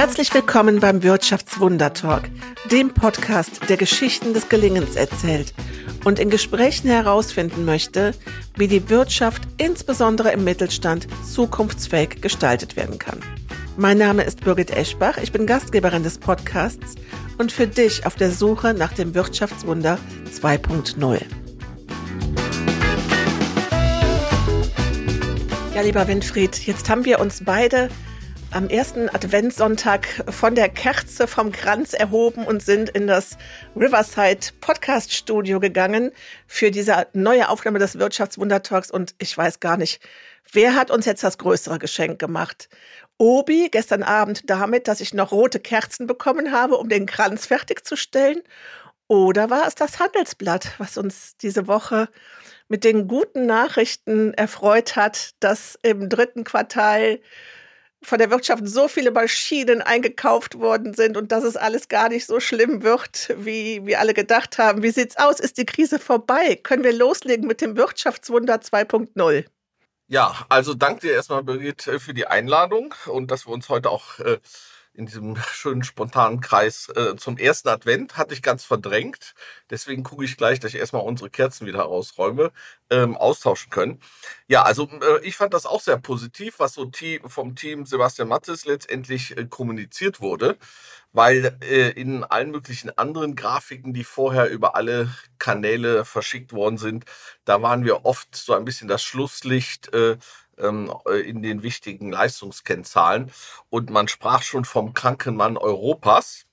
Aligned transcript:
Herzlich 0.00 0.32
willkommen 0.32 0.80
beim 0.80 1.02
Wirtschaftswunder-Talk, 1.02 2.22
dem 2.72 2.88
Podcast, 2.94 3.68
der 3.68 3.76
Geschichten 3.76 4.32
des 4.32 4.48
Gelingens 4.48 4.96
erzählt 4.96 5.52
und 6.06 6.18
in 6.18 6.30
Gesprächen 6.30 6.88
herausfinden 6.88 7.66
möchte, 7.66 8.14
wie 8.56 8.66
die 8.66 8.88
Wirtschaft 8.88 9.42
insbesondere 9.58 10.32
im 10.32 10.42
Mittelstand 10.42 11.06
zukunftsfähig 11.30 12.22
gestaltet 12.22 12.76
werden 12.76 12.98
kann. 12.98 13.20
Mein 13.76 13.98
Name 13.98 14.22
ist 14.22 14.42
Birgit 14.42 14.70
Eschbach, 14.70 15.18
ich 15.18 15.32
bin 15.32 15.44
Gastgeberin 15.44 16.02
des 16.02 16.16
Podcasts 16.16 16.94
und 17.36 17.52
für 17.52 17.66
dich 17.66 18.06
auf 18.06 18.14
der 18.14 18.30
Suche 18.30 18.72
nach 18.72 18.94
dem 18.94 19.14
Wirtschaftswunder 19.14 19.98
2.0. 20.32 21.20
Ja, 25.74 25.82
lieber 25.82 26.08
Winfried, 26.08 26.66
jetzt 26.66 26.88
haben 26.88 27.04
wir 27.04 27.20
uns 27.20 27.44
beide 27.44 27.90
am 28.52 28.68
ersten 28.68 29.08
Adventssonntag 29.08 30.06
von 30.28 30.56
der 30.56 30.68
Kerze 30.68 31.28
vom 31.28 31.52
Kranz 31.52 31.92
erhoben 31.92 32.44
und 32.44 32.62
sind 32.62 32.90
in 32.90 33.06
das 33.06 33.38
Riverside 33.76 34.48
Podcast 34.60 35.12
Studio 35.12 35.60
gegangen 35.60 36.10
für 36.48 36.72
diese 36.72 37.06
neue 37.12 37.48
Aufnahme 37.48 37.78
des 37.78 37.98
Wirtschaftswundertalks. 37.98 38.90
Und 38.90 39.14
ich 39.18 39.36
weiß 39.36 39.60
gar 39.60 39.76
nicht, 39.76 40.02
wer 40.52 40.74
hat 40.74 40.90
uns 40.90 41.06
jetzt 41.06 41.22
das 41.22 41.38
größere 41.38 41.78
Geschenk 41.78 42.18
gemacht? 42.18 42.68
Obi 43.18 43.68
gestern 43.70 44.02
Abend 44.02 44.50
damit, 44.50 44.88
dass 44.88 45.00
ich 45.00 45.14
noch 45.14 45.30
rote 45.30 45.60
Kerzen 45.60 46.08
bekommen 46.08 46.50
habe, 46.50 46.76
um 46.76 46.88
den 46.88 47.06
Kranz 47.06 47.46
fertigzustellen? 47.46 48.42
Oder 49.06 49.50
war 49.50 49.66
es 49.66 49.76
das 49.76 50.00
Handelsblatt, 50.00 50.72
was 50.78 50.98
uns 50.98 51.36
diese 51.36 51.68
Woche 51.68 52.08
mit 52.68 52.82
den 52.84 53.06
guten 53.06 53.46
Nachrichten 53.46 54.34
erfreut 54.34 54.96
hat, 54.96 55.34
dass 55.40 55.78
im 55.82 56.08
dritten 56.08 56.44
Quartal 56.44 57.20
von 58.02 58.18
der 58.18 58.30
Wirtschaft 58.30 58.66
so 58.66 58.88
viele 58.88 59.10
Maschinen 59.10 59.82
eingekauft 59.82 60.58
worden 60.58 60.94
sind 60.94 61.16
und 61.16 61.32
dass 61.32 61.44
es 61.44 61.56
alles 61.56 61.88
gar 61.88 62.08
nicht 62.08 62.26
so 62.26 62.40
schlimm 62.40 62.82
wird, 62.82 63.34
wie 63.36 63.84
wir 63.84 64.00
alle 64.00 64.14
gedacht 64.14 64.58
haben. 64.58 64.82
Wie 64.82 64.90
sieht's 64.90 65.16
aus? 65.18 65.38
Ist 65.38 65.58
die 65.58 65.66
Krise 65.66 65.98
vorbei? 65.98 66.56
Können 66.62 66.82
wir 66.82 66.92
loslegen 66.92 67.46
mit 67.46 67.60
dem 67.60 67.76
Wirtschaftswunder 67.76 68.56
2.0? 68.56 69.44
Ja, 70.08 70.34
also 70.48 70.74
danke 70.74 71.02
dir 71.02 71.12
erstmal, 71.12 71.44
Birgit, 71.44 71.82
für 71.82 72.14
die 72.14 72.26
Einladung 72.26 72.94
und 73.06 73.30
dass 73.30 73.46
wir 73.46 73.52
uns 73.52 73.68
heute 73.68 73.90
auch 73.90 74.18
äh, 74.18 74.38
in 74.94 75.06
diesem 75.06 75.36
schönen 75.52 75.84
spontanen 75.84 76.40
Kreis 76.40 76.88
äh, 76.90 77.16
zum 77.16 77.36
ersten 77.38 77.68
Advent 77.68 78.16
hatte 78.16 78.34
ich 78.34 78.42
ganz 78.42 78.64
verdrängt. 78.64 79.34
Deswegen 79.70 80.02
gucke 80.02 80.24
ich 80.24 80.36
gleich, 80.36 80.60
dass 80.60 80.74
ich 80.74 80.80
erstmal 80.80 81.02
unsere 81.02 81.30
Kerzen 81.30 81.66
wieder 81.66 81.80
rausräume, 81.80 82.52
ähm, 82.90 83.16
austauschen 83.16 83.70
können. 83.70 84.00
Ja, 84.48 84.62
also 84.62 84.88
äh, 84.88 85.24
ich 85.24 85.36
fand 85.36 85.54
das 85.54 85.66
auch 85.66 85.80
sehr 85.80 85.98
positiv, 85.98 86.58
was 86.58 86.74
so 86.74 86.86
Team, 86.86 87.28
vom 87.28 87.54
Team 87.54 87.86
Sebastian 87.86 88.28
Mattes 88.28 88.64
letztendlich 88.64 89.36
äh, 89.36 89.46
kommuniziert 89.46 90.20
wurde, 90.20 90.56
weil 91.12 91.56
äh, 91.62 91.90
in 91.90 92.24
allen 92.24 92.50
möglichen 92.50 92.96
anderen 92.98 93.36
Grafiken, 93.36 93.92
die 93.92 94.04
vorher 94.04 94.48
über 94.50 94.74
alle 94.74 95.10
Kanäle 95.38 96.04
verschickt 96.04 96.52
worden 96.52 96.78
sind, 96.78 97.04
da 97.44 97.62
waren 97.62 97.84
wir 97.84 98.04
oft 98.04 98.34
so 98.34 98.54
ein 98.54 98.64
bisschen 98.64 98.88
das 98.88 99.02
Schlusslicht 99.02 99.92
äh, 99.94 100.16
ähm, 100.62 100.92
äh, 101.08 101.20
in 101.20 101.42
den 101.42 101.62
wichtigen 101.62 102.10
Leistungskennzahlen. 102.10 103.30
Und 103.68 103.90
man 103.90 104.08
sprach 104.08 104.42
schon 104.42 104.64
vom 104.64 104.94
kranken 104.94 105.36
Mann 105.36 105.56
Europas. 105.56 106.46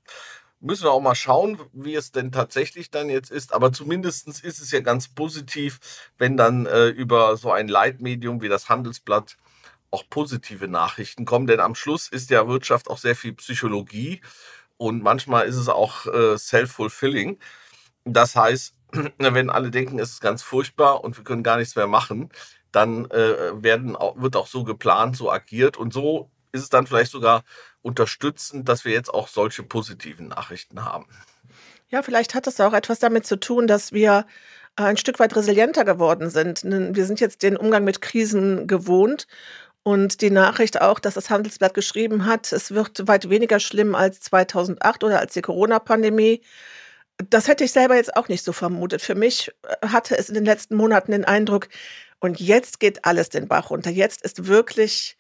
Müssen 0.60 0.86
wir 0.86 0.92
auch 0.92 1.02
mal 1.02 1.16
schauen, 1.16 1.60
wie 1.74 1.96
es 1.96 2.12
denn 2.12 2.32
tatsächlich 2.32 2.90
dann 2.90 3.10
jetzt 3.10 3.30
ist. 3.32 3.54
Aber 3.54 3.72
zumindest 3.72 4.28
ist 4.28 4.60
es 4.60 4.72
ja 4.72 4.80
ganz 4.80 5.08
positiv, 5.08 5.80
wenn 6.18 6.36
dann 6.38 6.66
äh, 6.66 6.88
über 6.88 7.38
so 7.38 7.52
ein 7.52 7.68
Leitmedium 7.68 8.42
wie 8.42 8.50
das 8.50 8.70
Handelsblatt 8.70 9.38
auch 9.92 10.04
positive 10.10 10.68
Nachrichten 10.68 11.26
kommen. 11.26 11.48
Denn 11.48 11.60
am 11.60 11.76
Schluss 11.76 12.08
ist 12.10 12.30
ja 12.30 12.48
Wirtschaft 12.48 12.90
auch 12.90 12.98
sehr 12.98 13.16
viel 13.16 13.34
Psychologie 13.34 14.22
und 14.78 15.04
manchmal 15.04 15.48
ist 15.48 15.56
es 15.56 15.70
auch 15.70 16.06
äh, 16.08 16.38
self-fulfilling. 16.38 17.40
Das 18.06 18.36
heißt, 18.36 18.76
wenn 19.18 19.50
alle 19.50 19.72
denken, 19.72 20.00
es 20.00 20.12
ist 20.12 20.22
ganz 20.22 20.44
furchtbar 20.44 21.04
und 21.04 21.18
wir 21.18 21.24
können 21.24 21.44
gar 21.44 21.58
nichts 21.58 21.76
mehr 21.76 21.88
machen, 21.88 22.30
dann 22.72 23.10
äh, 23.12 23.64
werden, 23.64 23.98
wird 24.16 24.36
auch 24.36 24.48
so 24.48 24.64
geplant, 24.64 25.16
so 25.16 25.32
agiert 25.32 25.78
und 25.78 25.94
so 25.94 26.30
ist 26.52 26.64
es 26.64 26.70
dann 26.70 26.88
vielleicht 26.88 27.12
sogar 27.12 27.44
unterstützend, 27.82 28.68
dass 28.68 28.86
wir 28.86 28.94
jetzt 28.94 29.14
auch 29.14 29.28
solche 29.28 29.64
positiven 29.64 30.28
Nachrichten 30.28 30.84
haben. 30.84 31.06
Ja, 31.90 32.02
vielleicht 32.02 32.36
hat 32.36 32.48
das 32.48 32.60
auch 32.60 32.74
etwas 32.74 33.00
damit 33.00 33.26
zu 33.26 33.40
tun, 33.40 33.68
dass 33.68 33.94
wir 33.94 34.26
ein 34.76 34.98
Stück 34.98 35.20
weit 35.20 35.36
resilienter 35.36 35.86
geworden 35.86 36.30
sind. 36.30 36.64
Wir 36.64 37.06
sind 37.06 37.20
jetzt 37.20 37.44
den 37.44 37.58
Umgang 37.58 37.84
mit 37.84 38.02
Krisen 38.02 38.68
gewohnt 38.68 39.28
und 39.84 40.22
die 40.22 40.30
Nachricht 40.30 40.82
auch, 40.82 41.00
dass 41.00 41.14
das 41.14 41.30
Handelsblatt 41.30 41.74
geschrieben 41.74 42.26
hat, 42.26 42.52
es 42.52 42.72
wird 42.72 43.08
weit 43.08 43.30
weniger 43.30 43.60
schlimm 43.60 43.96
als 43.96 44.20
2008 44.20 45.04
oder 45.06 45.20
als 45.20 45.34
die 45.34 45.42
Corona-Pandemie. 45.42 46.42
Das 47.30 47.48
hätte 47.48 47.64
ich 47.64 47.72
selber 47.72 47.96
jetzt 47.96 48.16
auch 48.16 48.28
nicht 48.28 48.44
so 48.44 48.52
vermutet. 48.52 49.02
Für 49.02 49.16
mich 49.16 49.50
äh, 49.64 49.88
hatte 49.88 50.18
es 50.18 50.28
in 50.28 50.36
den 50.36 50.46
letzten 50.46 50.76
Monaten 50.76 51.14
den 51.14 51.26
Eindruck, 51.26 51.70
und 52.20 52.40
jetzt 52.40 52.80
geht 52.80 53.06
alles 53.06 53.30
den 53.30 53.48
Bach 53.48 53.70
runter. 53.70 53.90
Jetzt 53.90 54.24
ist 54.24 54.48
wirklich 54.48 55.18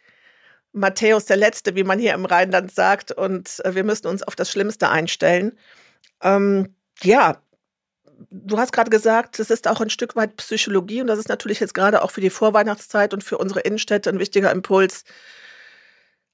Matthäus 0.71 1.25
der 1.25 1.37
Letzte, 1.37 1.75
wie 1.75 1.83
man 1.83 1.99
hier 1.99 2.13
im 2.13 2.25
Rheinland 2.25 2.73
sagt. 2.73 3.11
Und 3.11 3.63
äh, 3.65 3.75
wir 3.75 3.83
müssen 3.83 4.07
uns 4.07 4.23
auf 4.23 4.35
das 4.35 4.49
Schlimmste 4.49 4.89
einstellen. 4.89 5.57
Ähm, 6.21 6.75
ja, 7.01 7.41
du 8.31 8.57
hast 8.57 8.71
gerade 8.71 8.89
gesagt, 8.89 9.39
es 9.39 9.49
ist 9.49 9.67
auch 9.67 9.81
ein 9.81 9.89
Stück 9.89 10.15
weit 10.15 10.37
Psychologie. 10.37 11.01
Und 11.01 11.07
das 11.07 11.19
ist 11.19 11.29
natürlich 11.29 11.59
jetzt 11.59 11.73
gerade 11.73 12.01
auch 12.01 12.11
für 12.11 12.21
die 12.21 12.29
Vorweihnachtszeit 12.29 13.13
und 13.13 13.23
für 13.23 13.37
unsere 13.37 13.61
Innenstädte 13.61 14.09
ein 14.09 14.19
wichtiger 14.19 14.51
Impuls. 14.51 15.03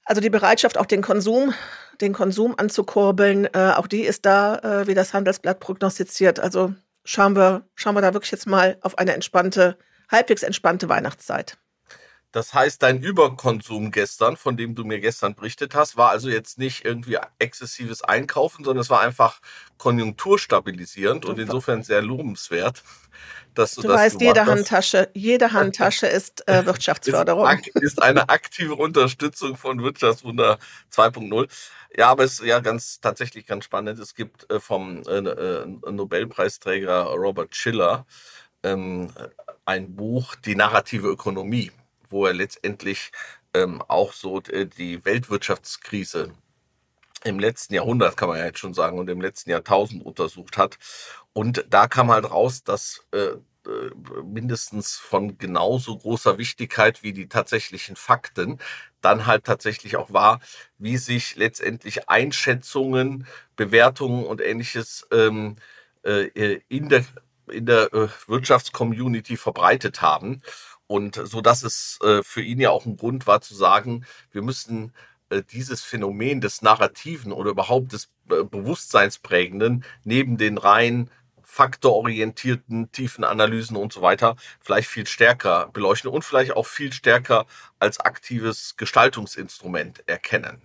Also 0.06 0.20
die 0.20 0.30
Bereitschaft, 0.30 0.78
auch 0.78 0.86
den 0.86 1.02
Konsum, 1.02 1.54
den 2.00 2.12
Konsum 2.12 2.54
anzukurbeln, 2.58 3.46
äh, 3.54 3.72
auch 3.76 3.86
die 3.86 4.02
ist 4.02 4.26
da, 4.26 4.56
äh, 4.58 4.86
wie 4.86 4.94
das 4.94 5.14
Handelsblatt 5.14 5.60
prognostiziert. 5.60 6.40
Also 6.40 6.74
schauen 7.04 7.36
wir, 7.36 7.66
schauen 7.74 7.94
wir 7.94 8.02
da 8.02 8.12
wirklich 8.12 8.32
jetzt 8.32 8.46
mal 8.46 8.76
auf 8.82 8.98
eine 8.98 9.14
entspannte 9.14 9.78
halbwegs 10.10 10.42
entspannte 10.42 10.88
Weihnachtszeit. 10.88 11.56
Das 12.34 12.52
heißt, 12.52 12.82
dein 12.82 13.00
Überkonsum 13.00 13.92
gestern, 13.92 14.36
von 14.36 14.56
dem 14.56 14.74
du 14.74 14.84
mir 14.84 14.98
gestern 14.98 15.36
berichtet 15.36 15.76
hast, 15.76 15.96
war 15.96 16.10
also 16.10 16.28
jetzt 16.28 16.58
nicht 16.58 16.84
irgendwie 16.84 17.16
exzessives 17.38 18.02
Einkaufen, 18.02 18.64
sondern 18.64 18.80
es 18.80 18.90
war 18.90 19.00
einfach 19.02 19.38
konjunkturstabilisierend 19.78 21.26
und 21.26 21.38
insofern 21.38 21.84
sehr 21.84 22.02
lobenswert. 22.02 22.82
Dass 23.54 23.76
du, 23.76 23.82
du 23.82 23.88
das 23.88 24.00
weißt, 24.00 24.20
jede 24.20 24.46
Handtasche, 24.46 25.10
jede 25.14 25.52
Handtasche 25.52 26.08
ist 26.08 26.48
äh, 26.48 26.66
Wirtschaftsförderung. 26.66 27.46
Ist, 27.74 27.82
ist, 27.84 28.02
eine 28.02 28.28
aktive 28.28 28.74
Unterstützung 28.74 29.56
von 29.56 29.80
Wirtschaftswunder 29.80 30.58
2.0. 30.92 31.48
Ja, 31.96 32.08
aber 32.08 32.24
es 32.24 32.40
ist 32.40 32.46
ja 32.46 32.58
ganz 32.58 32.98
tatsächlich 33.00 33.46
ganz 33.46 33.64
spannend. 33.64 34.00
Es 34.00 34.16
gibt 34.16 34.50
äh, 34.50 34.58
vom 34.58 35.04
äh, 35.06 35.18
äh 35.18 35.66
Nobelpreisträger 35.88 37.04
Robert 37.04 37.54
Schiller 37.54 38.06
ähm, 38.64 39.12
ein 39.64 39.96
Buch, 39.96 40.34
Die 40.36 40.54
narrative 40.54 41.08
Ökonomie, 41.08 41.72
wo 42.08 42.26
er 42.26 42.34
letztendlich 42.34 43.12
ähm, 43.54 43.82
auch 43.82 44.12
so 44.12 44.40
äh, 44.42 44.66
die 44.66 45.04
Weltwirtschaftskrise 45.04 46.32
im 47.24 47.38
letzten 47.38 47.74
Jahrhundert, 47.74 48.16
kann 48.16 48.28
man 48.28 48.38
ja 48.38 48.44
jetzt 48.46 48.58
schon 48.58 48.74
sagen, 48.74 48.98
und 48.98 49.08
im 49.08 49.20
letzten 49.20 49.50
Jahrtausend 49.50 50.04
untersucht 50.04 50.58
hat. 50.58 50.78
Und 51.32 51.64
da 51.70 51.86
kam 51.88 52.10
halt 52.10 52.30
raus, 52.30 52.62
dass 52.64 53.06
äh, 53.12 53.18
äh 53.66 53.90
mindestens 54.22 54.96
von 54.96 55.38
genauso 55.38 55.96
großer 55.96 56.36
Wichtigkeit 56.38 57.02
wie 57.02 57.12
die 57.12 57.28
tatsächlichen 57.28 57.96
Fakten 57.96 58.58
dann 59.00 59.26
halt 59.26 59.44
tatsächlich 59.44 59.96
auch 59.96 60.12
war, 60.12 60.40
wie 60.78 60.98
sich 60.98 61.36
letztendlich 61.36 62.08
Einschätzungen, 62.08 63.26
Bewertungen 63.56 64.26
und 64.26 64.40
ähnliches 64.40 65.06
ähm, 65.12 65.56
äh, 66.02 66.60
in 66.68 66.88
der 66.88 67.04
in 67.50 67.66
der 67.66 67.92
äh, 67.92 68.08
Wirtschaftscommunity 68.26 69.36
verbreitet 69.36 70.02
haben. 70.02 70.42
Und 70.86 71.20
so 71.24 71.40
dass 71.40 71.62
es 71.62 71.98
äh, 72.02 72.22
für 72.22 72.42
ihn 72.42 72.60
ja 72.60 72.70
auch 72.70 72.86
ein 72.86 72.96
Grund 72.96 73.26
war 73.26 73.40
zu 73.40 73.54
sagen, 73.54 74.04
wir 74.32 74.42
müssen 74.42 74.92
äh, 75.30 75.42
dieses 75.42 75.82
Phänomen 75.82 76.40
des 76.40 76.62
Narrativen 76.62 77.32
oder 77.32 77.50
überhaupt 77.50 77.92
des 77.92 78.10
äh, 78.30 78.44
Bewusstseinsprägenden 78.44 79.84
neben 80.04 80.36
den 80.36 80.58
rein 80.58 81.10
faktororientierten, 81.42 82.90
tiefen 82.90 83.24
Analysen 83.24 83.76
und 83.76 83.92
so 83.92 84.02
weiter 84.02 84.36
vielleicht 84.60 84.88
viel 84.88 85.06
stärker 85.06 85.68
beleuchten 85.72 86.10
und 86.10 86.24
vielleicht 86.24 86.52
auch 86.52 86.66
viel 86.66 86.92
stärker 86.92 87.46
als 87.78 88.00
aktives 88.00 88.76
Gestaltungsinstrument 88.76 90.02
erkennen. 90.08 90.62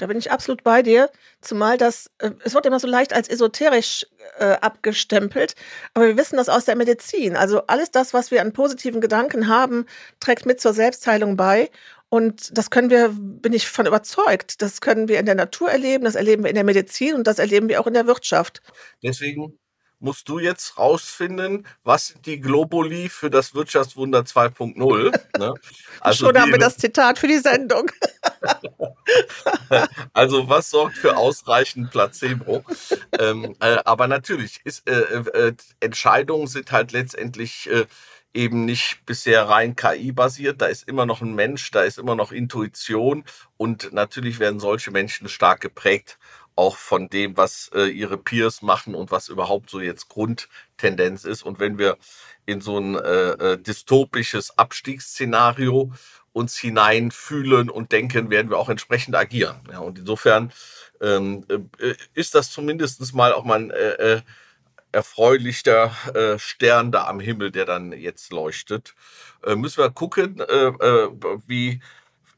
Da 0.00 0.06
bin 0.06 0.16
ich 0.16 0.30
absolut 0.30 0.64
bei 0.64 0.82
dir, 0.82 1.10
zumal 1.42 1.76
das, 1.76 2.10
äh, 2.18 2.30
es 2.42 2.54
wird 2.54 2.64
immer 2.64 2.80
so 2.80 2.86
leicht 2.86 3.12
als 3.12 3.28
esoterisch 3.28 4.06
äh, 4.38 4.52
abgestempelt, 4.60 5.54
aber 5.92 6.06
wir 6.06 6.16
wissen 6.16 6.38
das 6.38 6.48
aus 6.48 6.64
der 6.64 6.76
Medizin. 6.76 7.36
Also 7.36 7.66
alles 7.66 7.90
das, 7.90 8.14
was 8.14 8.30
wir 8.30 8.40
an 8.40 8.54
positiven 8.54 9.02
Gedanken 9.02 9.48
haben, 9.48 9.84
trägt 10.18 10.46
mit 10.46 10.60
zur 10.60 10.72
Selbstheilung 10.72 11.36
bei. 11.36 11.70
Und 12.08 12.56
das 12.56 12.70
können 12.70 12.90
wir, 12.90 13.10
bin 13.14 13.52
ich 13.52 13.68
von 13.68 13.86
überzeugt, 13.86 14.62
das 14.62 14.80
können 14.80 15.06
wir 15.06 15.20
in 15.20 15.26
der 15.26 15.36
Natur 15.36 15.70
erleben, 15.70 16.04
das 16.04 16.16
erleben 16.16 16.42
wir 16.42 16.50
in 16.50 16.56
der 16.56 16.64
Medizin 16.64 17.14
und 17.14 17.26
das 17.26 17.38
erleben 17.38 17.68
wir 17.68 17.80
auch 17.80 17.86
in 17.86 17.94
der 17.94 18.06
Wirtschaft. 18.06 18.62
Deswegen 19.02 19.60
musst 20.00 20.28
du 20.28 20.38
jetzt 20.38 20.78
rausfinden, 20.78 21.66
was 21.84 22.08
sind 22.08 22.26
die 22.26 22.40
Globuli 22.40 23.08
für 23.08 23.30
das 23.30 23.54
Wirtschaftswunder 23.54 24.20
2.0. 24.20 25.38
Ne? 25.38 25.54
Also 26.00 26.26
Schon 26.26 26.40
haben 26.40 26.50
wir 26.50 26.58
das 26.58 26.78
Zitat 26.78 27.18
für 27.18 27.28
die 27.28 27.38
Sendung. 27.38 27.90
also 30.12 30.48
was 30.48 30.70
sorgt 30.70 30.96
für 30.96 31.16
ausreichend 31.16 31.90
Placebo? 31.90 32.64
ähm, 33.18 33.54
äh, 33.60 33.78
aber 33.84 34.08
natürlich, 34.08 34.60
ist, 34.64 34.88
äh, 34.88 35.00
äh, 35.00 35.54
Entscheidungen 35.80 36.46
sind 36.46 36.72
halt 36.72 36.92
letztendlich 36.92 37.68
äh, 37.70 37.86
eben 38.32 38.64
nicht 38.64 39.04
bisher 39.06 39.48
rein 39.48 39.74
KI-basiert. 39.76 40.60
Da 40.62 40.66
ist 40.66 40.86
immer 40.88 41.06
noch 41.06 41.20
ein 41.20 41.34
Mensch, 41.34 41.70
da 41.70 41.82
ist 41.82 41.98
immer 41.98 42.14
noch 42.14 42.32
Intuition 42.32 43.24
und 43.56 43.92
natürlich 43.92 44.38
werden 44.38 44.60
solche 44.60 44.90
Menschen 44.90 45.28
stark 45.28 45.60
geprägt 45.60 46.18
auch 46.60 46.76
von 46.76 47.08
dem, 47.08 47.38
was 47.38 47.70
äh, 47.74 47.86
ihre 47.86 48.18
Peers 48.18 48.60
machen 48.60 48.94
und 48.94 49.10
was 49.10 49.28
überhaupt 49.30 49.70
so 49.70 49.80
jetzt 49.80 50.10
Grundtendenz 50.10 51.24
ist. 51.24 51.42
Und 51.42 51.58
wenn 51.58 51.78
wir 51.78 51.96
in 52.44 52.60
so 52.60 52.78
ein 52.78 52.96
äh, 52.96 53.30
äh, 53.52 53.58
dystopisches 53.58 54.58
Abstiegsszenario 54.58 55.90
uns 56.32 56.56
hineinfühlen 56.56 57.70
und 57.70 57.92
denken, 57.92 58.30
werden 58.30 58.50
wir 58.50 58.58
auch 58.58 58.68
entsprechend 58.68 59.16
agieren. 59.16 59.60
Ja, 59.70 59.80
und 59.80 59.98
insofern 59.98 60.52
ähm, 61.00 61.44
äh, 61.48 61.94
ist 62.14 62.34
das 62.34 62.50
zumindest 62.50 63.14
mal 63.14 63.32
auch 63.32 63.44
mal 63.44 63.58
ein 63.58 63.70
äh, 63.70 64.14
äh, 64.14 64.20
erfreulicher 64.92 65.92
äh, 66.14 66.38
Stern 66.38 66.92
da 66.92 67.06
am 67.06 67.20
Himmel, 67.20 67.50
der 67.50 67.64
dann 67.64 67.92
jetzt 67.92 68.32
leuchtet. 68.32 68.94
Äh, 69.44 69.56
müssen 69.56 69.78
wir 69.82 69.90
gucken, 69.90 70.40
äh, 70.40 70.72
wie, 71.46 71.80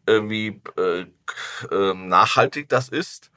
wie 0.06 0.60
äh, 0.76 1.06
äh, 1.70 1.94
nachhaltig 1.94 2.68
das 2.68 2.88
ist. 2.88 3.30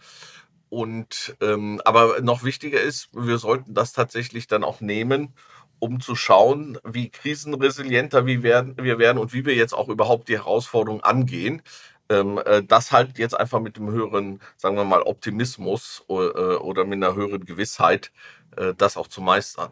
Und 0.69 1.37
ähm, 1.41 1.81
aber 1.85 2.19
noch 2.21 2.43
wichtiger 2.43 2.81
ist, 2.81 3.09
wir 3.13 3.37
sollten 3.37 3.73
das 3.73 3.93
tatsächlich 3.93 4.47
dann 4.47 4.63
auch 4.63 4.81
nehmen, 4.81 5.33
um 5.79 5.99
zu 5.99 6.15
schauen, 6.15 6.77
wie 6.83 7.09
krisenresilienter 7.09 8.25
wir 8.25 8.43
werden, 8.43 8.75
wir 8.77 8.97
werden 8.97 9.17
und 9.17 9.33
wie 9.33 9.45
wir 9.45 9.55
jetzt 9.55 9.73
auch 9.73 9.89
überhaupt 9.89 10.29
die 10.29 10.37
Herausforderung 10.37 11.01
angehen. 11.01 11.61
Ähm, 12.07 12.39
äh, 12.45 12.63
das 12.63 12.91
halt 12.91 13.17
jetzt 13.17 13.37
einfach 13.37 13.59
mit 13.59 13.77
dem 13.77 13.89
höheren, 13.89 14.39
sagen 14.57 14.75
wir 14.75 14.85
mal, 14.85 15.01
Optimismus 15.01 16.03
äh, 16.07 16.13
oder 16.13 16.85
mit 16.85 17.03
einer 17.03 17.15
höheren 17.15 17.45
Gewissheit, 17.45 18.11
äh, 18.57 18.73
das 18.77 18.95
auch 18.95 19.07
zu 19.07 19.21
meistern. 19.21 19.71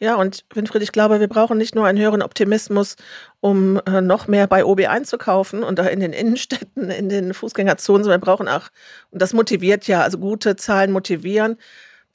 Ja, 0.00 0.14
und 0.14 0.44
Winfried, 0.54 0.82
ich 0.82 0.92
glaube, 0.92 1.18
wir 1.18 1.26
brauchen 1.26 1.58
nicht 1.58 1.74
nur 1.74 1.84
einen 1.86 1.98
höheren 1.98 2.22
Optimismus, 2.22 2.94
um 3.40 3.80
äh, 3.84 4.00
noch 4.00 4.28
mehr 4.28 4.46
bei 4.46 4.64
OB 4.64 4.86
einzukaufen 4.86 5.64
und 5.64 5.78
da 5.78 5.86
in 5.86 5.98
den 5.98 6.12
Innenstädten, 6.12 6.90
in 6.90 7.08
den 7.08 7.34
Fußgängerzonen, 7.34 8.04
sondern 8.04 8.20
wir 8.20 8.24
brauchen 8.24 8.46
auch, 8.46 8.68
und 9.10 9.20
das 9.20 9.32
motiviert 9.32 9.88
ja, 9.88 10.02
also 10.02 10.18
gute 10.18 10.54
Zahlen 10.54 10.92
motivieren. 10.92 11.56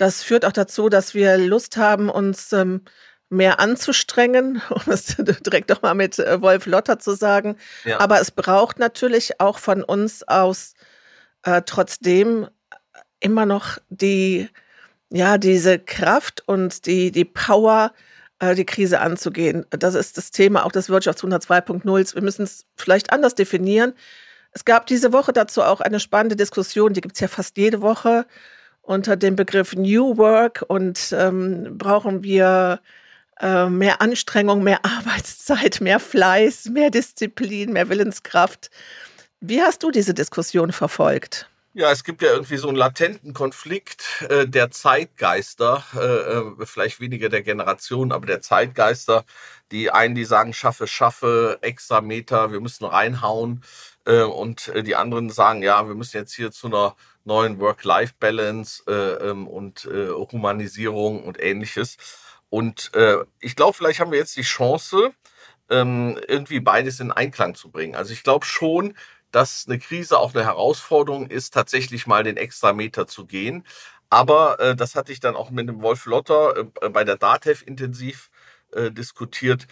Das 0.03 0.21
führt 0.21 0.43
auch 0.43 0.51
dazu, 0.51 0.89
dass 0.89 1.13
wir 1.13 1.37
Lust 1.37 1.77
haben, 1.77 2.09
uns 2.09 2.51
ähm, 2.51 2.81
mehr 3.29 3.61
anzustrengen, 3.61 4.61
um 4.69 4.81
es 4.91 5.15
direkt 5.15 5.71
doch 5.71 5.81
mal 5.81 5.93
mit 5.93 6.19
äh, 6.19 6.41
Wolf 6.41 6.65
Lotter 6.65 6.99
zu 6.99 7.15
sagen. 7.15 7.55
Ja. 7.85 8.01
Aber 8.01 8.19
es 8.19 8.29
braucht 8.29 8.79
natürlich 8.79 9.39
auch 9.39 9.59
von 9.59 9.81
uns 9.81 10.27
aus 10.27 10.73
äh, 11.43 11.61
trotzdem 11.65 12.49
immer 13.21 13.45
noch 13.45 13.77
die 13.87 14.49
ja, 15.09 15.37
diese 15.37 15.79
Kraft 15.79 16.43
und 16.47 16.85
die, 16.85 17.13
die 17.13 17.23
Power, 17.23 17.93
äh, 18.39 18.55
die 18.55 18.65
Krise 18.65 18.99
anzugehen. 18.99 19.65
Das 19.69 19.95
ist 19.95 20.17
das 20.17 20.31
Thema 20.31 20.65
auch 20.65 20.73
des 20.73 20.89
Wirtschaftswunder 20.89 21.37
2.0. 21.37 22.15
Wir 22.15 22.21
müssen 22.21 22.43
es 22.43 22.65
vielleicht 22.75 23.13
anders 23.13 23.35
definieren. 23.35 23.93
Es 24.51 24.65
gab 24.65 24.85
diese 24.85 25.13
Woche 25.13 25.31
dazu 25.31 25.61
auch 25.61 25.79
eine 25.79 26.01
spannende 26.01 26.35
Diskussion, 26.35 26.91
die 26.91 26.99
gibt 26.99 27.15
es 27.15 27.21
ja 27.21 27.29
fast 27.29 27.55
jede 27.55 27.81
Woche 27.81 28.25
unter 28.83 29.15
dem 29.15 29.35
Begriff 29.35 29.75
New 29.75 30.17
Work 30.17 30.63
und 30.67 31.15
ähm, 31.17 31.77
brauchen 31.77 32.23
wir 32.23 32.79
äh, 33.39 33.67
mehr 33.67 34.01
Anstrengung, 34.01 34.63
mehr 34.63 34.79
Arbeitszeit, 34.85 35.81
mehr 35.81 35.99
Fleiß, 35.99 36.69
mehr 36.69 36.91
Disziplin, 36.91 37.73
mehr 37.73 37.89
Willenskraft. 37.89 38.69
Wie 39.39 39.61
hast 39.61 39.83
du 39.83 39.91
diese 39.91 40.13
Diskussion 40.13 40.71
verfolgt? 40.71 41.49
Ja, 41.75 41.91
es 41.91 42.03
gibt 42.03 42.21
ja 42.21 42.31
irgendwie 42.31 42.57
so 42.57 42.67
einen 42.67 42.77
latenten 42.77 43.33
Konflikt 43.33 44.23
äh, 44.29 44.47
der 44.47 44.69
Zeitgeister, 44.69 45.83
äh, 45.95 46.63
äh, 46.63 46.65
vielleicht 46.67 46.99
weniger 46.99 47.29
der 47.29 47.41
Generation, 47.41 48.11
aber 48.11 48.27
der 48.27 48.41
Zeitgeister. 48.41 49.25
Die 49.71 49.89
einen, 49.89 50.13
die 50.13 50.23
sagen, 50.25 50.53
schaffe, 50.53 50.85
schaffe, 50.85 51.57
extra 51.61 52.01
Meter, 52.01 52.51
wir 52.51 52.59
müssen 52.59 52.85
reinhauen. 52.85 53.63
Äh, 54.05 54.21
und 54.21 54.67
äh, 54.67 54.83
die 54.83 54.95
anderen 54.95 55.31
sagen, 55.31 55.63
ja, 55.63 55.87
wir 55.87 55.95
müssen 55.95 56.17
jetzt 56.17 56.35
hier 56.35 56.51
zu 56.51 56.67
einer 56.67 56.95
neuen 57.23 57.59
Work-Life-Balance 57.59 58.83
äh, 58.87 59.29
ähm, 59.29 59.47
und 59.47 59.85
Humanisierung 59.85 61.23
und 61.23 61.41
ähnliches. 61.41 61.97
Und 62.49 62.91
ich 63.39 63.55
glaube, 63.55 63.75
vielleicht 63.75 63.99
haben 63.99 64.11
wir 64.11 64.19
jetzt 64.19 64.37
die 64.37 64.43
Chance, 64.43 65.11
ähm, 65.69 66.19
irgendwie 66.27 66.59
beides 66.59 66.99
in 66.99 67.11
Einklang 67.11 67.55
zu 67.55 67.71
bringen. 67.71 67.95
Also 67.95 68.13
ich 68.13 68.21
glaube 68.23 68.45
schon, 68.45 68.95
dass 69.33 69.65
eine 69.67 69.79
Krise 69.79 70.19
auch 70.19 70.33
eine 70.35 70.45
Herausforderung 70.45 71.27
ist, 71.27 71.53
tatsächlich 71.53 72.07
mal 72.07 72.23
den 72.23 72.37
extra 72.37 72.73
Meter 72.73 73.07
zu 73.07 73.25
gehen. 73.25 73.65
Aber 74.09 74.59
äh, 74.59 74.75
das 74.75 74.95
hatte 74.95 75.11
ich 75.11 75.19
dann 75.19 75.35
auch 75.35 75.49
mit 75.51 75.67
dem 75.67 75.81
Wolf 75.81 76.05
Lotter 76.05 76.55
äh, 76.81 76.89
bei 76.89 77.03
der 77.03 77.17
DATEV 77.17 77.63
intensiv 77.65 78.29
äh, 78.73 78.91
diskutiert 78.91 79.67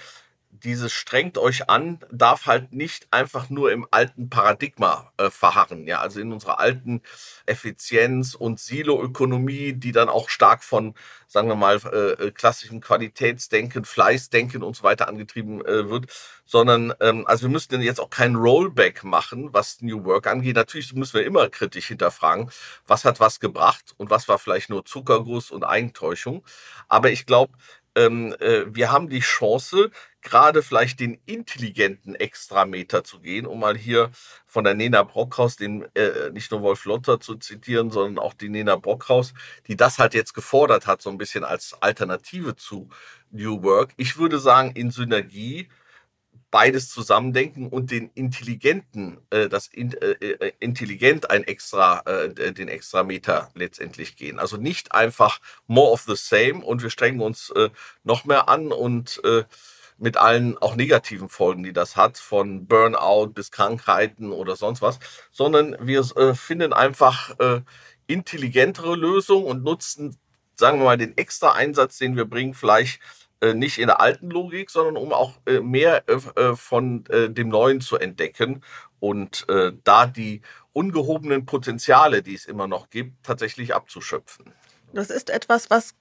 dieses 0.64 0.94
strengt 0.94 1.38
euch 1.38 1.70
an, 1.70 2.00
darf 2.12 2.46
halt 2.46 2.74
nicht 2.74 3.08
einfach 3.12 3.50
nur 3.50 3.72
im 3.72 3.88
alten 3.92 4.30
Paradigma 4.30 5.12
äh, 5.18 5.30
verharren, 5.30 5.88
ja, 5.88 6.00
also 6.00 6.20
in 6.20 6.32
unserer 6.32 6.60
alten 6.60 7.02
Effizienz- 7.46 8.36
und 8.36 8.60
Siloökonomie, 8.60 9.74
die 9.74 9.92
dann 9.92 10.10
auch 10.10 10.30
stark 10.30 10.64
von, 10.64 10.94
sagen 11.28 11.48
wir 11.48 11.56
mal, 11.56 11.80
äh, 11.92 12.28
äh, 12.28 12.32
klassischem 12.32 12.82
Qualitätsdenken, 12.82 13.86
Fleißdenken 13.86 14.64
und 14.64 14.76
so 14.76 14.84
weiter 14.84 15.08
angetrieben 15.08 15.66
äh, 15.66 15.90
wird, 15.90 16.08
sondern 16.46 16.94
ähm, 17.00 17.26
also 17.28 17.44
wir 17.44 17.50
müssen 17.50 17.82
jetzt 17.82 18.00
auch 18.00 18.10
kein 18.10 18.36
Rollback 18.36 19.04
machen, 19.04 19.54
was 19.54 19.82
New 19.82 20.04
Work 20.06 20.28
angeht. 20.28 20.56
Natürlich 20.56 20.94
müssen 20.94 21.14
wir 21.16 21.26
immer 21.26 21.50
kritisch 21.50 21.88
hinterfragen, 21.88 22.52
was 22.86 23.06
hat 23.06 23.20
was 23.20 23.40
gebracht 23.40 23.94
und 23.98 24.10
was 24.10 24.28
war 24.28 24.38
vielleicht 24.38 24.70
nur 24.70 24.86
Zuckerguss 24.86 25.52
und 25.52 25.64
Eigentäuschung. 25.64 26.44
Aber 26.90 27.12
ich 27.12 27.26
glaube, 27.26 27.54
ähm, 27.96 28.36
äh, 28.40 28.66
wir 28.68 28.92
haben 28.92 29.10
die 29.10 29.20
Chance, 29.20 29.92
gerade 30.22 30.62
vielleicht 30.62 31.00
den 31.00 31.20
intelligenten 31.26 32.16
Extrameter 32.16 33.04
zu 33.04 33.20
gehen, 33.20 33.46
um 33.46 33.60
mal 33.60 33.76
hier 33.76 34.12
von 34.46 34.64
der 34.64 34.76
Nena 34.76 35.04
Brockhaus, 35.04 35.56
den 35.56 35.84
äh, 35.96 36.30
nicht 36.32 36.52
nur 36.52 36.62
Wolf 36.62 36.86
Lotter 36.86 37.20
zu 37.20 37.36
zitieren, 37.36 37.90
sondern 37.92 38.24
auch 38.24 38.34
die 38.34 38.50
Nena 38.50 38.76
Brockhaus, 38.76 39.34
die 39.68 39.76
das 39.76 40.00
halt 40.00 40.14
jetzt 40.14 40.34
gefordert 40.34 40.88
hat, 40.88 41.02
so 41.02 41.10
ein 41.10 41.18
bisschen 41.18 41.44
als 41.44 41.76
Alternative 41.82 42.56
zu 42.56 42.90
New 43.32 43.64
Work. 43.64 43.94
Ich 43.98 44.18
würde 44.18 44.40
sagen, 44.40 44.72
in 44.72 44.92
Synergie 44.92 45.70
beides 46.52 46.90
zusammendenken 46.90 47.70
und 47.70 47.92
den 47.92 48.12
intelligenten, 48.14 49.18
äh, 49.30 49.48
das 49.50 49.68
in, 49.68 49.94
äh, 49.94 50.12
äh 50.12 50.52
intelligent 50.60 51.32
ein 51.32 51.46
extra, 51.46 52.02
äh, 52.02 52.54
den 52.54 52.68
extra 52.68 53.04
Meter 53.04 53.50
letztendlich 53.56 54.18
gehen. 54.18 54.38
Also 54.38 54.58
nicht 54.58 54.94
einfach 54.94 55.40
more 55.68 55.92
of 55.92 56.02
the 56.02 56.16
same 56.16 56.64
und 56.64 56.84
wir 56.84 56.90
strengen 56.90 57.22
uns 57.22 57.50
äh, 57.52 57.70
noch 58.04 58.26
mehr 58.26 58.50
an 58.50 58.72
und 58.72 59.22
äh, 59.24 59.46
mit 59.98 60.18
allen 60.18 60.58
auch 60.58 60.76
negativen 60.76 61.30
Folgen, 61.30 61.64
die 61.64 61.74
das 61.74 61.96
hat, 61.96 62.18
von 62.18 62.68
Burnout 62.68 63.28
bis 63.28 63.52
Krankheiten 63.52 64.32
oder 64.32 64.56
sonst 64.56 64.82
was, 64.82 65.00
sondern 65.32 65.78
wir 65.80 66.00
äh, 66.18 66.34
finden 66.34 66.74
einfach 66.74 67.40
äh, 67.40 67.62
intelligentere 68.08 68.96
Lösungen 68.96 69.46
und 69.46 69.64
nutzen, 69.64 70.18
sagen 70.56 70.80
wir 70.80 70.86
mal, 70.86 70.98
den 70.98 71.18
extra 71.18 71.54
Einsatz, 71.54 71.98
den 72.00 72.16
wir 72.16 72.26
bringen, 72.26 72.56
vielleicht 72.56 73.00
nicht 73.54 73.80
in 73.80 73.88
der 73.88 74.00
alten 74.00 74.30
Logik, 74.30 74.70
sondern 74.70 74.98
um 74.98 75.14
auch 75.14 75.34
äh, 75.46 75.60
mehr 75.60 76.04
äh, 76.08 76.14
äh, 76.40 76.56
von 76.56 77.04
dem 77.04 77.50
Neuen 77.50 77.82
zu 77.82 77.98
entdecken 77.98 78.64
und 79.00 79.48
da 79.84 80.06
die 80.06 80.42
ungehobenen 80.74 81.46
Potenziale, 81.46 82.22
die 82.22 82.36
es 82.36 82.46
immer 82.46 82.68
noch 82.68 82.90
gibt, 82.90 83.26
tatsächlich 83.26 83.74
abzuschöpfen. 83.74 84.54
Das 84.94 85.10
ist 85.10 85.30
etwas, 85.30 85.70
was 85.70 85.96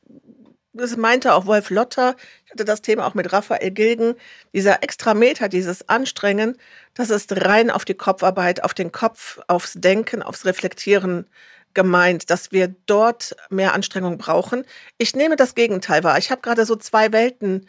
das 0.73 0.97
meinte 0.97 1.35
auch 1.35 1.47
Wolf 1.47 1.71
Lotter, 1.71 2.15
ich 2.45 2.53
hatte 2.53 2.65
das 2.65 2.83
Thema 2.83 3.07
auch 3.07 3.15
mit 3.15 3.33
Raphael 3.33 3.71
Gilgen, 3.73 4.15
dieser 4.53 4.83
Extrameter, 4.85 5.49
dieses 5.49 5.89
Anstrengen, 5.89 6.57
das 6.95 7.11
ist 7.11 7.33
rein 7.45 7.71
auf 7.71 7.85
die 7.85 7.95
Kopfarbeit, 7.95 8.63
auf 8.63 8.75
den 8.75 8.93
Kopf, 8.93 9.41
aufs 9.49 9.75
Denken, 9.75 10.23
aufs 10.23 10.45
Reflektieren 10.45 11.27
gemeint, 11.75 12.31
dass 12.31 12.53
wir 12.53 12.75
dort 12.87 13.37
mehr 13.49 13.75
Anstrengung 13.75 14.19
brauchen. 14.19 14.65
Ich 14.99 15.15
nehme 15.15 15.37
das 15.37 15.55
Gegenteil 15.55 16.05
wahr. 16.05 16.19
Ich 16.19 16.31
habe 16.31 16.41
gerade 16.41 16.65
so 16.65 16.77
zwei 16.77 17.13
Welten, 17.13 17.69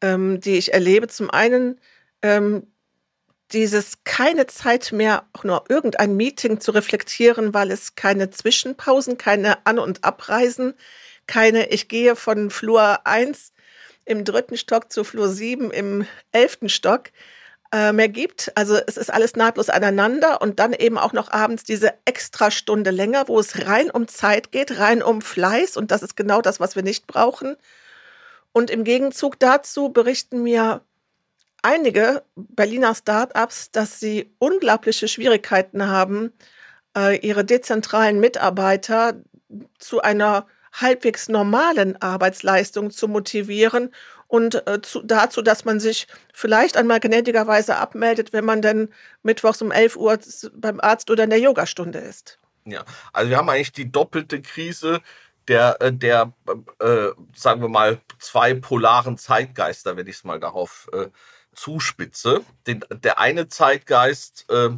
ähm, 0.00 0.40
die 0.40 0.56
ich 0.56 0.72
erlebe. 0.72 1.08
Zum 1.08 1.30
einen 1.30 1.80
ähm, 2.22 2.66
dieses 3.52 4.04
keine 4.04 4.46
Zeit 4.46 4.92
mehr, 4.92 5.24
auch 5.32 5.44
nur 5.44 5.64
irgendein 5.68 6.16
Meeting 6.16 6.60
zu 6.60 6.70
reflektieren, 6.70 7.52
weil 7.52 7.70
es 7.70 7.96
keine 7.96 8.30
Zwischenpausen, 8.30 9.18
keine 9.18 9.66
An- 9.66 9.80
und 9.80 10.04
Abreisen 10.04 10.74
keine, 11.30 11.68
ich 11.68 11.86
gehe 11.86 12.16
von 12.16 12.50
Flur 12.50 13.06
1 13.06 13.52
im 14.04 14.24
dritten 14.24 14.56
Stock 14.56 14.90
zu 14.90 15.04
Flur 15.04 15.28
7 15.28 15.70
im 15.70 16.04
elften 16.32 16.68
Stock. 16.68 17.10
Äh, 17.72 17.92
mehr 17.92 18.08
gibt. 18.08 18.52
Also 18.56 18.76
es 18.86 18.96
ist 18.96 19.12
alles 19.12 19.36
nahtlos 19.36 19.70
aneinander 19.70 20.42
und 20.42 20.58
dann 20.58 20.72
eben 20.72 20.98
auch 20.98 21.12
noch 21.12 21.30
abends 21.30 21.64
diese 21.64 21.94
extra 22.04 22.50
Stunde 22.50 22.90
länger, 22.90 23.28
wo 23.28 23.38
es 23.38 23.66
rein 23.66 23.90
um 23.90 24.08
Zeit 24.08 24.52
geht, 24.52 24.78
rein 24.78 25.02
um 25.02 25.22
Fleiß 25.22 25.76
und 25.76 25.90
das 25.90 26.02
ist 26.02 26.16
genau 26.16 26.42
das, 26.42 26.60
was 26.60 26.76
wir 26.76 26.82
nicht 26.82 27.06
brauchen. 27.06 27.56
Und 28.52 28.70
im 28.70 28.84
Gegenzug 28.84 29.38
dazu 29.38 29.90
berichten 29.90 30.42
mir 30.42 30.82
einige 31.62 32.22
Berliner 32.34 32.94
Start-ups, 32.94 33.70
dass 33.70 34.00
sie 34.00 34.32
unglaubliche 34.38 35.08
Schwierigkeiten 35.08 35.86
haben, 35.86 36.32
äh, 36.96 37.18
ihre 37.18 37.44
dezentralen 37.44 38.18
Mitarbeiter 38.18 39.14
zu 39.78 40.00
einer 40.00 40.46
halbwegs 40.72 41.28
normalen 41.28 42.00
Arbeitsleistung 42.00 42.90
zu 42.90 43.08
motivieren 43.08 43.90
und 44.30 44.64
äh, 44.68 44.80
zu, 44.80 45.02
dazu, 45.02 45.42
dass 45.42 45.64
man 45.64 45.80
sich 45.80 46.06
vielleicht 46.32 46.76
einmal 46.76 47.00
gnädigerweise 47.00 47.76
abmeldet, 47.76 48.32
wenn 48.32 48.44
man 48.44 48.62
dann 48.62 48.88
mittwochs 49.24 49.60
um 49.60 49.72
11 49.72 49.96
Uhr 49.96 50.18
beim 50.54 50.78
Arzt 50.78 51.10
oder 51.10 51.24
in 51.24 51.30
der 51.30 51.40
Yogastunde 51.40 51.98
ist. 51.98 52.38
Ja, 52.64 52.84
also 53.12 53.28
wir 53.28 53.36
haben 53.36 53.48
eigentlich 53.48 53.72
die 53.72 53.90
doppelte 53.90 54.40
Krise 54.40 55.00
der, 55.48 55.80
äh, 55.80 55.92
der 55.92 56.32
äh, 56.78 57.08
sagen 57.34 57.60
wir 57.60 57.68
mal, 57.68 58.00
zwei 58.20 58.54
polaren 58.54 59.18
Zeitgeister, 59.18 59.96
wenn 59.96 60.06
ich 60.06 60.16
es 60.16 60.24
mal 60.24 60.38
darauf 60.38 60.88
äh, 60.92 61.08
zuspitze. 61.52 62.44
Den, 62.68 62.84
der 62.88 63.18
eine 63.18 63.48
Zeitgeist, 63.48 64.46
äh, 64.48 64.70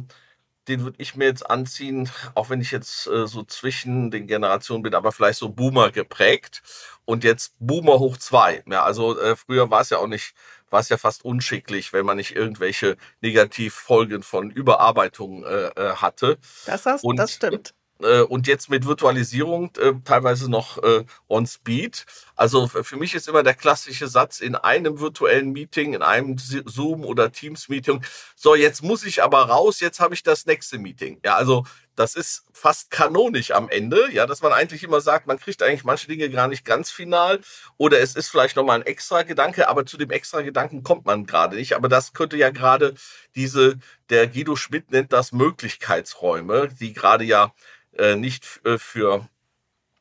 den 0.67 0.83
würde 0.83 0.97
ich 0.97 1.15
mir 1.15 1.25
jetzt 1.25 1.47
anziehen, 1.47 2.09
auch 2.33 2.49
wenn 2.49 2.61
ich 2.61 2.71
jetzt 2.71 3.05
äh, 3.05 3.27
so 3.27 3.43
zwischen 3.43 4.09
den 4.09 4.25
Generationen 4.25 4.81
bin, 4.81 4.95
aber 4.95 5.11
vielleicht 5.11 5.37
so 5.37 5.49
Boomer 5.49 5.91
geprägt 5.91 6.63
und 7.05 7.23
jetzt 7.23 7.53
Boomer 7.59 7.99
hoch 7.99 8.17
zwei. 8.17 8.63
Ja, 8.69 8.83
also 8.83 9.19
äh, 9.19 9.35
früher 9.35 9.69
war 9.69 9.81
es 9.81 9.89
ja 9.89 9.97
auch 9.97 10.07
nicht, 10.07 10.33
war 10.69 10.79
es 10.79 10.89
ja 10.89 10.97
fast 10.97 11.25
unschicklich, 11.25 11.93
wenn 11.93 12.05
man 12.05 12.17
nicht 12.17 12.35
irgendwelche 12.35 12.97
Negativfolgen 13.21 14.23
von 14.23 14.49
Überarbeitung 14.51 15.43
äh, 15.43 15.67
äh 15.67 15.95
hatte. 15.95 16.37
Das, 16.65 16.85
hast, 16.85 17.03
und, 17.03 17.17
das 17.17 17.33
stimmt 17.33 17.73
äh, 18.01 18.21
und 18.21 18.47
jetzt 18.47 18.69
mit 18.69 18.85
Virtualisierung 18.85 19.71
äh, 19.77 19.93
teilweise 20.03 20.49
noch 20.49 20.81
on 21.29 21.47
Speed. 21.47 22.05
Also 22.35 22.67
für 22.67 22.97
mich 22.97 23.13
ist 23.13 23.27
immer 23.27 23.43
der 23.43 23.53
klassische 23.53 24.07
Satz 24.07 24.39
in 24.39 24.55
einem 24.55 24.99
virtuellen 24.99 25.51
Meeting, 25.51 25.93
in 25.93 26.01
einem 26.01 26.37
Zoom 26.37 27.05
oder 27.05 27.31
Teams 27.31 27.69
Meeting, 27.69 28.03
so 28.35 28.55
jetzt 28.55 28.83
muss 28.83 29.05
ich 29.05 29.23
aber 29.23 29.43
raus, 29.49 29.79
jetzt 29.79 29.99
habe 29.99 30.13
ich 30.15 30.23
das 30.23 30.45
nächste 30.45 30.79
Meeting. 30.79 31.19
Ja, 31.23 31.35
also 31.35 31.65
das 31.95 32.15
ist 32.15 32.45
fast 32.53 32.89
kanonisch 32.91 33.51
am 33.51 33.69
Ende, 33.69 34.11
ja, 34.11 34.25
dass 34.25 34.41
man 34.41 34.51
eigentlich 34.51 34.83
immer 34.83 35.01
sagt, 35.01 35.27
man 35.27 35.39
kriegt 35.39 35.61
eigentlich 35.61 35.83
manche 35.83 36.07
Dinge 36.07 36.29
gar 36.29 36.47
nicht 36.47 36.65
ganz 36.65 36.91
final 36.91 37.39
oder 37.77 37.99
es 37.99 38.15
ist 38.15 38.29
vielleicht 38.29 38.55
nochmal 38.55 38.79
ein 38.79 38.85
extra 38.85 39.23
Gedanke, 39.23 39.67
aber 39.67 39.85
zu 39.85 39.97
dem 39.97 40.11
extra 40.11 40.41
Gedanken 40.41 40.83
kommt 40.83 41.05
man 41.05 41.25
gerade 41.25 41.55
nicht. 41.55 41.73
Aber 41.73 41.89
das 41.89 42.13
könnte 42.13 42.37
ja 42.37 42.49
gerade 42.49 42.95
diese, 43.35 43.79
der 44.09 44.27
Guido 44.27 44.55
Schmidt 44.55 44.91
nennt 44.91 45.13
das 45.13 45.31
Möglichkeitsräume, 45.31 46.69
die 46.79 46.93
gerade 46.93 47.23
ja 47.23 47.53
äh, 47.97 48.15
nicht 48.15 48.61
äh, 48.65 48.77
für 48.77 49.27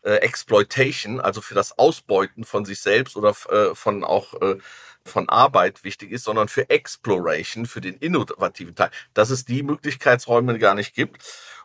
äh, 0.03 0.17
Exploitation, 0.17 1.21
also 1.21 1.41
für 1.41 1.55
das 1.55 1.79
Ausbeuten 1.79 2.45
von 2.45 2.65
sich 2.65 2.81
selbst 2.81 3.17
oder 3.17 3.35
äh, 3.51 3.75
von 3.75 4.05
auch 4.05 4.41
äh, 4.41 4.59
von 5.05 5.29
Arbeit 5.29 5.85
wichtig 5.85 6.13
ist, 6.13 6.25
sondern 6.25 6.49
für 6.49 6.71
Exploration, 6.71 7.67
für 7.67 7.81
den 7.81 7.97
innovativen 7.97 8.75
Teil, 8.75 8.91
dass 9.15 9.31
es 9.31 9.45
die 9.45 9.63
Möglichkeitsräume 9.63 10.59
gar 10.59 10.75
nicht 10.75 10.95
gibt. 10.95 11.23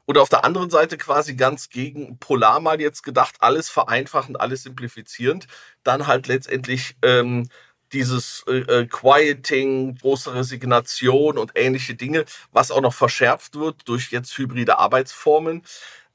Und 0.07 0.17
auf 0.17 0.29
der 0.29 0.45
anderen 0.45 0.69
Seite 0.69 0.97
quasi 0.97 1.35
ganz 1.35 1.69
gegen 1.69 2.17
Polar 2.17 2.61
mal 2.61 2.79
jetzt 2.79 3.03
gedacht, 3.03 3.35
alles 3.39 3.69
vereinfachend, 3.69 4.39
alles 4.39 4.63
simplifizierend, 4.63 5.47
dann 5.83 6.07
halt 6.07 6.27
letztendlich 6.27 6.95
ähm, 7.03 7.49
dieses 7.91 8.43
äh, 8.47 8.59
äh, 8.59 8.87
Quieting, 8.87 9.95
große 9.97 10.33
Resignation 10.33 11.37
und 11.37 11.51
ähnliche 11.55 11.95
Dinge, 11.95 12.23
was 12.53 12.71
auch 12.71 12.81
noch 12.81 12.93
verschärft 12.93 13.55
wird 13.55 13.87
durch 13.89 14.11
jetzt 14.11 14.37
hybride 14.37 14.79
Arbeitsformen. 14.79 15.63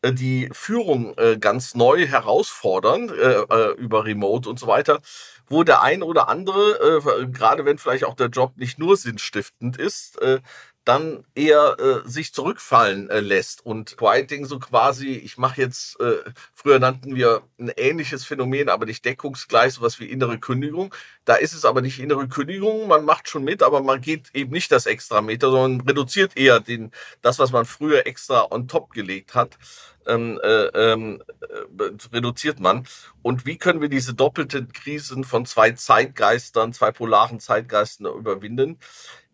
Äh, 0.02 0.12
die 0.12 0.49
Führung 0.52 1.16
äh, 1.18 1.37
ganz 1.38 1.75
neu 1.75 2.06
herausfordern 2.06 3.11
äh, 3.11 3.72
über 3.78 4.04
Remote 4.06 4.49
und 4.49 4.58
so 4.58 4.66
weiter, 4.66 5.00
wo 5.49 5.64
der 5.64 5.82
ein 5.82 6.02
oder 6.02 6.28
andere, 6.28 7.28
gerade 7.30 7.66
wenn 7.66 7.76
vielleicht 7.76 8.04
auch 8.04 8.14
der 8.14 8.28
Job 8.28 8.56
nicht 8.56 8.78
nur 8.78 8.96
sinnstiftend 8.96 9.76
ist, 9.76 10.18
dann 10.85 11.25
eher 11.35 11.77
äh, 11.79 12.09
sich 12.09 12.35
zurückfallen 12.35 13.09
äh, 13.09 13.21
lässt 13.21 13.65
und 13.65 13.97
Quieting 13.97 14.47
so 14.47 14.59
quasi, 14.59 15.12
ich 15.12 15.39
mache 15.39 15.61
jetzt, 15.61 16.01
äh, 16.01 16.19
früher 16.53 16.81
nannten 16.81 17.15
wir 17.15 17.43
ein 17.59 17.71
ähnliches 17.77 18.25
Phänomen, 18.25 18.69
aber 18.69 18.87
nicht 18.87 19.05
deckungsgleich, 19.05 19.75
sowas 19.75 20.01
wie 20.01 20.07
innere 20.07 20.39
Kündigung. 20.39 20.93
Da 21.25 21.37
ist 21.37 21.53
es 21.53 21.65
aber 21.65 21.83
nicht 21.83 22.01
innere 22.01 22.27
Kündigung, 22.27 22.89
man 22.89 23.05
macht 23.05 23.29
schon 23.29 23.45
mit, 23.45 23.62
aber 23.62 23.81
man 23.81 24.01
geht 24.01 24.35
eben 24.35 24.51
nicht 24.51 24.73
das 24.73 24.87
extra 24.87 25.23
Meter, 25.23 25.53
sondern 25.53 25.87
reduziert 25.87 26.37
eher 26.37 26.59
den, 26.59 26.91
das, 27.21 27.39
was 27.39 27.53
man 27.53 27.65
früher 27.65 28.07
extra 28.07 28.51
on 28.51 28.67
top 28.67 28.91
gelegt 28.91 29.35
hat. 29.35 29.59
Ähm, 30.05 30.41
äh, 30.43 30.65
ähm, 30.75 31.23
äh, 31.43 31.91
reduziert 32.12 32.59
man. 32.59 32.89
Und 33.23 33.47
wie 33.47 33.57
können 33.57 33.81
wir 33.81 33.89
diese 33.89 34.15
doppelten 34.15 34.73
Krisen 34.73 35.23
von 35.23 35.47
zwei 35.47 35.71
Zeitgeistern, 35.73 36.73
zwei 36.73 36.91
polaren 36.91 37.39
Zeitgeistern 37.39 38.07
überwinden? 38.07 38.81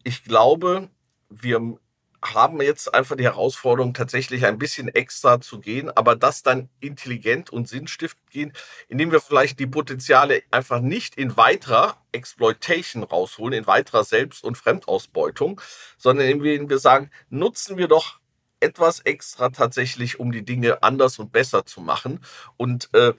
Ich 0.04 0.24
glaube, 0.24 0.90
wir 1.28 1.78
haben 2.20 2.60
jetzt 2.60 2.92
einfach 2.94 3.16
die 3.16 3.24
Herausforderung, 3.24 3.94
tatsächlich 3.94 4.44
ein 4.44 4.58
bisschen 4.58 4.88
extra 4.88 5.40
zu 5.40 5.60
gehen, 5.60 5.88
aber 5.96 6.16
das 6.16 6.42
dann 6.42 6.68
intelligent 6.80 7.50
und 7.50 7.68
sinnstiftend 7.68 8.30
gehen, 8.30 8.52
indem 8.88 9.12
wir 9.12 9.20
vielleicht 9.20 9.60
die 9.60 9.68
Potenziale 9.68 10.42
einfach 10.50 10.80
nicht 10.80 11.14
in 11.14 11.36
weiterer 11.36 11.96
Exploitation 12.10 13.04
rausholen, 13.04 13.60
in 13.60 13.66
weiterer 13.66 14.02
Selbst- 14.02 14.42
und 14.42 14.58
Fremdausbeutung, 14.58 15.60
sondern 15.96 16.26
indem 16.26 16.68
wir 16.68 16.78
sagen, 16.78 17.10
nutzen 17.30 17.76
wir 17.76 17.86
doch 17.86 18.18
etwas 18.60 18.98
extra 19.00 19.50
tatsächlich, 19.50 20.18
um 20.18 20.32
die 20.32 20.44
Dinge 20.44 20.82
anders 20.82 21.20
und 21.20 21.30
besser 21.30 21.64
zu 21.66 21.80
machen 21.80 22.20
und 22.56 22.92
äh, 22.94 23.12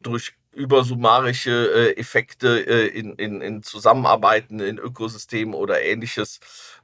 durch 0.00 0.34
übersummarische 0.54 1.94
äh, 1.94 1.98
Effekte 1.98 2.60
äh, 2.66 2.86
in, 2.88 3.14
in, 3.14 3.40
in 3.40 3.62
Zusammenarbeiten, 3.62 4.60
in 4.60 4.78
Ökosystemen 4.78 5.54
oder 5.54 5.80
ähnliches 5.80 6.40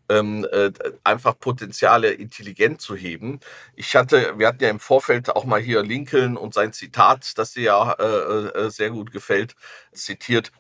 ähm, 0.09 0.47
äh, 0.53 0.73
einfach 1.05 1.39
Potenziale 1.39 2.11
intelligent 2.11 2.81
zu 2.81 2.97
heben. 2.97 3.41
Ich 3.77 3.95
hatte, 3.97 4.35
wir 4.39 4.49
hatten 4.49 4.63
ja 4.63 4.71
im 4.71 4.81
Vorfeld 4.81 5.35
auch 5.35 5.45
mal 5.45 5.61
hier 5.61 5.83
Lincoln 5.83 6.37
und 6.37 6.55
sein 6.55 6.73
Zitat, 6.73 7.39
das 7.39 7.53
dir 7.53 7.63
ja 7.63 7.93
äh, 7.93 8.67
äh, 8.67 8.71
sehr 8.71 8.91
gut 8.91 9.13
gefällt, 9.13 9.55
zitiert. 9.93 10.53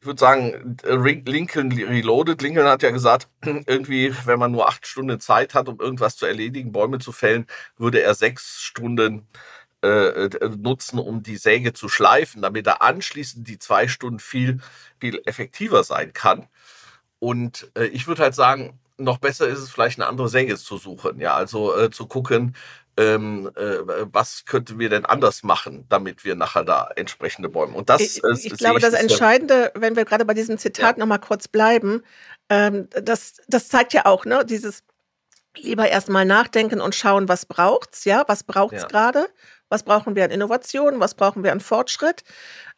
Ich 0.00 0.06
würde 0.06 0.18
sagen, 0.18 0.76
Lincoln 0.84 1.70
Reloaded. 1.70 2.42
Lincoln 2.42 2.66
hat 2.66 2.82
ja 2.82 2.90
gesagt, 2.90 3.28
irgendwie, 3.44 4.12
wenn 4.24 4.38
man 4.38 4.50
nur 4.50 4.68
acht 4.68 4.86
Stunden 4.86 5.20
Zeit 5.20 5.54
hat, 5.54 5.68
um 5.68 5.78
irgendwas 5.80 6.16
zu 6.16 6.26
erledigen, 6.26 6.72
Bäume 6.72 6.98
zu 6.98 7.12
fällen, 7.12 7.46
würde 7.78 8.02
er 8.02 8.14
sechs 8.14 8.60
Stunden 8.62 9.28
äh, 9.82 10.28
nutzen, 10.58 10.98
um 10.98 11.22
die 11.22 11.36
Säge 11.36 11.72
zu 11.72 11.88
schleifen, 11.88 12.42
damit 12.42 12.66
er 12.66 12.82
anschließend 12.82 13.46
die 13.48 13.58
zwei 13.58 13.88
Stunden 13.88 14.18
viel, 14.20 14.60
viel 15.00 15.20
effektiver 15.24 15.84
sein 15.84 16.12
kann. 16.12 16.48
Und 17.18 17.70
äh, 17.76 17.84
ich 17.84 18.08
würde 18.08 18.22
halt 18.22 18.34
sagen, 18.34 18.80
noch 18.98 19.18
besser 19.18 19.48
ist 19.48 19.58
es 19.58 19.70
vielleicht 19.70 19.98
eine 19.98 20.08
andere 20.08 20.28
Säge 20.28 20.56
zu 20.56 20.76
suchen. 20.76 21.20
Ja, 21.20 21.34
also 21.34 21.76
äh, 21.76 21.90
zu 21.90 22.06
gucken, 22.06 22.54
ähm, 22.96 23.50
äh, 23.56 23.78
was 24.12 24.44
könnten 24.44 24.78
wir 24.78 24.90
denn 24.90 25.06
anders 25.06 25.42
machen, 25.42 25.86
damit 25.88 26.24
wir 26.24 26.34
nachher 26.34 26.64
da 26.64 26.90
entsprechende 26.94 27.48
Bäume. 27.48 27.74
Und 27.74 27.88
das 27.88 28.02
ich, 28.02 28.24
äh, 28.24 28.32
ich 28.34 28.56
glaube, 28.58 28.78
ich 28.78 28.84
das 28.84 28.94
Entscheidende, 28.94 29.72
wenn 29.74 29.96
wir 29.96 30.04
gerade 30.04 30.24
bei 30.24 30.34
diesem 30.34 30.58
Zitat 30.58 30.96
ja. 30.96 31.00
noch 31.00 31.06
mal 31.06 31.18
kurz 31.18 31.48
bleiben, 31.48 32.02
ähm, 32.50 32.88
das, 32.90 33.36
das 33.48 33.68
zeigt 33.68 33.94
ja 33.94 34.04
auch, 34.04 34.24
ne, 34.24 34.44
dieses 34.44 34.82
lieber 35.56 35.88
erstmal 35.88 36.24
nachdenken 36.24 36.80
und 36.80 36.94
schauen, 36.94 37.28
was 37.28 37.46
braucht's, 37.46 38.04
ja, 38.04 38.24
was 38.26 38.44
braucht's 38.44 38.82
ja. 38.82 38.88
gerade, 38.88 39.26
was 39.68 39.82
brauchen 39.82 40.14
wir 40.14 40.24
an 40.24 40.30
Innovation, 40.30 41.00
was 41.00 41.14
brauchen 41.14 41.44
wir 41.44 41.52
an 41.52 41.60
Fortschritt. 41.60 42.24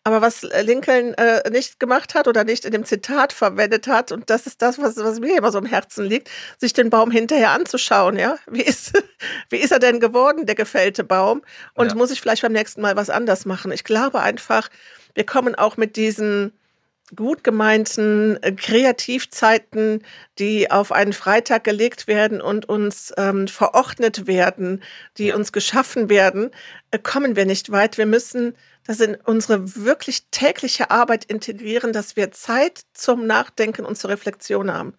Aber 0.06 0.20
was 0.20 0.44
äh, 0.44 0.60
Lincoln 0.60 1.14
äh, 1.14 1.48
nicht 1.50 1.80
gemacht 1.80 2.14
hat 2.14 2.28
oder 2.28 2.44
nicht 2.44 2.66
in 2.66 2.72
dem 2.72 2.84
Zitat 2.84 3.32
verwendet 3.32 3.88
hat, 3.88 4.12
und 4.12 4.28
das 4.28 4.46
ist 4.46 4.60
das, 4.60 4.78
was, 4.78 4.98
was 4.98 5.18
mir 5.18 5.38
immer 5.38 5.50
so 5.50 5.58
im 5.58 5.64
Herzen 5.64 6.04
liegt, 6.04 6.30
sich 6.58 6.74
den 6.74 6.90
Baum 6.90 7.10
hinterher 7.10 7.50
anzuschauen, 7.50 8.18
ja. 8.18 8.36
Wie 8.46 8.62
ist, 8.62 8.92
wie 9.50 9.56
ist 9.56 9.72
er 9.72 9.78
denn 9.78 10.00
geworden, 10.00 10.44
der 10.44 10.54
gefällte 10.54 11.04
Baum? 11.04 11.42
Und 11.72 11.88
ja. 11.88 11.94
muss 11.94 12.10
ich 12.10 12.20
vielleicht 12.20 12.42
beim 12.42 12.52
nächsten 12.52 12.82
Mal 12.82 12.96
was 12.96 13.08
anders 13.08 13.46
machen? 13.46 13.72
Ich 13.72 13.82
glaube 13.82 14.20
einfach, 14.20 14.68
wir 15.14 15.24
kommen 15.24 15.54
auch 15.54 15.78
mit 15.78 15.96
diesen 15.96 16.52
gut 17.16 17.44
gemeinten 17.44 18.42
äh, 18.42 18.52
Kreativzeiten, 18.52 20.02
die 20.38 20.70
auf 20.70 20.92
einen 20.92 21.12
Freitag 21.12 21.64
gelegt 21.64 22.06
werden 22.06 22.40
und 22.40 22.68
uns 22.68 23.12
ähm, 23.16 23.48
verordnet 23.48 24.26
werden, 24.26 24.82
die 25.18 25.26
ja. 25.26 25.36
uns 25.36 25.52
geschaffen 25.52 26.08
werden, 26.08 26.50
äh, 26.90 26.98
kommen 26.98 27.36
wir 27.36 27.46
nicht 27.46 27.70
weit. 27.70 27.98
Wir 27.98 28.06
müssen 28.06 28.54
das 28.86 29.00
in 29.00 29.16
unsere 29.24 29.76
wirklich 29.76 30.26
tägliche 30.30 30.90
Arbeit 30.90 31.24
integrieren, 31.24 31.92
dass 31.92 32.16
wir 32.16 32.32
Zeit 32.32 32.82
zum 32.92 33.26
Nachdenken 33.26 33.84
und 33.84 33.96
zur 33.96 34.10
Reflexion 34.10 34.72
haben. 34.72 34.94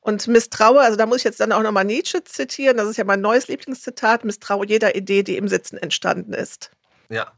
Und 0.00 0.26
misstraue, 0.26 0.80
also 0.80 0.96
da 0.96 1.06
muss 1.06 1.18
ich 1.18 1.24
jetzt 1.24 1.40
dann 1.40 1.52
auch 1.52 1.62
nochmal 1.62 1.84
Nietzsche 1.84 2.24
zitieren, 2.24 2.76
das 2.76 2.88
ist 2.88 2.96
ja 2.96 3.04
mein 3.04 3.20
neues 3.20 3.48
Lieblingszitat, 3.48 4.24
misstraue 4.24 4.66
jeder 4.66 4.96
Idee, 4.96 5.22
die 5.22 5.36
im 5.36 5.46
Sitzen 5.46 5.76
entstanden 5.76 6.32
ist. 6.32 6.70
Ja, 7.10 7.30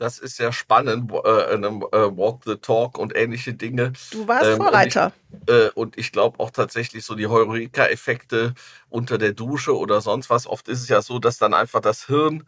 Das 0.00 0.18
ist 0.18 0.36
sehr 0.36 0.50
spannend, 0.50 1.12
äh, 1.12 1.56
äh, 1.56 1.60
Walk 1.60 2.44
the 2.46 2.56
Talk 2.56 2.96
und 2.96 3.14
ähnliche 3.14 3.52
Dinge. 3.52 3.92
Du 4.10 4.26
warst 4.26 4.46
ähm, 4.46 4.56
Vorreiter. 4.56 5.12
Und 5.74 5.98
ich, 5.98 6.06
ich 6.06 6.12
glaube 6.12 6.40
auch 6.40 6.50
tatsächlich 6.50 7.04
so 7.04 7.14
die 7.14 7.26
Heureka-Effekte 7.26 8.54
unter 8.88 9.18
der 9.18 9.34
Dusche 9.34 9.76
oder 9.76 10.00
sonst 10.00 10.30
was. 10.30 10.46
Oft 10.46 10.68
ist 10.68 10.80
es 10.80 10.88
ja 10.88 11.02
so, 11.02 11.18
dass 11.18 11.36
dann 11.36 11.52
einfach 11.52 11.82
das 11.82 12.06
Hirn 12.06 12.44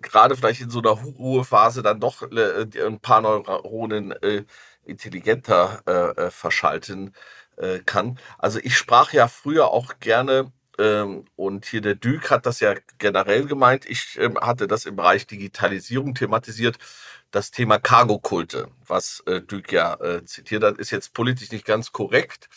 gerade 0.00 0.34
vielleicht 0.34 0.62
in 0.62 0.70
so 0.70 0.78
einer 0.78 0.92
Ruhephase 0.92 1.82
dann 1.82 2.00
doch 2.00 2.22
ein 2.22 3.00
paar 3.00 3.20
Neuronen 3.20 4.14
intelligenter 4.86 6.30
verschalten 6.30 7.14
kann. 7.84 8.18
Also 8.38 8.60
ich 8.62 8.78
sprach 8.78 9.12
ja 9.12 9.28
früher 9.28 9.68
auch 9.68 10.00
gerne 10.00 10.50
ähm, 10.78 11.24
und 11.36 11.66
hier 11.66 11.80
der 11.80 11.94
Dück 11.94 12.30
hat 12.30 12.46
das 12.46 12.60
ja 12.60 12.74
generell 12.98 13.46
gemeint. 13.46 13.86
Ich 13.86 14.18
ähm, 14.18 14.38
hatte 14.40 14.66
das 14.66 14.86
im 14.86 14.96
Bereich 14.96 15.26
Digitalisierung 15.26 16.14
thematisiert. 16.14 16.78
Das 17.34 17.50
Thema 17.50 17.80
Cargo-Kulte, 17.80 18.68
was 18.86 19.20
äh, 19.26 19.40
Dück 19.40 19.72
ja 19.72 19.94
äh, 19.94 20.24
zitiert 20.24 20.62
hat, 20.62 20.78
ist 20.78 20.92
jetzt 20.92 21.14
politisch 21.14 21.50
nicht 21.50 21.64
ganz 21.64 21.90
korrekt, 21.90 22.48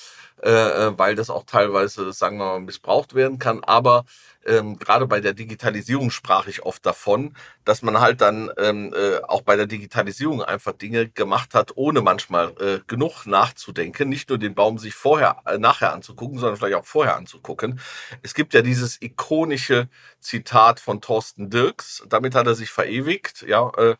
äh, 0.43 0.51
äh 0.51 0.93
weil 0.99 1.15
das 1.15 1.31
auch 1.31 1.45
teilweise, 1.45 2.13
sagen 2.13 2.37
wir 2.37 2.45
mal, 2.45 2.59
missbraucht 2.59 3.15
werden 3.15 3.39
kann. 3.39 3.63
Aber 3.63 4.05
ähm, 4.45 4.77
gerade 4.77 5.07
bei 5.07 5.19
der 5.19 5.33
Digitalisierung 5.33 6.11
sprach 6.11 6.45
ich 6.45 6.61
oft 6.61 6.85
davon, 6.85 7.35
dass 7.65 7.81
man 7.81 7.99
halt 7.99 8.21
dann 8.21 8.51
ähm, 8.57 8.93
äh, 8.95 9.19
auch 9.23 9.41
bei 9.41 9.55
der 9.55 9.65
Digitalisierung 9.65 10.43
einfach 10.43 10.73
Dinge 10.73 11.09
gemacht 11.09 11.55
hat, 11.55 11.71
ohne 11.75 12.01
manchmal 12.01 12.53
äh, 12.59 12.79
genug 12.85 13.25
nachzudenken, 13.25 14.09
nicht 14.09 14.29
nur 14.29 14.37
den 14.37 14.53
Baum 14.53 14.77
sich 14.77 14.93
vorher, 14.93 15.37
äh, 15.47 15.57
nachher 15.57 15.91
anzugucken, 15.91 16.37
sondern 16.37 16.57
vielleicht 16.57 16.75
auch 16.75 16.85
vorher 16.85 17.15
anzugucken. 17.15 17.79
Es 18.21 18.35
gibt 18.35 18.53
ja 18.53 18.61
dieses 18.61 19.01
ikonische 19.01 19.89
Zitat 20.19 20.79
von 20.79 21.01
Thorsten 21.01 21.49
Dirks, 21.49 22.03
damit 22.07 22.35
hat 22.35 22.45
er 22.45 22.53
sich 22.53 22.69
verewigt, 22.69 23.41
ja, 23.41 23.71
äh, 23.75 23.95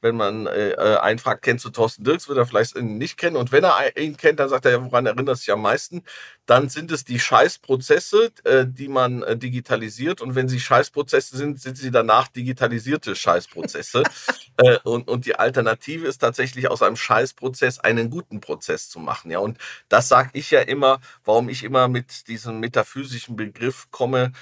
wenn 0.00 0.16
man 0.16 0.46
äh, 0.46 0.70
äh, 0.70 0.96
einen 0.98 1.18
fragt, 1.18 1.42
kennst 1.42 1.64
du 1.64 1.70
Thorsten 1.70 2.04
Dirks, 2.04 2.28
wird 2.28 2.38
er 2.38 2.46
vielleicht 2.46 2.76
ihn 2.76 2.98
nicht 2.98 3.16
kennen. 3.16 3.36
Und 3.36 3.52
wenn 3.52 3.64
er 3.64 3.96
ihn 3.96 4.16
kennt, 4.16 4.40
dann 4.40 4.48
sagt 4.48 4.66
er, 4.66 4.84
woran 4.84 5.06
erinnert 5.06 5.38
sich 5.38 5.50
am 5.52 5.62
meisten? 5.62 6.02
Dann 6.46 6.68
sind 6.68 6.90
es 6.90 7.04
die 7.04 7.20
Scheißprozesse, 7.20 8.32
äh, 8.44 8.66
die 8.66 8.88
man 8.88 9.22
äh, 9.22 9.36
digitalisiert. 9.36 10.20
Und 10.20 10.34
wenn 10.34 10.48
sie 10.48 10.60
Scheißprozesse 10.60 11.36
sind, 11.36 11.60
sind 11.60 11.76
sie 11.76 11.90
danach 11.90 12.28
digitalisierte 12.28 13.14
Scheißprozesse. 13.14 14.02
äh, 14.56 14.78
und, 14.84 15.08
und 15.08 15.26
die 15.26 15.36
Alternative 15.36 16.06
ist 16.06 16.18
tatsächlich 16.18 16.68
aus 16.70 16.82
einem 16.82 16.96
Scheißprozess 16.96 17.78
einen 17.80 18.10
guten 18.10 18.40
Prozess 18.40 18.88
zu 18.88 18.98
machen. 18.98 19.30
Ja, 19.30 19.38
und 19.40 19.58
das 19.88 20.08
sage 20.08 20.30
ich 20.32 20.50
ja 20.50 20.60
immer, 20.60 21.00
warum 21.24 21.48
ich 21.48 21.64
immer 21.64 21.88
mit 21.88 22.28
diesem 22.28 22.60
metaphysischen 22.60 23.36
Begriff 23.36 23.88
komme, 23.90 24.32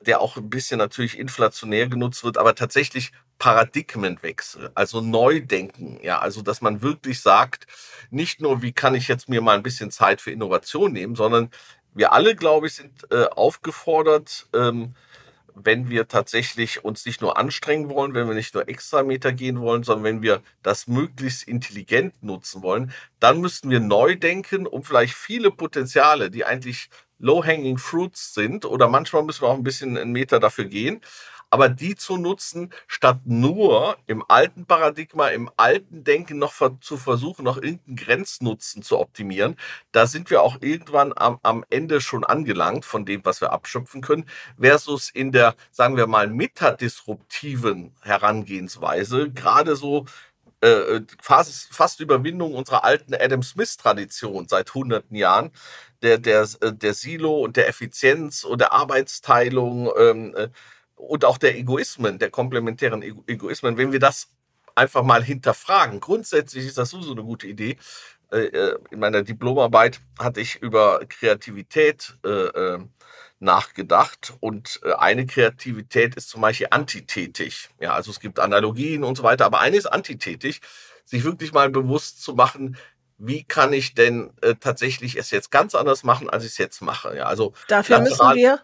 der 0.00 0.20
auch 0.20 0.36
ein 0.36 0.50
bisschen 0.50 0.78
natürlich 0.78 1.18
inflationär 1.18 1.88
genutzt 1.88 2.24
wird, 2.24 2.38
aber 2.38 2.54
tatsächlich 2.54 3.12
Paradigmenwechsel, 3.38 4.70
also 4.74 5.00
Neudenken, 5.00 5.98
ja, 6.02 6.18
also 6.18 6.42
dass 6.42 6.60
man 6.60 6.82
wirklich 6.82 7.20
sagt, 7.20 7.66
nicht 8.10 8.40
nur, 8.40 8.62
wie 8.62 8.72
kann 8.72 8.94
ich 8.94 9.08
jetzt 9.08 9.28
mir 9.28 9.40
mal 9.40 9.56
ein 9.56 9.62
bisschen 9.62 9.90
Zeit 9.90 10.20
für 10.20 10.32
Innovation 10.32 10.92
nehmen, 10.92 11.14
sondern 11.14 11.50
wir 11.94 12.12
alle, 12.12 12.34
glaube 12.36 12.66
ich, 12.66 12.74
sind 12.74 13.10
äh, 13.10 13.24
aufgefordert, 13.26 14.48
ähm, 14.54 14.94
wenn 15.54 15.88
wir 15.88 16.08
tatsächlich 16.08 16.84
uns 16.84 17.04
nicht 17.04 17.20
nur 17.20 17.36
anstrengen 17.36 17.88
wollen, 17.88 18.14
wenn 18.14 18.28
wir 18.28 18.34
nicht 18.34 18.54
nur 18.54 18.68
extra 18.68 19.02
Meter 19.02 19.32
gehen 19.32 19.60
wollen, 19.60 19.82
sondern 19.82 20.04
wenn 20.04 20.22
wir 20.22 20.42
das 20.62 20.86
möglichst 20.86 21.42
intelligent 21.42 22.22
nutzen 22.22 22.62
wollen, 22.62 22.92
dann 23.18 23.40
müssten 23.40 23.70
wir 23.70 23.80
neu 23.80 24.16
denken, 24.16 24.66
um 24.66 24.84
vielleicht 24.84 25.14
viele 25.14 25.50
Potenziale, 25.50 26.30
die 26.30 26.44
eigentlich 26.44 26.90
low-hanging 27.18 27.78
fruits 27.78 28.34
sind, 28.34 28.64
oder 28.64 28.88
manchmal 28.88 29.22
müssen 29.22 29.42
wir 29.42 29.48
auch 29.48 29.54
ein 29.54 29.62
bisschen 29.62 29.96
einen 29.96 30.12
Meter 30.12 30.40
dafür 30.40 30.64
gehen, 30.66 31.00
aber 31.50 31.68
die 31.68 31.94
zu 31.96 32.16
nutzen, 32.18 32.72
statt 32.86 33.20
nur 33.24 33.96
im 34.06 34.22
alten 34.28 34.66
Paradigma, 34.66 35.28
im 35.28 35.50
alten 35.56 36.04
Denken 36.04 36.38
noch 36.38 36.52
zu 36.80 36.96
versuchen, 36.98 37.44
noch 37.44 37.56
irgendeinen 37.56 37.96
Grenznutzen 37.96 38.82
zu 38.82 38.98
optimieren, 38.98 39.56
da 39.92 40.06
sind 40.06 40.30
wir 40.30 40.42
auch 40.42 40.58
irgendwann 40.60 41.12
am, 41.16 41.38
am 41.42 41.64
Ende 41.70 42.00
schon 42.00 42.24
angelangt 42.24 42.84
von 42.84 43.06
dem, 43.06 43.24
was 43.24 43.40
wir 43.40 43.52
abschöpfen 43.52 44.02
können, 44.02 44.26
versus 44.60 45.10
in 45.10 45.32
der, 45.32 45.54
sagen 45.70 45.96
wir 45.96 46.06
mal, 46.06 46.28
metadisruptiven 46.28 47.94
Herangehensweise, 48.02 49.30
gerade 49.30 49.74
so 49.76 50.04
äh, 50.60 51.00
fast, 51.22 51.74
fast 51.74 52.00
Überwindung 52.00 52.54
unserer 52.54 52.84
alten 52.84 53.14
Adam 53.14 53.42
Smith-Tradition 53.42 54.48
seit 54.48 54.74
hunderten 54.74 55.16
Jahren, 55.16 55.50
der, 56.02 56.18
der, 56.18 56.46
der 56.46 56.94
Silo 56.94 57.40
und 57.40 57.56
der 57.56 57.68
Effizienz 57.68 58.44
und 58.44 58.60
der 58.60 58.72
Arbeitsteilung, 58.72 59.90
ähm, 59.98 60.34
äh, 60.36 60.48
und 60.96 61.24
auch 61.24 61.38
der 61.38 61.56
Egoismen, 61.56 62.18
der 62.18 62.30
komplementären 62.30 63.02
Egoismen, 63.02 63.76
wenn 63.76 63.92
wir 63.92 64.00
das 64.00 64.28
einfach 64.74 65.02
mal 65.02 65.22
hinterfragen. 65.22 66.00
Grundsätzlich 66.00 66.66
ist 66.66 66.78
das 66.78 66.90
so 66.90 67.10
eine 67.10 67.22
gute 67.22 67.46
Idee. 67.46 67.76
Äh, 68.30 68.46
äh, 68.46 68.78
in 68.90 69.00
meiner 69.00 69.22
Diplomarbeit 69.22 70.00
hatte 70.18 70.40
ich 70.40 70.56
über 70.56 71.00
Kreativität 71.08 72.18
äh, 72.24 72.78
nachgedacht 73.40 74.34
und 74.40 74.80
eine 74.98 75.26
Kreativität 75.26 76.14
ist 76.16 76.28
zum 76.28 76.40
Beispiel 76.40 76.68
antitätig. 76.70 77.68
Ja, 77.80 77.94
also 77.94 78.10
es 78.10 78.20
gibt 78.20 78.40
Analogien 78.40 79.04
und 79.04 79.16
so 79.16 79.22
weiter, 79.22 79.46
aber 79.46 79.60
eine 79.60 79.76
ist 79.76 79.86
antitätig, 79.86 80.60
sich 81.04 81.24
wirklich 81.24 81.52
mal 81.52 81.70
bewusst 81.70 82.22
zu 82.22 82.34
machen, 82.34 82.76
wie 83.16 83.44
kann 83.44 83.72
ich 83.72 83.94
denn 83.94 84.30
äh, 84.42 84.54
tatsächlich 84.54 85.16
es 85.16 85.30
jetzt 85.30 85.50
ganz 85.50 85.74
anders 85.74 86.04
machen, 86.04 86.30
als 86.30 86.44
ich 86.44 86.50
es 86.50 86.58
jetzt 86.58 86.80
mache. 86.82 87.16
Ja, 87.16 87.24
also 87.24 87.52
dafür 87.66 88.00
müssen 88.00 88.34
wir 88.34 88.60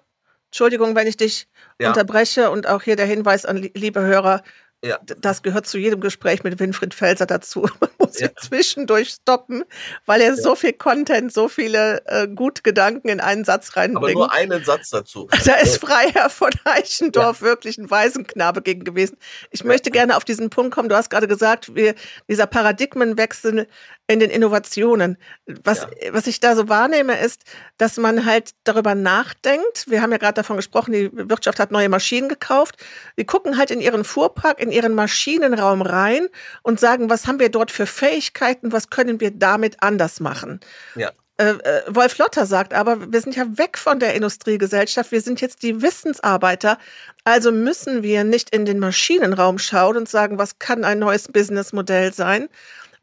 Entschuldigung, 0.55 0.95
wenn 0.95 1.09
ich 1.09 1.17
dich 1.17 1.49
ja. 1.81 1.89
unterbreche 1.89 2.49
und 2.49 2.69
auch 2.69 2.81
hier 2.81 2.95
der 2.95 3.07
Hinweis 3.07 3.45
an 3.45 3.57
liebe 3.57 4.01
Hörer, 4.01 4.45
ja. 4.85 4.99
Das 5.19 5.43
gehört 5.43 5.67
zu 5.67 5.79
jedem 5.79 6.01
Gespräch 6.01 6.45
mit 6.45 6.59
Winfried 6.61 6.95
Felser 6.95 7.27
dazu. 7.27 7.63
Man 7.81 7.91
muss 7.99 8.21
ja. 8.21 8.29
ihn 8.29 8.35
zwischendurch 8.41 9.11
stoppen, 9.11 9.65
weil 10.07 10.21
er 10.21 10.29
ja. 10.29 10.37
so 10.37 10.55
viel 10.55 10.75
Content, 10.75 11.33
so 11.33 11.49
viele 11.49 12.03
äh, 12.07 12.29
gute 12.29 12.63
Gedanken 12.63 13.09
in 13.09 13.21
einen 13.21 13.45
Satz 13.45 13.77
reinbringt. 13.77 14.17
Aber 14.17 14.27
nur 14.27 14.33
einen 14.33 14.65
Satz 14.65 14.91
dazu. 14.91 15.29
Da 15.45 15.55
ist 15.57 15.79
Freiherr 15.79 16.31
von 16.31 16.51
Eichendorf 16.65 17.41
ja. 17.41 17.47
wirklich 17.47 17.79
ein 17.79 17.91
Waisenknabe 17.91 18.63
gegen 18.63 18.85
gewesen. 18.85 19.17
Ich 19.51 19.65
möchte 19.65 19.91
gerne 19.91 20.17
auf 20.17 20.25
diesen 20.25 20.51
Punkt 20.51 20.75
kommen. 20.75 20.89
Du 20.89 20.97
hast 20.97 21.11
gerade 21.11 21.29
gesagt, 21.29 21.75
wir, 21.75 21.95
dieser 22.29 22.47
Paradigmenwechsel 22.47 23.67
in 24.07 24.21
den 24.21 24.31
Innovationen. 24.31 25.17
Was, 25.47 25.87
ja. 26.03 26.13
was 26.13 26.27
ich 26.27 26.41
da 26.41 26.55
so 26.57 26.69
wahrnehme, 26.69 27.19
ist, 27.19 27.43
dass 27.79 27.97
man 27.97 28.27
halt 28.27 28.51
darüber 28.65 28.95
nachdenkt. 28.95 29.89
Wir 29.89 30.03
haben 30.03 30.13
ja 30.13 30.19
gerade 30.19 30.35
davon 30.35 30.57
gesprochen, 30.57 30.93
die 30.93 31.11
Wirtschaft 31.13 31.59
hat 31.59 31.71
neue 31.71 31.89
Maschinen 31.89 32.29
gekauft. 32.29 32.77
Die 33.19 33.25
gucken 33.25 33.57
halt 33.57 33.71
in 33.71 33.81
ihren 33.81 34.05
Fuhrpark, 34.05 34.61
in 34.61 34.71
ihren 34.71 34.95
Maschinenraum 34.95 35.81
rein 35.81 36.29
und 36.63 36.81
sagen, 36.81 37.09
was 37.09 37.27
haben 37.27 37.41
wir 37.41 37.49
dort 37.49 37.71
für 37.71 37.87
Fähigkeiten, 37.87 38.73
was 38.73 38.91
können 38.91 39.21
wir 39.21 39.31
damit 39.31 39.83
anders 39.83 40.21
machen. 40.21 40.61
Ja. 40.97 41.11
Äh, 41.37 41.51
äh, 41.51 41.83
Wolf 41.89 42.19
Lotter 42.19 42.47
sagt 42.47 42.75
aber, 42.75 43.13
wir 43.13 43.21
sind 43.21 43.35
ja 43.35 43.59
weg 43.59 43.77
von 43.77 43.99
der 43.99 44.15
Industriegesellschaft, 44.15 45.11
wir 45.11 45.21
sind 45.21 45.41
jetzt 45.41 45.65
die 45.65 45.83
Wissensarbeiter, 45.83 46.79
also 47.25 47.51
müssen 47.51 48.05
wir 48.05 48.23
nicht 48.23 48.51
in 48.51 48.65
den 48.65 48.79
Maschinenraum 48.79 49.59
schauen 49.59 49.97
und 49.97 50.09
sagen, 50.09 50.39
was 50.39 50.61
kann 50.61 50.85
ein 50.85 51.01
neues 51.01 51.27
Businessmodell 51.27 52.15
sein, 52.15 52.49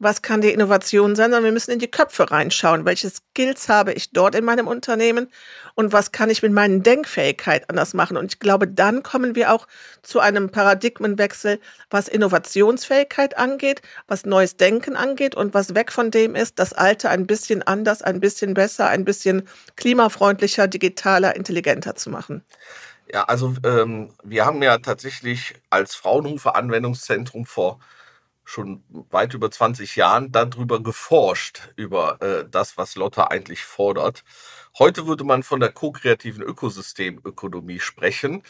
was 0.02 0.20
kann 0.20 0.40
die 0.40 0.50
Innovation 0.50 1.14
sein, 1.14 1.30
sondern 1.30 1.44
wir 1.44 1.52
müssen 1.52 1.70
in 1.70 1.78
die 1.78 1.90
Köpfe 1.90 2.30
reinschauen. 2.30 2.84
Welche 2.84 3.08
Skills 3.08 3.68
habe 3.68 3.92
ich 3.92 4.10
dort 4.10 4.34
in 4.34 4.44
meinem 4.44 4.66
Unternehmen 4.66 5.28
und 5.74 5.92
was 5.92 6.10
kann 6.10 6.28
ich 6.28 6.42
mit 6.42 6.52
meinen 6.52 6.82
Denkfähigkeit 6.82 7.70
anders 7.70 7.94
machen? 7.94 8.16
Und 8.16 8.32
ich 8.32 8.40
glaube, 8.40 8.66
dann 8.66 9.04
kommen 9.04 9.36
wir 9.36 9.52
auch 9.52 9.68
zu 10.02 10.18
einem 10.18 10.50
Paradigmenwechsel, 10.50 11.60
was 11.88 12.08
Innovationsfähigkeit 12.08 13.38
angeht, 13.38 13.80
was 14.08 14.26
neues 14.26 14.56
Denken 14.56 14.96
angeht 14.96 15.36
und 15.36 15.54
was 15.54 15.76
weg 15.76 15.92
von 15.92 16.10
dem 16.10 16.34
ist, 16.34 16.58
das 16.58 16.72
Alte 16.72 17.08
ein 17.08 17.28
bisschen 17.28 17.62
anders, 17.62 18.02
ein 18.02 18.18
bisschen 18.18 18.54
besser, 18.54 18.88
ein 18.88 19.04
bisschen 19.04 19.48
klimafreundlicher, 19.76 20.66
digitaler, 20.66 21.36
intelligenter 21.36 21.94
zu 21.94 22.10
machen. 22.10 22.44
Ja, 23.12 23.24
also 23.24 23.54
ähm, 23.64 24.10
wir 24.24 24.46
haben 24.46 24.62
ja 24.62 24.78
tatsächlich 24.78 25.54
als 25.70 25.94
Fraunhofer 25.94 26.56
Anwendungszentrum 26.56 27.46
vor 27.46 27.78
schon 28.44 28.84
weit 29.10 29.34
über 29.34 29.50
20 29.50 29.96
Jahren 29.96 30.32
darüber 30.32 30.82
geforscht, 30.82 31.68
über 31.76 32.20
äh, 32.22 32.44
das, 32.50 32.76
was 32.76 32.96
Lotte 32.96 33.30
eigentlich 33.30 33.62
fordert. 33.64 34.24
Heute 34.78 35.06
würde 35.06 35.24
man 35.24 35.42
von 35.42 35.60
der 35.60 35.72
ko-kreativen 35.72 36.42
Ökosystemökonomie 36.42 37.80
sprechen. 37.80 38.42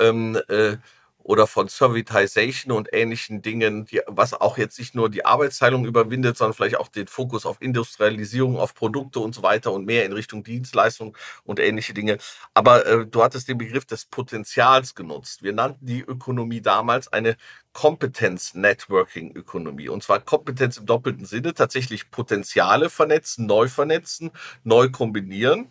Ähm, 0.00 0.40
äh, 0.48 0.76
oder 1.24 1.46
von 1.46 1.68
Servitization 1.68 2.72
und 2.72 2.88
ähnlichen 2.92 3.42
Dingen, 3.42 3.84
die, 3.86 4.00
was 4.06 4.34
auch 4.34 4.58
jetzt 4.58 4.78
nicht 4.78 4.94
nur 4.94 5.10
die 5.10 5.24
Arbeitsteilung 5.24 5.84
überwindet, 5.84 6.36
sondern 6.36 6.54
vielleicht 6.54 6.78
auch 6.78 6.88
den 6.88 7.06
Fokus 7.06 7.46
auf 7.46 7.56
Industrialisierung, 7.60 8.58
auf 8.58 8.74
Produkte 8.74 9.20
und 9.20 9.34
so 9.34 9.42
weiter 9.42 9.72
und 9.72 9.86
mehr 9.86 10.04
in 10.04 10.12
Richtung 10.12 10.44
Dienstleistung 10.44 11.16
und 11.44 11.60
ähnliche 11.60 11.94
Dinge. 11.94 12.18
Aber 12.54 12.86
äh, 12.86 13.06
du 13.06 13.22
hattest 13.22 13.48
den 13.48 13.58
Begriff 13.58 13.84
des 13.84 14.06
Potenzials 14.06 14.94
genutzt. 14.94 15.42
Wir 15.42 15.52
nannten 15.52 15.86
die 15.86 16.00
Ökonomie 16.00 16.60
damals 16.60 17.12
eine 17.12 17.36
Kompetenz-Networking-Ökonomie. 17.72 19.88
Und 19.88 20.02
zwar 20.02 20.20
Kompetenz 20.20 20.76
im 20.76 20.86
doppelten 20.86 21.24
Sinne, 21.24 21.54
tatsächlich 21.54 22.10
Potenziale 22.10 22.90
vernetzen, 22.90 23.46
neu 23.46 23.68
vernetzen, 23.68 24.30
neu 24.64 24.90
kombinieren 24.90 25.68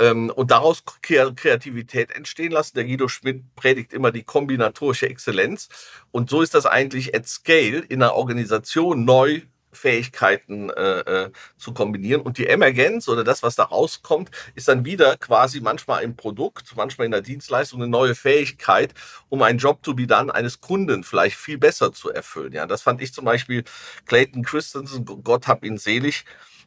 ähm, 0.00 0.30
und 0.30 0.50
daraus 0.50 0.84
Kreativität 1.02 2.10
entstehen 2.10 2.52
lassen. 2.52 2.74
Der 2.76 2.84
Guido 2.84 3.08
Schmidt 3.08 3.54
predigt 3.56 3.92
immer 3.92 4.10
die 4.10 4.24
kombinatorische 4.24 5.08
Exzellenz. 5.08 5.68
Und 6.10 6.30
so 6.30 6.42
ist 6.42 6.54
das 6.54 6.66
eigentlich 6.66 7.14
at 7.14 7.28
scale 7.28 7.78
in 7.78 8.02
einer 8.02 8.14
Organisation 8.14 9.04
neu 9.04 9.42
Fähigkeiten 9.74 10.70
äh, 10.70 11.00
äh, 11.00 11.30
zu 11.56 11.74
kombinieren. 11.74 12.22
Und 12.22 12.38
die 12.38 12.46
Emergenz 12.46 13.08
oder 13.08 13.24
das, 13.24 13.42
was 13.42 13.56
da 13.56 13.64
rauskommt, 13.64 14.30
ist 14.54 14.68
dann 14.68 14.84
wieder 14.84 15.16
quasi 15.16 15.60
manchmal 15.60 16.02
im 16.02 16.16
Produkt, 16.16 16.74
manchmal 16.76 17.06
in 17.06 17.10
der 17.10 17.22
Dienstleistung 17.22 17.82
eine 17.82 17.90
neue 17.90 18.14
Fähigkeit, 18.14 18.94
um 19.28 19.42
einen 19.42 19.58
Job 19.58 19.82
to 19.82 19.94
be 19.94 20.06
done 20.06 20.32
eines 20.32 20.60
Kunden 20.60 21.04
vielleicht 21.04 21.36
viel 21.36 21.58
besser 21.58 21.92
zu 21.92 22.10
erfüllen. 22.10 22.52
Ja, 22.52 22.66
das 22.66 22.82
fand 22.82 23.02
ich 23.02 23.12
zum 23.12 23.24
Beispiel 23.24 23.64
Clayton 24.06 24.44
Christensen, 24.44 25.04
Gott 25.04 25.48
hab 25.48 25.64
ihn 25.64 25.78
selig, 25.78 26.24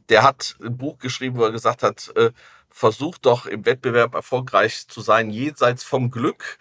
der 0.09 0.23
hat 0.23 0.55
ein 0.61 0.77
Buch 0.77 0.99
geschrieben, 0.99 1.37
wo 1.37 1.43
er 1.43 1.51
gesagt 1.51 1.83
hat, 1.83 2.11
äh, 2.15 2.31
versucht 2.69 3.25
doch 3.25 3.45
im 3.45 3.65
Wettbewerb 3.65 4.15
erfolgreich 4.15 4.87
zu 4.87 5.01
sein, 5.01 5.29
jenseits 5.29 5.83
vom 5.83 6.11
Glück. 6.11 6.59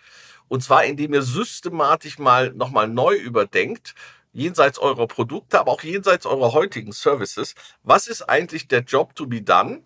Und 0.48 0.62
zwar, 0.62 0.84
indem 0.84 1.14
ihr 1.14 1.22
systematisch 1.22 2.18
mal 2.18 2.52
nochmal 2.52 2.88
neu 2.88 3.14
überdenkt, 3.16 3.94
jenseits 4.32 4.78
eurer 4.78 5.06
Produkte, 5.06 5.58
aber 5.58 5.72
auch 5.72 5.82
jenseits 5.82 6.26
eurer 6.26 6.52
heutigen 6.52 6.92
Services. 6.92 7.54
Was 7.82 8.06
ist 8.06 8.22
eigentlich 8.22 8.68
der 8.68 8.80
Job 8.80 9.14
to 9.14 9.26
be 9.26 9.42
done? 9.42 9.82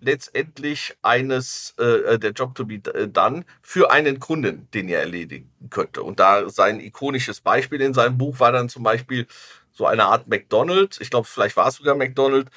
letztendlich 0.00 0.96
eines 1.02 1.74
äh, 1.78 2.18
der 2.18 2.32
Job 2.32 2.54
to 2.54 2.64
be 2.64 2.78
done 2.78 3.44
für 3.62 3.90
einen 3.90 4.18
Kunden, 4.18 4.68
den 4.72 4.88
ihr 4.88 4.98
erledigen 4.98 5.50
könnte. 5.70 6.02
Und 6.02 6.20
da 6.20 6.48
sein 6.48 6.80
ikonisches 6.80 7.40
Beispiel 7.40 7.80
in 7.80 7.94
seinem 7.94 8.18
Buch 8.18 8.40
war 8.40 8.52
dann 8.52 8.68
zum 8.68 8.82
Beispiel 8.82 9.26
so 9.72 9.86
eine 9.86 10.04
Art 10.04 10.26
McDonald's. 10.26 11.00
Ich 11.00 11.10
glaube, 11.10 11.28
vielleicht 11.28 11.56
war 11.56 11.68
es 11.68 11.76
sogar 11.76 11.94
McDonald's, 11.94 12.50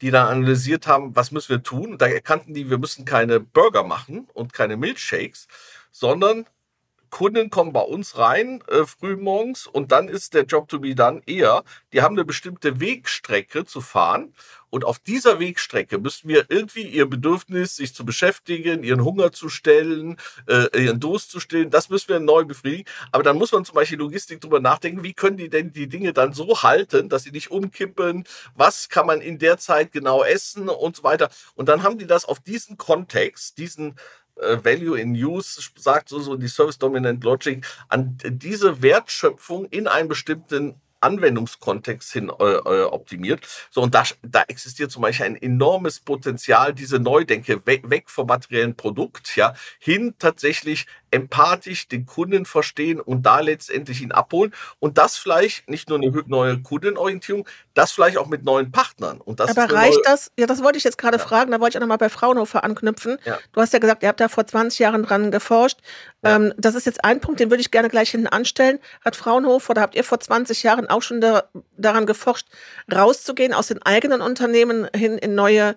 die 0.00 0.10
dann 0.10 0.28
analysiert 0.28 0.86
haben, 0.86 1.14
was 1.16 1.30
müssen 1.30 1.50
wir 1.50 1.62
tun. 1.62 1.98
Da 1.98 2.06
erkannten 2.06 2.54
die, 2.54 2.70
wir 2.70 2.78
müssen 2.78 3.04
keine 3.04 3.40
Burger 3.40 3.82
machen 3.84 4.28
und 4.34 4.52
keine 4.52 4.76
Milkshakes, 4.76 5.48
sondern 5.90 6.46
Kunden 7.10 7.50
kommen 7.50 7.72
bei 7.72 7.80
uns 7.80 8.18
rein 8.18 8.62
äh, 8.68 8.84
früh 8.84 9.16
morgens 9.16 9.66
und 9.66 9.92
dann 9.92 10.08
ist 10.08 10.34
der 10.34 10.44
Job 10.44 10.68
to 10.68 10.78
be 10.78 10.94
done 10.94 11.22
eher, 11.26 11.64
die 11.92 12.02
haben 12.02 12.14
eine 12.16 12.24
bestimmte 12.24 12.80
Wegstrecke 12.80 13.64
zu 13.64 13.80
fahren 13.80 14.34
und 14.70 14.84
auf 14.84 14.98
dieser 14.98 15.40
Wegstrecke 15.40 15.98
müssen 15.98 16.28
wir 16.28 16.46
irgendwie 16.50 16.82
ihr 16.82 17.06
Bedürfnis, 17.06 17.76
sich 17.76 17.94
zu 17.94 18.04
beschäftigen, 18.04 18.82
ihren 18.82 19.02
Hunger 19.02 19.32
zu 19.32 19.48
stellen, 19.48 20.16
äh, 20.46 20.66
ihren 20.82 21.00
Durst 21.00 21.30
zu 21.30 21.40
stillen, 21.40 21.70
das 21.70 21.88
müssen 21.88 22.08
wir 22.08 22.20
neu 22.20 22.44
befriedigen. 22.44 22.84
Aber 23.10 23.22
dann 23.22 23.38
muss 23.38 23.52
man 23.52 23.64
zum 23.64 23.74
Beispiel 23.74 23.98
Logistik 23.98 24.40
drüber 24.40 24.60
nachdenken, 24.60 25.02
wie 25.02 25.14
können 25.14 25.38
die 25.38 25.48
denn 25.48 25.72
die 25.72 25.88
Dinge 25.88 26.12
dann 26.12 26.32
so 26.32 26.62
halten, 26.62 27.08
dass 27.08 27.22
sie 27.22 27.30
nicht 27.30 27.50
umkippen? 27.50 28.24
Was 28.54 28.88
kann 28.88 29.06
man 29.06 29.20
in 29.20 29.38
der 29.38 29.58
Zeit 29.58 29.92
genau 29.92 30.22
essen 30.22 30.68
und 30.68 30.96
so 30.96 31.02
weiter? 31.02 31.30
Und 31.54 31.68
dann 31.68 31.82
haben 31.82 31.98
die 31.98 32.06
das 32.06 32.26
auf 32.26 32.40
diesen 32.40 32.76
Kontext, 32.76 33.58
diesen 33.58 33.94
Value 34.40 34.98
in 34.98 35.14
Use, 35.14 35.60
sagt 35.76 36.08
so, 36.08 36.20
so 36.20 36.36
die 36.36 36.48
Service 36.48 36.78
Dominant 36.78 37.24
Logic, 37.24 37.64
an 37.88 38.18
diese 38.24 38.82
Wertschöpfung 38.82 39.66
in 39.66 39.86
einem 39.86 40.08
bestimmten 40.08 40.80
Anwendungskontext 41.00 42.12
hin 42.12 42.30
äh, 42.40 42.44
äh, 42.44 42.82
optimiert. 42.84 43.46
So, 43.70 43.82
und 43.82 43.94
da, 43.94 44.04
da 44.22 44.42
existiert 44.48 44.90
zum 44.90 45.02
Beispiel 45.02 45.26
ein 45.26 45.36
enormes 45.36 46.00
Potenzial, 46.00 46.74
diese 46.74 46.98
Neudenke, 46.98 47.64
weg, 47.66 47.88
weg 47.88 48.10
vom 48.10 48.26
materiellen 48.26 48.76
Produkt, 48.76 49.36
ja, 49.36 49.54
hin 49.78 50.14
tatsächlich 50.18 50.86
empathisch 51.10 51.88
den 51.88 52.06
Kunden 52.06 52.44
verstehen 52.44 53.00
und 53.00 53.22
da 53.22 53.40
letztendlich 53.40 54.02
ihn 54.02 54.12
abholen. 54.12 54.52
Und 54.78 54.98
das 54.98 55.16
vielleicht 55.16 55.68
nicht 55.68 55.88
nur 55.88 55.98
eine 55.98 56.10
neue 56.26 56.60
Kundenorientierung, 56.62 57.48
das 57.78 57.92
vielleicht 57.92 58.18
auch 58.18 58.26
mit 58.26 58.44
neuen 58.44 58.72
Partnern. 58.72 59.20
Und 59.20 59.38
das 59.38 59.56
Aber 59.56 59.72
reicht 59.72 60.00
das? 60.04 60.32
Ja, 60.36 60.46
das 60.46 60.64
wollte 60.64 60.78
ich 60.78 60.84
jetzt 60.84 60.98
gerade 60.98 61.16
ja. 61.16 61.22
fragen. 61.22 61.52
Da 61.52 61.60
wollte 61.60 61.74
ich 61.74 61.76
auch 61.78 61.80
nochmal 61.80 61.98
bei 61.98 62.08
Fraunhofer 62.08 62.64
anknüpfen. 62.64 63.18
Ja. 63.24 63.38
Du 63.52 63.60
hast 63.60 63.72
ja 63.72 63.78
gesagt, 63.78 64.02
ihr 64.02 64.08
habt 64.08 64.18
da 64.18 64.28
vor 64.28 64.44
20 64.44 64.80
Jahren 64.80 65.04
dran 65.04 65.30
geforscht. 65.30 65.78
Ja. 66.24 66.36
Ähm, 66.36 66.52
das 66.56 66.74
ist 66.74 66.86
jetzt 66.86 67.04
ein 67.04 67.20
Punkt, 67.20 67.38
den 67.38 67.50
würde 67.50 67.60
ich 67.60 67.70
gerne 67.70 67.88
gleich 67.88 68.10
hinten 68.10 68.26
anstellen. 68.26 68.80
Hat 69.04 69.14
Fraunhofer 69.14 69.70
oder 69.70 69.82
habt 69.82 69.94
ihr 69.94 70.02
vor 70.02 70.18
20 70.18 70.64
Jahren 70.64 70.90
auch 70.90 71.02
schon 71.02 71.20
da, 71.20 71.44
daran 71.76 72.04
geforscht, 72.04 72.48
rauszugehen 72.92 73.54
aus 73.54 73.68
den 73.68 73.80
eigenen 73.82 74.22
Unternehmen 74.22 74.88
hin 74.92 75.16
in 75.16 75.36
neue 75.36 75.76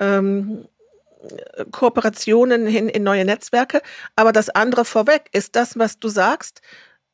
ähm, 0.00 0.68
Kooperationen 1.72 2.66
hin 2.66 2.88
in 2.88 3.02
neue 3.02 3.24
Netzwerke. 3.24 3.80
Aber 4.16 4.32
das 4.32 4.50
andere 4.50 4.84
vorweg 4.84 5.30
ist 5.32 5.56
das, 5.56 5.78
was 5.78 5.98
du 5.98 6.08
sagst, 6.08 6.60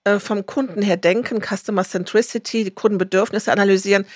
äh, 0.05 0.19
vom 0.19 0.47
Kunden 0.47 0.83
her 0.83 0.97
denken, 0.97 1.40
Customer 1.43 1.85
Centricity, 1.85 2.64
die 2.64 2.71
Kundenbedürfnisse 2.71 3.53
analysieren. 3.53 4.07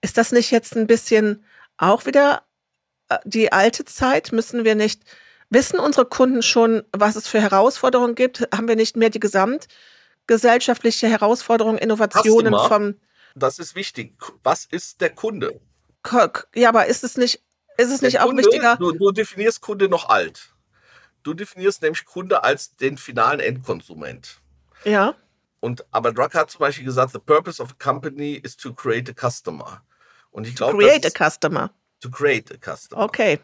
Ist 0.00 0.18
das 0.18 0.32
nicht 0.32 0.50
jetzt 0.50 0.76
ein 0.76 0.86
bisschen 0.86 1.44
auch 1.76 2.06
wieder 2.06 2.42
äh, 3.08 3.18
die 3.24 3.52
alte 3.52 3.84
Zeit? 3.84 4.32
Müssen 4.32 4.64
wir 4.64 4.74
nicht, 4.74 5.02
wissen 5.50 5.80
unsere 5.80 6.06
Kunden 6.06 6.42
schon, 6.42 6.84
was 6.92 7.16
es 7.16 7.28
für 7.28 7.40
Herausforderungen 7.40 8.14
gibt? 8.14 8.48
Haben 8.54 8.68
wir 8.68 8.76
nicht 8.76 8.96
mehr 8.96 9.10
die 9.10 9.20
gesamtgesellschaftliche 9.20 11.08
Herausforderung, 11.08 11.78
Innovationen 11.78 12.54
vom. 12.68 12.94
Das 13.34 13.58
ist 13.58 13.74
wichtig. 13.74 14.14
Was 14.42 14.64
ist 14.64 15.00
der 15.00 15.10
Kunde? 15.10 15.60
Ja, 16.54 16.70
aber 16.70 16.86
ist 16.86 17.04
es 17.04 17.16
nicht 17.16 17.42
ist 17.78 17.92
es 17.92 18.02
nicht 18.02 18.18
auch 18.18 18.26
Kunde, 18.26 18.42
wichtiger? 18.42 18.76
Du, 18.76 18.92
du 18.92 19.12
definierst 19.12 19.60
Kunde 19.60 19.88
noch 19.88 20.08
alt. 20.08 20.50
Du 21.22 21.32
definierst 21.32 21.80
nämlich 21.82 22.04
Kunde 22.04 22.42
als 22.42 22.74
den 22.76 22.98
finalen 22.98 23.38
Endkonsument. 23.38 24.38
Ja. 24.84 25.14
Und 25.60 25.84
aber 25.90 26.12
Drucker 26.12 26.40
hat 26.40 26.50
zum 26.50 26.60
Beispiel 26.60 26.84
gesagt, 26.84 27.12
the 27.12 27.18
purpose 27.18 27.62
of 27.62 27.72
a 27.72 27.74
company 27.82 28.34
is 28.34 28.56
to 28.56 28.72
create 28.72 29.10
a 29.10 29.12
customer. 29.12 29.82
Und 30.30 30.46
ich 30.46 30.54
glaube, 30.54 30.78
create 30.78 31.04
a 31.04 31.10
customer. 31.10 31.70
To 32.00 32.10
create 32.10 32.52
a 32.52 32.56
customer. 32.56 33.02
Okay, 33.02 33.40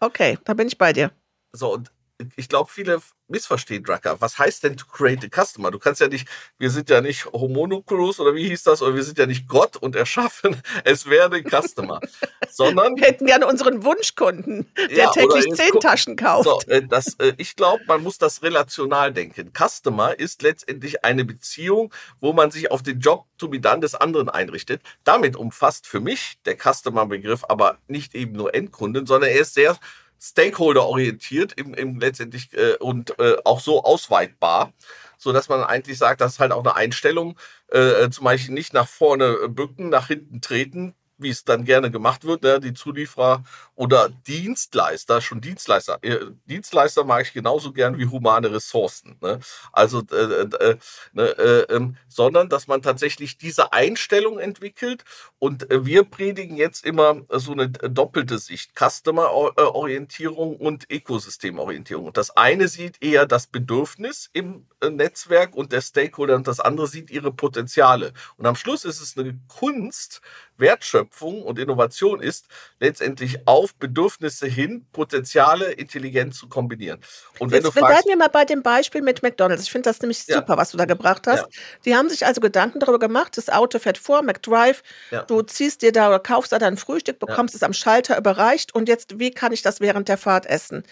okay, 0.00 0.38
da 0.44 0.54
bin 0.54 0.68
ich 0.68 0.78
bei 0.78 0.92
dir. 0.92 1.10
So 1.52 1.72
und 1.72 1.90
ich 2.36 2.48
glaube, 2.48 2.70
viele 2.70 3.00
missverstehen 3.28 3.82
Drucker. 3.82 4.20
Was 4.20 4.38
heißt 4.38 4.64
denn 4.64 4.76
to 4.76 4.86
create 4.86 5.24
a 5.24 5.28
customer? 5.28 5.70
Du 5.70 5.78
kannst 5.78 6.00
ja 6.00 6.08
nicht, 6.08 6.28
wir 6.58 6.70
sind 6.70 6.88
ja 6.88 7.00
nicht 7.00 7.26
Homonucleus 7.26 8.20
oder 8.20 8.34
wie 8.34 8.48
hieß 8.48 8.62
das, 8.62 8.82
oder 8.82 8.94
wir 8.94 9.02
sind 9.02 9.18
ja 9.18 9.26
nicht 9.26 9.48
Gott 9.48 9.76
und 9.76 9.96
erschaffen, 9.96 10.62
es 10.84 11.06
werde 11.06 11.42
Customer, 11.42 12.00
sondern. 12.48 12.96
Wir 12.96 13.08
hätten 13.08 13.26
gerne 13.26 13.46
unseren 13.46 13.84
Wunschkunden, 13.84 14.66
der 14.76 14.96
ja, 14.96 15.10
täglich 15.10 15.52
zehn 15.54 15.78
Taschen 15.80 16.16
kauft. 16.16 16.44
So, 16.44 16.60
äh, 16.70 16.82
das, 16.86 17.14
äh, 17.18 17.34
ich 17.36 17.56
glaube, 17.56 17.82
man 17.86 18.02
muss 18.02 18.18
das 18.18 18.42
relational 18.42 19.12
denken. 19.12 19.52
Customer 19.52 20.18
ist 20.18 20.42
letztendlich 20.42 21.04
eine 21.04 21.24
Beziehung, 21.24 21.92
wo 22.20 22.32
man 22.32 22.50
sich 22.50 22.70
auf 22.70 22.82
den 22.82 23.00
Job 23.00 23.26
to 23.38 23.48
be 23.48 23.60
done 23.60 23.80
des 23.80 23.94
anderen 23.94 24.28
einrichtet. 24.28 24.82
Damit 25.04 25.36
umfasst 25.36 25.86
für 25.86 26.00
mich 26.00 26.38
der 26.46 26.56
Customer-Begriff 26.56 27.44
aber 27.48 27.78
nicht 27.88 28.14
eben 28.14 28.32
nur 28.32 28.54
Endkunden, 28.54 29.06
sondern 29.06 29.30
er 29.30 29.40
ist 29.40 29.54
sehr 29.54 29.76
Stakeholder-orientiert 30.20 31.52
im, 31.54 31.74
im 31.74 31.98
letztendlich 32.00 32.52
äh, 32.54 32.76
und 32.76 33.18
äh, 33.18 33.36
auch 33.44 33.60
so 33.60 33.82
ausweitbar, 33.82 34.72
so 35.18 35.32
dass 35.32 35.48
man 35.48 35.62
eigentlich 35.62 35.98
sagt, 35.98 36.20
das 36.20 36.34
ist 36.34 36.40
halt 36.40 36.52
auch 36.52 36.64
eine 36.64 36.74
Einstellung, 36.74 37.38
äh, 37.72 38.04
äh 38.04 38.10
zum 38.10 38.24
Beispiel 38.24 38.54
nicht 38.54 38.72
nach 38.72 38.88
vorne 38.88 39.48
bücken, 39.48 39.88
nach 39.88 40.08
hinten 40.08 40.40
treten, 40.40 40.94
wie 41.18 41.30
es 41.30 41.44
dann 41.44 41.64
gerne 41.64 41.90
gemacht 41.90 42.24
wird, 42.24 42.42
ne? 42.42 42.60
die 42.60 42.74
Zulieferer 42.74 43.44
oder 43.74 44.08
Dienstleister, 44.08 45.20
schon 45.20 45.40
Dienstleister. 45.40 45.98
Äh, 46.02 46.18
Dienstleister 46.46 47.04
mag 47.04 47.26
ich 47.26 47.32
genauso 47.32 47.72
gern 47.72 47.98
wie 47.98 48.06
humane 48.06 48.52
Ressourcen. 48.52 49.16
Ne? 49.20 49.40
Also, 49.72 50.02
äh, 50.12 50.14
äh, 50.14 50.70
äh 50.70 50.76
ne, 51.12 51.22
äh, 51.22 51.74
ähm, 51.74 51.96
sondern 52.08 52.48
dass 52.48 52.66
man 52.66 52.82
tatsächlich 52.82 53.38
diese 53.38 53.72
Einstellung 53.72 54.38
entwickelt 54.38 55.04
und 55.38 55.70
äh, 55.70 55.84
wir 55.84 56.04
predigen 56.04 56.56
jetzt 56.56 56.84
immer 56.84 57.22
so 57.30 57.52
eine 57.52 57.68
doppelte 57.68 58.38
Sicht, 58.38 58.72
Customer-Orientierung 58.74 60.56
und 60.56 60.90
Ökosystemorientierung. 60.90 62.06
Und 62.06 62.16
das 62.16 62.36
eine 62.36 62.68
sieht 62.68 63.02
eher 63.02 63.26
das 63.26 63.46
Bedürfnis 63.46 64.30
im 64.32 64.66
Netzwerk 64.82 65.54
und 65.54 65.72
der 65.72 65.80
Stakeholder 65.80 66.36
und 66.36 66.46
das 66.46 66.60
andere 66.60 66.86
sieht 66.86 67.10
ihre 67.10 67.32
Potenziale. 67.32 68.12
Und 68.36 68.46
am 68.46 68.56
Schluss 68.56 68.84
ist 68.84 69.00
es 69.00 69.16
eine 69.16 69.38
Kunst, 69.48 70.20
Wertschöpfung 70.58 71.42
und 71.42 71.58
Innovation 71.58 72.20
ist, 72.20 72.46
letztendlich 72.80 73.46
auf 73.46 73.74
Bedürfnisse 73.74 74.46
hin 74.46 74.86
Potenziale 74.92 75.72
intelligent 75.72 76.34
zu 76.34 76.48
kombinieren. 76.48 77.00
Und 77.38 77.50
wenn 77.50 77.62
Jetzt 77.62 77.74
du 77.74 77.80
fragst, 77.80 78.04
bleiben 78.04 78.08
wir 78.08 78.16
mal 78.16 78.28
bei 78.28 78.44
dem 78.44 78.62
Beispiel 78.62 79.02
mit 79.02 79.22
McDonald's. 79.22 79.64
Ich 79.64 79.70
finde 79.70 79.88
das 79.88 80.00
nämlich 80.00 80.22
super, 80.22 80.54
ja. 80.54 80.56
was 80.56 80.70
du 80.70 80.76
da 80.76 80.84
gebracht 80.84 81.26
hast. 81.26 81.42
Ja. 81.42 81.60
Die 81.84 81.96
haben 81.96 82.08
sich 82.08 82.26
also 82.26 82.40
Gedanken 82.40 82.80
darüber 82.80 82.98
gemacht, 82.98 83.36
das 83.36 83.48
Auto 83.48 83.78
fährt 83.78 83.98
vor, 83.98 84.22
McDrive, 84.22 84.82
ja. 85.10 85.22
du 85.22 85.42
ziehst 85.42 85.82
dir 85.82 85.92
da 85.92 86.08
oder 86.08 86.18
kaufst 86.18 86.52
da 86.52 86.58
dein 86.58 86.76
Frühstück, 86.76 87.18
bekommst 87.18 87.54
es 87.54 87.62
am 87.62 87.72
Schalter 87.72 88.16
überreicht 88.18 88.74
und 88.74 88.88
jetzt, 88.88 89.18
wie 89.18 89.30
kann 89.30 89.52
ich 89.52 89.62
das 89.62 89.80
während 89.80 90.08
der 90.08 90.18
Fahrt 90.18 90.46
essen? 90.46 90.84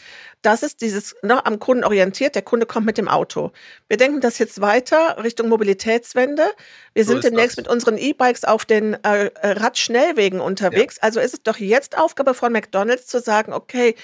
Das 0.43 0.63
ist 0.63 0.83
dieses 0.83 1.17
ne, 1.23 1.45
am 1.47 1.59
Kunden 1.59 1.85
orientiert, 1.85 2.35
der 2.35 2.43
Kunde 2.43 2.67
kommt 2.67 2.85
mit 2.85 2.99
dem 2.99 3.09
Auto. 3.09 3.53
Wir 3.89 3.97
denken 3.97 4.21
das 4.21 4.39
jetzt 4.39 4.61
weiter 4.61 5.23
Richtung 5.23 5.49
Mobilitätswende. 5.49 6.45
Wir 6.93 7.05
so 7.05 7.13
sind 7.13 7.25
demnächst 7.25 7.53
das. 7.53 7.65
mit 7.65 7.69
unseren 7.69 7.97
E-Bikes 7.97 8.45
auf 8.45 8.67
den 8.67 8.95
äh, 9.05 9.27
äh 9.27 9.54
Radschnellwegen 9.55 10.41
unterwegs. 10.41 10.97
Ja. 10.97 11.05
Also 11.05 11.21
ist 11.21 11.35
es 11.35 11.43
doch 11.43 11.59
jetzt 11.59 11.97
Aufgabe 11.97 12.35
von 12.35 12.53
McDonald's 12.53 13.07
zu 13.07 13.21
sagen, 13.21 13.53
okay, 13.53 13.95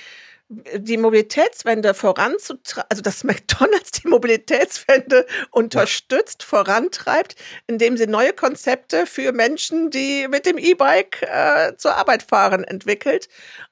die 0.51 0.97
Mobilitätswende 0.97 1.95
voranzutreiben, 1.95 2.89
also 2.91 3.03
dass 3.03 3.23
McDonald's 3.23 3.93
die 3.93 4.09
Mobilitätswende 4.09 5.25
unterstützt, 5.53 6.43
ja. 6.43 6.49
vorantreibt, 6.49 7.37
indem 7.69 7.97
sie 7.97 8.09
neue 8.09 8.33
Konzepte 8.33 9.07
für 9.07 9.31
Menschen, 9.31 9.91
die 9.91 10.27
mit 10.29 10.47
dem 10.47 10.59
E-Bike 10.59 11.23
äh, 11.23 11.77
zur 11.77 11.97
Arbeit 11.97 12.25
fahren, 12.25 12.65
entwickelt 12.65 13.29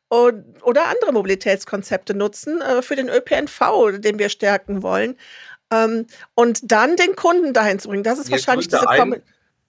und, 0.08 0.44
oder 0.62 0.86
andere 0.86 1.12
Mobilitätskonzepte 1.12 2.14
nutzen 2.14 2.60
äh, 2.60 2.80
für 2.80 2.94
den 2.94 3.08
ÖPNV, 3.08 3.98
den 3.98 4.20
wir 4.20 4.28
stärken 4.28 4.82
wollen. 4.82 5.16
Ähm, 5.72 6.06
und 6.34 6.70
dann 6.70 6.94
den 6.94 7.16
Kunden 7.16 7.52
dahin 7.52 7.80
zu 7.80 7.88
bringen. 7.88 8.04
Das 8.04 8.18
ist 8.18 8.28
Jetzt 8.28 8.46
wahrscheinlich 8.46 8.68
diese 8.68 8.82
der 8.82 8.88
ein, 8.88 9.00
Kom 9.00 9.22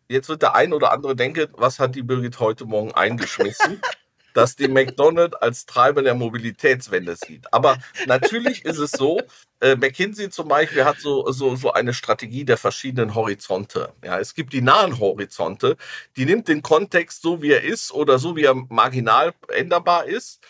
jetzt 0.10 0.30
wird 0.30 0.42
der 0.42 0.56
ein 0.56 0.74
oder 0.74 0.92
andere 0.92 1.16
denken, 1.16 1.48
was 1.54 1.80
hat 1.80 1.96
die 1.96 2.04
Birgit 2.04 2.40
heute 2.40 2.66
Morgen 2.66 2.94
eingeschmissen? 2.94 3.82
dass 4.34 4.56
die 4.56 4.68
McDonald's 4.68 5.36
als 5.38 5.66
Treiber 5.66 6.04
der 6.04 6.14
Mobilitätswende 6.14 7.16
sieht. 7.16 7.52
Aber 7.52 7.78
natürlich 8.06 8.64
ist 8.64 8.78
es 8.78 8.92
so, 8.92 9.20
äh, 9.60 9.76
McKinsey 9.76 10.30
zum 10.30 10.48
Beispiel 10.48 10.86
hat 10.86 11.00
so, 11.00 11.32
so, 11.32 11.56
so 11.56 11.74
eine 11.74 11.94
Strategie 11.94 12.46
der 12.46 12.58
verschiedenen 12.58 13.16
Horizonte. 13.16 13.94
Ja, 14.04 14.20
es 14.20 14.36
gibt 14.36 14.54
die 14.54 14.62
nahen 14.62 15.00
Horizonte, 15.00 15.78
die 16.16 16.26
nimmt 16.26 16.48
den 16.48 16.62
Kontext 16.62 17.22
so, 17.22 17.42
wie 17.42 17.52
er 17.52 17.64
ist 17.64 17.92
oder 17.92 18.20
so, 18.20 18.36
wie 18.36 18.44
er 18.44 18.54
marginal 18.54 19.34
änderbar 19.50 20.06
ist 20.06 20.42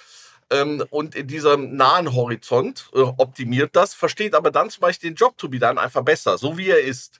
ähm, 0.52 0.84
und 0.90 1.16
in 1.16 1.28
diesem 1.28 1.76
nahen 1.76 2.14
Horizont 2.14 2.90
äh, 2.94 3.00
optimiert 3.00 3.76
das, 3.76 3.94
versteht 3.94 4.34
aber 4.36 4.52
dann 4.52 4.70
zum 4.70 4.82
Beispiel 4.82 5.12
den 5.12 5.16
Job 5.16 5.38
to 5.38 5.48
be 5.48 5.60
done 5.60 5.80
einfach 5.80 6.04
besser, 6.04 6.38
so 6.38 6.58
wie 6.58 6.70
er 6.70 6.82
ist. 6.82 7.20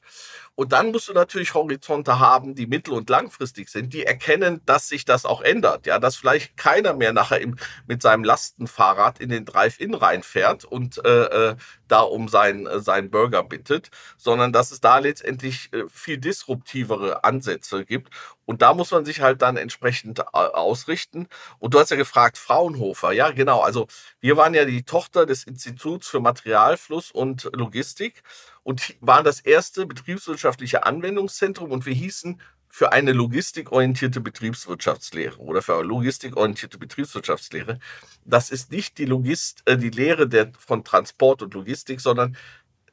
Und 0.60 0.74
dann 0.74 0.92
musst 0.92 1.08
du 1.08 1.14
natürlich 1.14 1.54
Horizonte 1.54 2.20
haben, 2.20 2.54
die 2.54 2.68
mittel- 2.68 2.94
und 2.94 3.10
langfristig 3.10 3.70
sind, 3.70 3.94
die 3.94 4.06
erkennen, 4.06 4.60
dass 4.66 4.90
sich 4.90 5.06
das 5.06 5.26
auch 5.26 5.40
ändert. 5.40 5.86
Ja, 5.86 6.00
dass 6.00 6.18
vielleicht 6.18 6.58
keiner 6.58 6.94
mehr 6.94 7.14
nachher 7.14 7.40
im, 7.40 7.56
mit 7.88 8.02
seinem 8.02 8.26
Lastenfahrrad 8.26 9.22
in 9.22 9.30
den 9.30 9.46
Drive-In 9.46 9.94
reinfährt 9.94 10.66
und 10.66 10.98
äh, 11.06 11.52
äh 11.52 11.56
da 11.88 12.02
um 12.02 12.28
seinen 12.28 12.68
äh, 12.68 12.82
seinen 12.82 13.10
Burger 13.10 13.42
bittet, 13.44 13.90
sondern 14.18 14.52
dass 14.52 14.72
es 14.72 14.82
da 14.82 15.00
letztendlich 15.00 15.72
äh, 15.74 15.86
viel 15.90 16.18
disruptivere 16.18 17.24
Ansätze 17.24 17.86
gibt. 17.86 18.10
Und 18.46 18.62
da 18.62 18.74
muss 18.74 18.92
man 18.92 19.06
sich 19.06 19.22
halt 19.22 19.42
dann 19.42 19.58
entsprechend 19.58 20.34
ausrichten. 20.34 21.28
Und 21.60 21.74
du 21.74 21.80
hast 21.80 21.92
ja 21.92 21.98
gefragt, 21.98 22.38
Fraunhofer. 22.38 23.12
Ja, 23.12 23.32
genau. 23.32 23.62
Also 23.62 23.88
wir 24.20 24.38
waren 24.38 24.56
ja 24.56 24.66
die 24.66 24.84
Tochter 24.84 25.26
des 25.26 25.44
Instituts 25.44 26.08
für 26.08 26.20
Materialfluss 26.20 27.12
und 27.12 27.50
Logistik 27.54 28.24
und 28.70 28.96
waren 29.02 29.26
das 29.26 29.40
erste 29.40 29.88
betriebswirtschaftliche 29.88 30.86
Anwendungszentrum 30.86 31.72
und 31.72 31.88
wir 31.88 31.94
hießen 31.96 32.40
für 32.68 32.92
eine 32.92 33.14
logistikorientierte 33.14 34.22
Betriebswirtschaftslehre 34.22 35.40
oder 35.40 35.64
für 35.64 35.74
eine 35.74 35.88
logistikorientierte 35.88 36.78
Betriebswirtschaftslehre. 36.78 37.80
Das 38.26 38.52
ist 38.52 38.72
nicht 38.72 39.00
die, 39.00 39.06
Logist, 39.06 39.64
äh, 39.66 39.76
die 39.76 39.90
Lehre 39.90 40.28
der, 40.28 40.52
von 40.56 40.84
Transport 40.84 41.42
und 41.42 41.56
Logistik, 41.56 42.00
sondern 42.00 42.38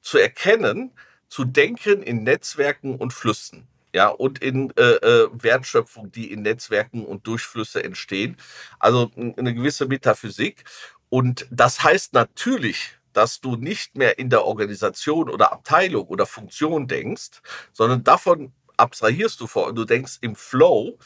zu 0.01 0.17
erkennen, 0.17 0.93
zu 1.29 1.45
denken 1.45 2.03
in 2.03 2.23
Netzwerken 2.23 2.97
und 2.97 3.13
Flüssen. 3.13 3.69
Ja, 3.95 4.09
und 4.09 4.39
in 4.39 4.73
äh, 4.79 4.95
äh 4.95 5.29
Wertschöpfung, 5.31 6.11
die 6.11 6.33
in 6.33 6.41
Netzwerken 6.41 7.05
und 7.05 7.27
Durchflüsse 7.27 7.85
entstehen. 7.85 8.39
Also 8.79 9.11
eine 9.15 9.53
gewisse 9.55 9.85
Metaphysik. 9.85 10.65
Und 11.11 11.47
das 11.51 11.83
heißt 11.83 12.15
natürlich, 12.15 12.97
dass 13.17 13.41
du 13.41 13.57
nicht 13.57 13.97
mehr 13.97 14.19
in 14.19 14.29
der 14.29 14.45
Organisation 14.45 15.31
oder 15.31 15.53
Abteilung 15.53 16.07
oder 16.09 16.27
Funktion 16.27 16.87
denkst, 16.87 17.41
sondern 17.73 18.05
davon 18.05 18.53
abstrahierst 18.77 19.41
du 19.41 19.47
vor. 19.47 19.73
Du 19.73 19.85
denkst 19.85 20.19
im 20.21 20.37
Flow 20.37 20.99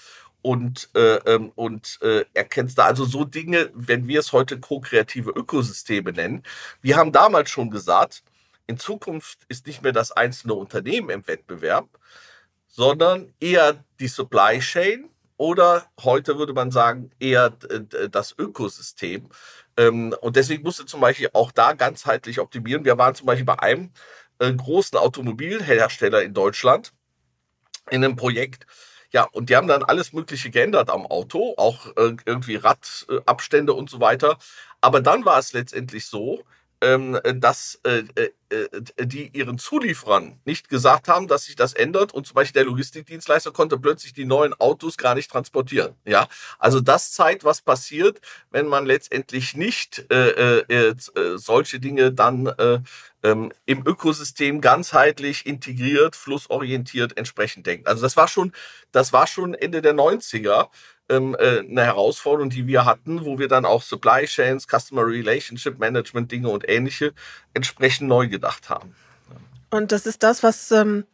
und, 0.42 0.90
äh, 0.94 1.16
ähm, 1.27 1.53
und 1.55 1.99
äh, 2.03 2.25
erkennst 2.35 2.79
da 2.79 2.87
also 2.87 3.05
so 3.05 3.25
Dinge, 3.25 3.70
wenn 3.75 4.09
wir 4.09 4.20
es 4.20 4.33
heute 4.33 4.59
ko-kreative 4.59 5.31
Ökosysteme 5.31 6.12
nennen. 6.12 6.42
Wir 6.83 6.96
haben 6.96 7.12
damals 7.12 7.51
schon 7.51 7.70
gesagt, 7.70 8.25
in 8.66 8.79
Zukunft 8.79 9.38
ist 9.49 9.66
nicht 9.66 9.83
mehr 9.83 9.92
das 9.92 10.11
einzelne 10.11 10.55
Unternehmen 10.55 11.11
im 11.11 11.27
Wettbewerb, 11.29 11.88
sondern 12.66 13.33
eher 13.40 13.85
die 14.01 14.09
Supply 14.09 14.59
Chain 14.59 15.11
oder 15.37 15.87
heute 16.03 16.38
würde 16.38 16.53
man 16.53 16.70
sagen 16.70 17.11
eher 17.18 17.51
das 18.11 18.35
Ökosystem. 18.38 19.29
Ähm, 19.81 20.14
und 20.21 20.37
deswegen 20.37 20.62
musste 20.62 20.85
zum 20.87 21.01
Beispiel 21.01 21.31
auch 21.33 21.53
da 21.53 21.73
ganzheitlich 21.73 22.38
optimieren. 22.38 22.85
Wir 22.85 22.99
waren 22.99 23.14
zum 23.14 23.27
Beispiel 23.27 23.47
bei 23.47 23.59
einem 23.61 23.93
äh, 24.38 24.53
großen 24.53 24.99
Automobilhersteller 24.99 26.23
in 26.23 26.35
Deutschland 26.35 26.93
in 27.90 28.05
einem 28.05 28.16
Projekt. 28.16 28.66
Ja, 29.12 29.25
und 29.33 29.51
die 29.51 29.57
haben 29.57 29.69
dann 29.69 29.83
alles 29.83 30.12
Mögliche 30.12 30.51
geändert 30.51 30.90
am 30.90 31.07
Auto, 31.07 31.55
auch 31.57 31.87
äh, 31.97 32.16
irgendwie 32.27 32.57
Radabstände 32.57 33.73
und 33.75 33.90
so 33.90 34.01
weiter. 34.01 34.38
Aber 34.81 35.01
dann 35.01 35.25
war 35.25 35.38
es 35.38 35.53
letztendlich 35.53 36.07
so, 36.07 36.45
dass 36.81 37.79
äh, 37.85 38.05
äh, 38.14 38.31
äh, 38.51 39.07
die 39.07 39.29
ihren 39.29 39.59
Zulieferern 39.59 40.40
nicht 40.45 40.69
gesagt 40.69 41.09
haben, 41.09 41.29
dass 41.29 41.45
sich 41.45 41.55
das 41.57 41.73
ändert 41.73 42.12
und 42.12 42.27
zum 42.27 42.35
Beispiel 42.35 42.62
der 42.62 42.71
Logistikdienstleister 42.71 43.53
konnte 43.53 43.79
plötzlich 43.79 44.12
die 44.12 44.25
neuen 44.25 44.55
Autos 44.55 44.97
gar 44.97 45.14
nicht 45.14 45.31
transportieren. 45.31 45.95
Ja, 46.05 46.27
also 46.59 46.81
das 46.81 47.12
zeigt, 47.12 47.45
was 47.45 47.61
passiert, 47.61 48.21
wenn 48.51 48.66
man 48.66 48.87
letztendlich 48.87 49.55
nicht 49.55 50.07
äh, 50.11 50.61
äh, 50.61 50.88
äh, 50.88 50.95
solche 51.37 51.81
Dinge 51.81 52.12
dann 52.12 52.47
äh, 52.47 52.81
ähm, 53.23 53.53
im 53.66 53.87
Ökosystem 53.87 54.61
ganzheitlich 54.61 55.47
integriert, 55.47 56.16
flussorientiert 56.16 57.16
entsprechend 57.16 57.66
denkt. 57.66 57.87
Also 57.87 58.03
das 58.03 58.16
war 58.16 58.27
schon, 58.27 58.53
das 58.90 59.12
war 59.12 59.27
schon 59.27 59.55
Ende 59.55 59.83
der 59.83 59.95
90er 59.95 60.71
ähm, 61.11 61.37
äh, 61.38 61.59
eine 61.59 61.85
Herausforderung, 61.85 62.51
die 62.51 62.66
wir 62.66 62.85
hatten, 62.85 63.25
wo 63.25 63.38
wir 63.38 63.49
dann 63.49 63.64
auch 63.64 63.83
Supply 63.83 64.25
Chains, 64.25 64.66
Customer 64.66 65.07
Relationship 65.07 65.79
Management 65.79 66.33
Dinge 66.33 66.49
und 66.49 66.68
ähnliche 66.68 67.12
entsprechend 67.53 68.09
neu 68.09 68.29
gedacht 68.29 68.70
haben. 68.70 68.94
Und 69.70 69.92
das 69.92 70.07
ist 70.07 70.23
das, 70.23 70.42
was, 70.42 70.70
ähm, 70.70 71.05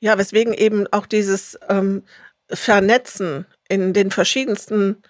ja, 0.00 0.18
weswegen 0.18 0.52
eben 0.54 0.86
auch 0.92 1.06
dieses 1.06 1.58
ähm, 1.68 2.02
Vernetzen 2.50 3.46
in 3.68 3.92
den 3.92 4.10
verschiedensten 4.10 5.02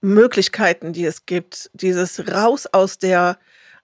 Möglichkeiten, 0.00 0.92
die 0.92 1.04
es 1.04 1.26
gibt, 1.26 1.70
dieses 1.72 2.32
raus 2.32 2.66
aus 2.66 2.98
der, 2.98 3.38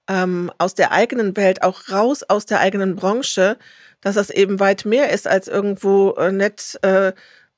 ähm, 0.08 0.52
aus 0.58 0.74
der 0.74 0.92
eigenen 0.92 1.36
Welt, 1.36 1.62
auch 1.62 1.90
raus 1.90 2.22
aus 2.22 2.46
der 2.46 2.60
eigenen 2.60 2.96
Branche, 2.96 3.56
dass 4.00 4.16
das 4.16 4.30
eben 4.30 4.60
weit 4.60 4.84
mehr 4.84 5.10
ist 5.10 5.26
als 5.26 5.48
irgendwo 5.48 6.12
äh, 6.12 6.30
nett 6.30 6.78
äh, 6.82 7.12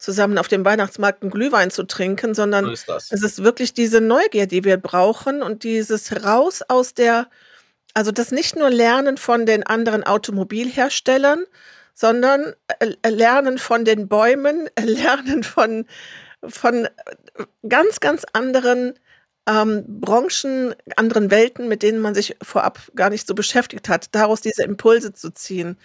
zusammen 0.05 0.39
auf 0.39 0.49
dem 0.49 0.65
Weihnachtsmarkt 0.65 1.23
einen 1.23 1.31
Glühwein 1.31 1.71
zu 1.71 1.85
trinken, 1.85 2.35
sondern 2.35 2.71
ist 2.71 2.89
es 2.89 3.11
ist 3.11 3.43
wirklich 3.43 3.75
diese 3.75 4.01
Neugier, 4.01 4.47
die 4.47 4.65
wir 4.65 4.77
brauchen 4.77 5.43
und 5.43 5.65
dieses 5.65 6.25
raus 6.25 6.63
aus 6.69 6.95
der, 6.95 7.29
also 7.95 8.13
das 8.13 8.31
nicht 8.31 8.57
nur 8.57 8.71
Lernen 8.71 9.17
von 9.17 9.47
den 9.47 9.65
anderen 9.65 10.05
Automobilherstellern, 10.05 11.45
sondern 11.95 12.55
äh, 12.81 13.09
Lernen 13.09 13.59
von 13.59 13.85
den 13.85 14.09
Bäumen, 14.09 14.69
Lernen 14.81 15.43
von, 15.43 15.87
von 16.47 16.89
ganz, 17.69 18.01
ganz 18.01 18.25
anderen 18.33 18.95
ähm, 19.47 19.85
Branchen, 19.87 20.75
anderen 20.97 21.31
Welten, 21.31 21.69
mit 21.69 21.83
denen 21.83 22.01
man 22.01 22.15
sich 22.15 22.37
vorab 22.43 22.81
gar 22.95 23.11
nicht 23.11 23.27
so 23.27 23.35
beschäftigt 23.35 23.89
hat, 23.89 24.15
daraus 24.15 24.41
diese 24.41 24.65
Impulse 24.65 25.13
zu 25.13 25.31
ziehen. 25.31 25.79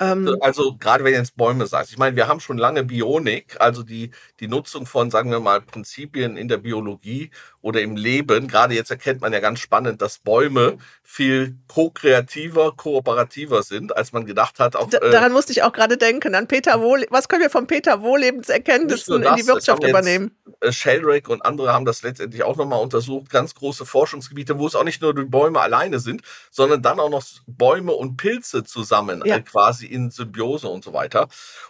Ähm, 0.00 0.36
also 0.40 0.76
gerade 0.76 1.04
wenn 1.04 1.12
du 1.12 1.18
jetzt 1.18 1.36
Bäume 1.36 1.66
sagst, 1.66 1.92
ich 1.92 1.98
meine, 1.98 2.16
wir 2.16 2.28
haben 2.28 2.40
schon 2.40 2.58
lange 2.58 2.84
Bionik, 2.84 3.56
also 3.60 3.82
die, 3.82 4.10
die 4.40 4.48
Nutzung 4.48 4.86
von, 4.86 5.10
sagen 5.10 5.30
wir 5.30 5.40
mal, 5.40 5.60
Prinzipien 5.60 6.36
in 6.36 6.48
der 6.48 6.58
Biologie 6.58 7.30
oder 7.64 7.80
im 7.80 7.96
Leben. 7.96 8.46
Gerade 8.46 8.74
jetzt 8.74 8.90
erkennt 8.90 9.22
man 9.22 9.32
ja 9.32 9.40
ganz 9.40 9.58
spannend, 9.58 10.02
dass 10.02 10.18
Bäume 10.18 10.76
viel 11.02 11.56
ko-kreativer, 11.66 12.72
kooperativer 12.76 13.62
sind, 13.62 13.96
als 13.96 14.12
man 14.12 14.26
gedacht 14.26 14.60
hat. 14.60 14.76
Auch, 14.76 14.92
äh, 14.92 15.10
daran 15.10 15.32
musste 15.32 15.52
ich 15.52 15.62
auch 15.62 15.72
gerade 15.72 15.96
denken, 15.96 16.34
an 16.34 16.46
Peter 16.46 16.80
Wohl. 16.80 17.06
Was 17.10 17.28
können 17.28 17.42
wir 17.42 17.50
von 17.50 17.66
Peter 17.66 18.02
Wohlebens 18.02 18.50
Erkenntnissen 18.50 19.22
in 19.22 19.34
die 19.36 19.46
Wirtschaft 19.46 19.82
übernehmen? 19.82 20.36
Äh, 20.60 20.72
Sheldrake 20.72 21.32
und 21.32 21.44
andere 21.44 21.72
haben 21.72 21.86
das 21.86 22.02
letztendlich 22.02 22.42
auch 22.42 22.56
nochmal 22.56 22.80
untersucht. 22.80 23.30
Ganz 23.30 23.54
große 23.54 23.86
Forschungsgebiete, 23.86 24.58
wo 24.58 24.66
es 24.66 24.74
auch 24.74 24.84
nicht 24.84 25.00
nur 25.00 25.14
die 25.14 25.24
Bäume 25.24 25.60
alleine 25.60 26.00
sind, 26.00 26.22
sondern 26.50 26.82
dann 26.82 27.00
auch 27.00 27.10
noch 27.10 27.24
Bäume 27.46 27.92
und 27.92 28.16
Pilze 28.16 28.64
zusammen 28.64 29.22
ja. 29.24 29.36
äh, 29.36 29.40
quasi 29.42 29.73
in 29.82 30.10
Symbiose 30.10 30.68
und 30.68 30.84
so 30.84 30.92
weiter. 30.92 31.28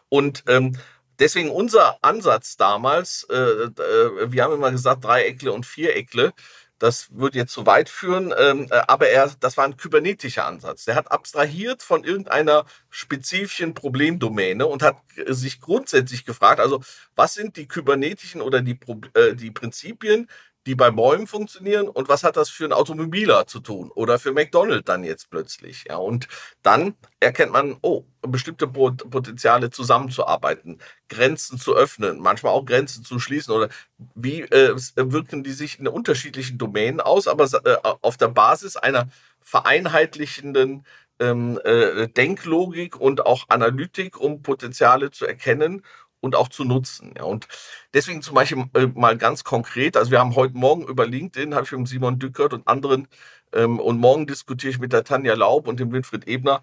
Und 0.08 0.44
ähm, 0.48 0.76
deswegen 1.18 1.50
unser 1.50 1.98
Ansatz 2.02 2.56
damals, 2.56 3.26
äh, 3.30 3.34
äh, 3.34 4.32
wir 4.32 4.44
haben 4.44 4.54
immer 4.54 4.70
gesagt, 4.70 5.04
Dreieckle 5.04 5.52
und 5.52 5.66
Viereckle, 5.66 6.32
das 6.78 7.08
würde 7.12 7.38
jetzt 7.38 7.52
zu 7.52 7.66
weit 7.66 7.88
führen, 7.88 8.34
ähm, 8.36 8.66
äh, 8.70 8.82
aber 8.88 9.08
er, 9.08 9.30
das 9.40 9.56
war 9.56 9.64
ein 9.64 9.76
kybernetischer 9.76 10.44
Ansatz. 10.44 10.84
Der 10.84 10.96
hat 10.96 11.10
abstrahiert 11.10 11.82
von 11.82 12.04
irgendeiner 12.04 12.66
spezifischen 12.90 13.74
Problemdomäne 13.74 14.66
und 14.66 14.82
hat 14.82 14.96
sich 15.26 15.60
grundsätzlich 15.60 16.24
gefragt, 16.24 16.60
also 16.60 16.82
was 17.14 17.34
sind 17.34 17.56
die 17.56 17.68
kybernetischen 17.68 18.40
oder 18.42 18.60
die, 18.60 18.78
äh, 19.14 19.34
die 19.34 19.50
Prinzipien, 19.50 20.28
die 20.66 20.74
bei 20.74 20.90
Bäumen 20.90 21.27
funktionieren 21.27 21.88
und 21.88 22.09
was 22.09 22.24
hat 22.24 22.37
das 22.37 22.48
für 22.48 22.64
einen 22.64 22.72
Automobiler 22.72 23.46
zu 23.46 23.61
tun 23.61 23.90
oder 23.94 24.18
für 24.18 24.33
McDonald's 24.33 24.87
dann 24.87 25.05
jetzt 25.05 25.31
plötzlich. 25.31 25.85
Ja, 25.88 25.96
und 25.96 26.29
dann 26.62 26.94
erkennt 27.20 27.53
man, 27.53 27.77
oh, 27.83 28.05
bestimmte 28.22 28.66
Potenziale 28.66 29.70
zusammenzuarbeiten, 29.70 30.79
Grenzen 31.09 31.59
zu 31.59 31.74
öffnen, 31.77 32.18
manchmal 32.18 32.53
auch 32.53 32.64
Grenzen 32.64 33.05
zu 33.05 33.18
schließen 33.18 33.53
oder 33.55 33.68
wie 34.14 34.42
äh, 34.42 34.74
wirken 34.96 35.44
die 35.44 35.53
sich 35.53 35.79
in 35.79 35.88
unterschiedlichen 35.88 36.59
Domänen 36.59 37.00
aus, 37.00 37.29
aber 37.29 37.44
äh, 37.64 37.77
auf 37.83 38.16
der 38.16 38.29
Basis 38.29 38.77
einer 38.77 39.09
vereinheitlichenden 39.40 40.87
ähm, 41.20 41.61
äh, 41.64 42.09
Denklogik 42.09 43.00
und 43.00 43.24
auch 43.24 43.44
Analytik, 43.48 44.18
um 44.18 44.42
Potenziale 44.42 45.11
zu 45.11 45.27
erkennen 45.27 45.83
und 46.24 46.34
auch 46.34 46.48
zu 46.48 46.64
nutzen. 46.64 47.14
Ja. 47.16 47.24
Und 47.24 47.46
deswegen 47.92 48.22
zum 48.22 48.34
Beispiel 48.34 48.64
äh, 48.74 48.87
mal 48.87 49.16
ganz 49.16 49.44
konkret, 49.44 49.96
also 49.96 50.10
wir 50.10 50.18
haben 50.18 50.34
heute 50.34 50.56
Morgen 50.56 50.87
über 50.87 51.06
LinkedIn, 51.06 51.54
habe 51.54 51.64
ich 51.64 51.72
mit 51.72 51.88
Simon 51.88 52.18
Dückert 52.18 52.52
und 52.52 52.66
anderen 52.66 53.08
ähm, 53.52 53.78
und 53.78 53.98
morgen 53.98 54.26
diskutiere 54.26 54.72
ich 54.72 54.78
mit 54.78 54.92
der 54.92 55.04
Tanja 55.04 55.34
Laub 55.34 55.68
und 55.68 55.78
dem 55.80 55.92
Winfried 55.92 56.26
Ebner 56.26 56.62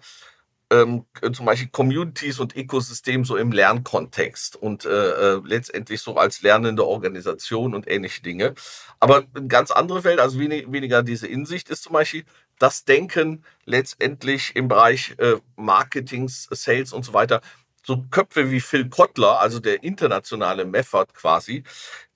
ähm, 0.72 1.04
zum 1.32 1.46
Beispiel 1.46 1.68
Communities 1.68 2.40
und 2.40 2.56
Ökosystem 2.56 3.24
so 3.24 3.36
im 3.36 3.52
Lernkontext 3.52 4.56
und 4.56 4.84
äh, 4.86 5.34
äh, 5.34 5.40
letztendlich 5.44 6.00
so 6.00 6.16
als 6.16 6.42
lernende 6.42 6.86
Organisation 6.86 7.74
und 7.74 7.88
ähnliche 7.88 8.22
Dinge. 8.22 8.54
Aber 8.98 9.24
ein 9.34 9.48
ganz 9.48 9.70
andere 9.70 10.02
Welt, 10.04 10.18
also 10.18 10.38
wenig, 10.38 10.72
weniger 10.72 11.02
diese 11.02 11.26
Insicht 11.26 11.68
ist 11.68 11.82
zum 11.82 11.92
Beispiel 11.92 12.24
das 12.58 12.84
Denken 12.84 13.44
letztendlich 13.66 14.56
im 14.56 14.68
Bereich 14.68 15.14
äh, 15.18 15.36
Marketings, 15.56 16.48
Sales 16.50 16.92
und 16.92 17.04
so 17.04 17.12
weiter. 17.12 17.42
So 17.84 18.04
Köpfe 18.10 18.50
wie 18.50 18.60
Phil 18.60 18.88
Kotler, 18.88 19.40
also 19.40 19.58
der 19.58 19.82
internationale 19.82 20.64
Method 20.64 21.06
quasi, 21.14 21.64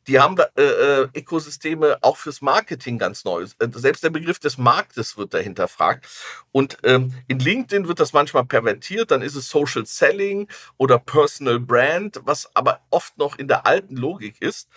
die 0.06 0.20
haben 0.20 0.36
da, 0.36 0.46
äh, 0.56 0.62
äh, 0.62 1.08
Ökosysteme 1.14 1.98
auch 2.02 2.16
fürs 2.16 2.40
Marketing 2.40 2.98
ganz 2.98 3.24
neu. 3.24 3.42
Äh, 3.58 3.68
selbst 3.74 4.04
der 4.04 4.10
Begriff 4.10 4.38
des 4.38 4.56
Marktes 4.58 5.16
wird 5.18 5.34
dahinter 5.34 5.68
fragt. 5.68 6.06
Und 6.52 6.78
ähm, 6.84 7.12
in 7.26 7.40
LinkedIn 7.40 7.88
wird 7.88 8.00
das 8.00 8.12
manchmal 8.12 8.44
pervertiert, 8.44 9.10
dann 9.10 9.22
ist 9.22 9.34
es 9.34 9.48
Social 9.48 9.84
Selling 9.86 10.48
oder 10.76 10.98
Personal 10.98 11.58
Brand, 11.58 12.20
was 12.24 12.54
aber 12.54 12.80
oft 12.90 13.18
noch 13.18 13.36
in 13.38 13.48
der 13.48 13.66
alten 13.66 13.96
Logik 13.96 14.40
ist. 14.40 14.68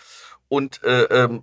Und 0.50 0.82
äh, 0.82 1.04
ähm, 1.04 1.42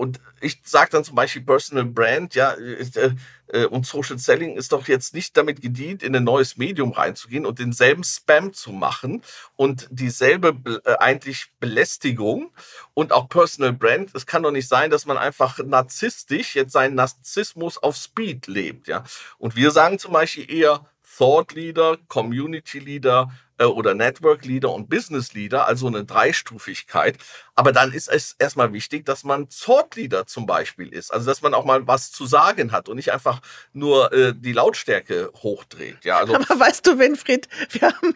und 0.00 0.18
ich 0.40 0.62
sage 0.64 0.92
dann 0.92 1.04
zum 1.04 1.14
Beispiel 1.14 1.42
Personal 1.42 1.84
Brand, 1.84 2.34
ja, 2.34 2.54
äh, 2.54 3.10
äh, 3.48 3.66
und 3.66 3.84
Social 3.86 4.18
Selling 4.18 4.56
ist 4.56 4.72
doch 4.72 4.88
jetzt 4.88 5.12
nicht 5.12 5.36
damit 5.36 5.60
gedient, 5.60 6.02
in 6.02 6.16
ein 6.16 6.24
neues 6.24 6.56
Medium 6.56 6.92
reinzugehen 6.92 7.44
und 7.44 7.58
denselben 7.58 8.02
Spam 8.02 8.54
zu 8.54 8.72
machen 8.72 9.22
und 9.56 9.88
dieselbe 9.90 10.80
äh, 10.86 10.96
eigentlich 10.96 11.52
Belästigung 11.60 12.50
und 12.94 13.12
auch 13.12 13.28
Personal 13.28 13.74
Brand. 13.74 14.14
Es 14.14 14.24
kann 14.24 14.42
doch 14.42 14.52
nicht 14.52 14.68
sein, 14.68 14.90
dass 14.90 15.04
man 15.04 15.18
einfach 15.18 15.58
narzisstisch 15.58 16.56
jetzt 16.56 16.72
seinen 16.72 16.94
Narzissmus 16.94 17.76
auf 17.76 17.94
Speed 17.94 18.46
lebt, 18.46 18.88
ja. 18.88 19.04
Und 19.36 19.54
wir 19.54 19.70
sagen 19.70 19.98
zum 19.98 20.14
Beispiel 20.14 20.50
eher 20.50 20.86
Thought 21.18 21.52
Leader, 21.52 21.98
Community 22.08 22.78
Leader, 22.78 23.30
oder 23.66 23.94
Network 23.94 24.44
Leader 24.44 24.72
und 24.72 24.88
Business 24.88 25.32
Leader, 25.32 25.66
also 25.66 25.86
eine 25.86 26.04
Dreistufigkeit. 26.04 27.18
Aber 27.54 27.72
dann 27.72 27.92
ist 27.92 28.08
es 28.08 28.34
erstmal 28.38 28.72
wichtig, 28.72 29.04
dass 29.04 29.24
man 29.24 29.48
Thought 29.48 29.96
Leader 29.96 30.26
zum 30.26 30.46
Beispiel 30.46 30.92
ist. 30.92 31.12
Also 31.12 31.26
dass 31.26 31.42
man 31.42 31.54
auch 31.54 31.64
mal 31.64 31.86
was 31.86 32.10
zu 32.10 32.26
sagen 32.26 32.72
hat 32.72 32.88
und 32.88 32.96
nicht 32.96 33.12
einfach 33.12 33.40
nur 33.72 34.12
äh, 34.12 34.34
die 34.34 34.52
Lautstärke 34.52 35.30
hochdreht. 35.36 36.04
Ja, 36.04 36.18
also 36.18 36.34
Aber 36.34 36.60
weißt 36.60 36.86
du, 36.86 36.98
Winfried, 36.98 37.48
wir 37.70 37.88
haben 37.88 38.14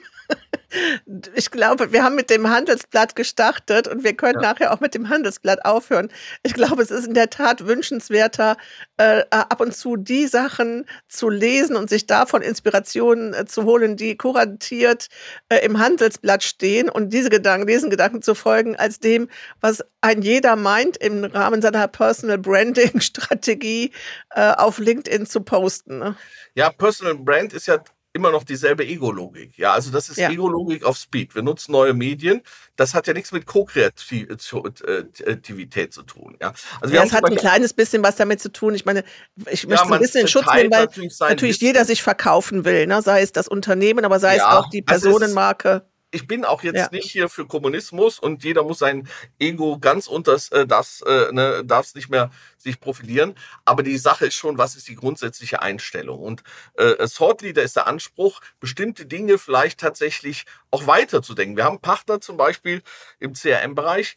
ich 1.34 1.50
glaube, 1.50 1.92
wir 1.92 2.02
haben 2.02 2.14
mit 2.14 2.30
dem 2.30 2.48
Handelsblatt 2.48 3.16
gestartet 3.16 3.88
und 3.88 4.04
wir 4.04 4.14
können 4.14 4.40
ja. 4.40 4.52
nachher 4.52 4.72
auch 4.72 4.80
mit 4.80 4.94
dem 4.94 5.08
Handelsblatt 5.08 5.64
aufhören. 5.64 6.10
Ich 6.42 6.54
glaube, 6.54 6.82
es 6.82 6.90
ist 6.90 7.06
in 7.06 7.14
der 7.14 7.30
Tat 7.30 7.66
wünschenswerter, 7.66 8.56
äh, 8.96 9.22
ab 9.30 9.60
und 9.60 9.74
zu 9.74 9.96
die 9.96 10.26
Sachen 10.26 10.86
zu 11.08 11.28
lesen 11.28 11.76
und 11.76 11.90
sich 11.90 12.06
davon 12.06 12.42
Inspirationen 12.42 13.34
äh, 13.34 13.44
zu 13.44 13.64
holen, 13.64 13.96
die 13.96 14.16
kuratiert 14.16 15.08
äh, 15.48 15.64
im 15.64 15.78
Handelsblatt 15.78 16.42
stehen 16.42 16.88
und 16.88 17.12
diese 17.12 17.30
Gedanken, 17.30 17.66
diesen 17.66 17.90
Gedanken 17.90 18.22
zu 18.22 18.34
folgen, 18.34 18.76
als 18.76 19.00
dem, 19.00 19.28
was 19.60 19.84
ein 20.00 20.22
jeder 20.22 20.56
meint, 20.56 20.96
im 20.98 21.24
Rahmen 21.24 21.62
seiner 21.62 21.88
Personal 21.88 22.38
Branding 22.38 23.00
Strategie 23.00 23.92
äh, 24.30 24.52
auf 24.52 24.78
LinkedIn 24.78 25.26
zu 25.26 25.40
posten. 25.40 25.98
Ne? 25.98 26.16
Ja, 26.54 26.70
Personal 26.70 27.16
Brand 27.16 27.52
ist 27.52 27.66
ja 27.66 27.82
immer 28.14 28.30
noch 28.30 28.44
dieselbe 28.44 28.86
Ego-Logik. 28.86 29.58
Ja, 29.58 29.72
also 29.72 29.90
das 29.90 30.08
ist 30.08 30.18
ja. 30.18 30.30
Ego-Logik 30.30 30.84
auf 30.84 30.96
Speed. 30.96 31.34
Wir 31.34 31.42
nutzen 31.42 31.72
neue 31.72 31.94
Medien. 31.94 32.42
Das 32.76 32.94
hat 32.94 33.08
ja 33.08 33.12
nichts 33.12 33.32
mit 33.32 33.44
Co-Kreativität 33.44 35.92
zu 35.92 36.04
tun. 36.04 36.36
Ja, 36.40 36.54
also 36.80 36.94
ja, 36.94 37.02
es 37.02 37.12
hat 37.12 37.24
ein 37.24 37.34
kleines 37.34 37.74
bisschen 37.74 38.04
was 38.04 38.14
damit 38.14 38.40
zu 38.40 38.52
tun. 38.52 38.72
Ich 38.74 38.84
meine, 38.84 39.02
ich 39.50 39.66
möchte 39.66 39.88
ja, 39.88 39.92
ein 39.92 40.00
bisschen 40.00 40.20
in 40.22 40.28
Schutz 40.28 40.46
nehmen, 40.54 40.70
weil 40.70 40.84
natürlich, 40.84 41.18
natürlich 41.18 41.60
jeder 41.60 41.84
sich 41.84 42.04
verkaufen 42.04 42.64
will, 42.64 42.86
ne? 42.86 43.02
sei 43.02 43.20
es 43.20 43.32
das 43.32 43.48
Unternehmen, 43.48 44.04
aber 44.04 44.20
sei 44.20 44.36
es 44.36 44.42
auch 44.42 44.70
die 44.70 44.82
Personenmarke. 44.82 45.68
Also 45.68 45.84
ich 46.14 46.28
bin 46.28 46.44
auch 46.44 46.62
jetzt 46.62 46.76
ja. 46.76 46.88
nicht 46.92 47.10
hier 47.10 47.28
für 47.28 47.46
Kommunismus 47.46 48.20
und 48.20 48.44
jeder 48.44 48.62
muss 48.62 48.78
sein 48.78 49.08
Ego 49.38 49.78
ganz 49.78 50.06
unter 50.06 50.38
äh, 50.52 50.66
das, 50.66 51.02
äh, 51.02 51.32
ne, 51.32 51.64
darf 51.64 51.86
es 51.86 51.94
nicht 51.94 52.08
mehr 52.08 52.30
sich 52.56 52.78
profilieren. 52.80 53.34
Aber 53.64 53.82
die 53.82 53.98
Sache 53.98 54.26
ist 54.26 54.34
schon, 54.34 54.56
was 54.56 54.76
ist 54.76 54.88
die 54.88 54.94
grundsätzliche 54.94 55.60
Einstellung? 55.60 56.20
Und 56.20 56.44
äh, 56.74 57.06
Thought 57.08 57.42
Leader 57.42 57.62
ist 57.62 57.76
der 57.76 57.88
Anspruch, 57.88 58.40
bestimmte 58.60 59.06
Dinge 59.06 59.38
vielleicht 59.38 59.80
tatsächlich 59.80 60.44
auch 60.70 60.86
weiterzudenken. 60.86 61.56
Wir 61.56 61.64
haben 61.64 61.80
Partner 61.80 62.20
zum 62.20 62.36
Beispiel 62.36 62.82
im 63.18 63.34
CRM-Bereich, 63.34 64.16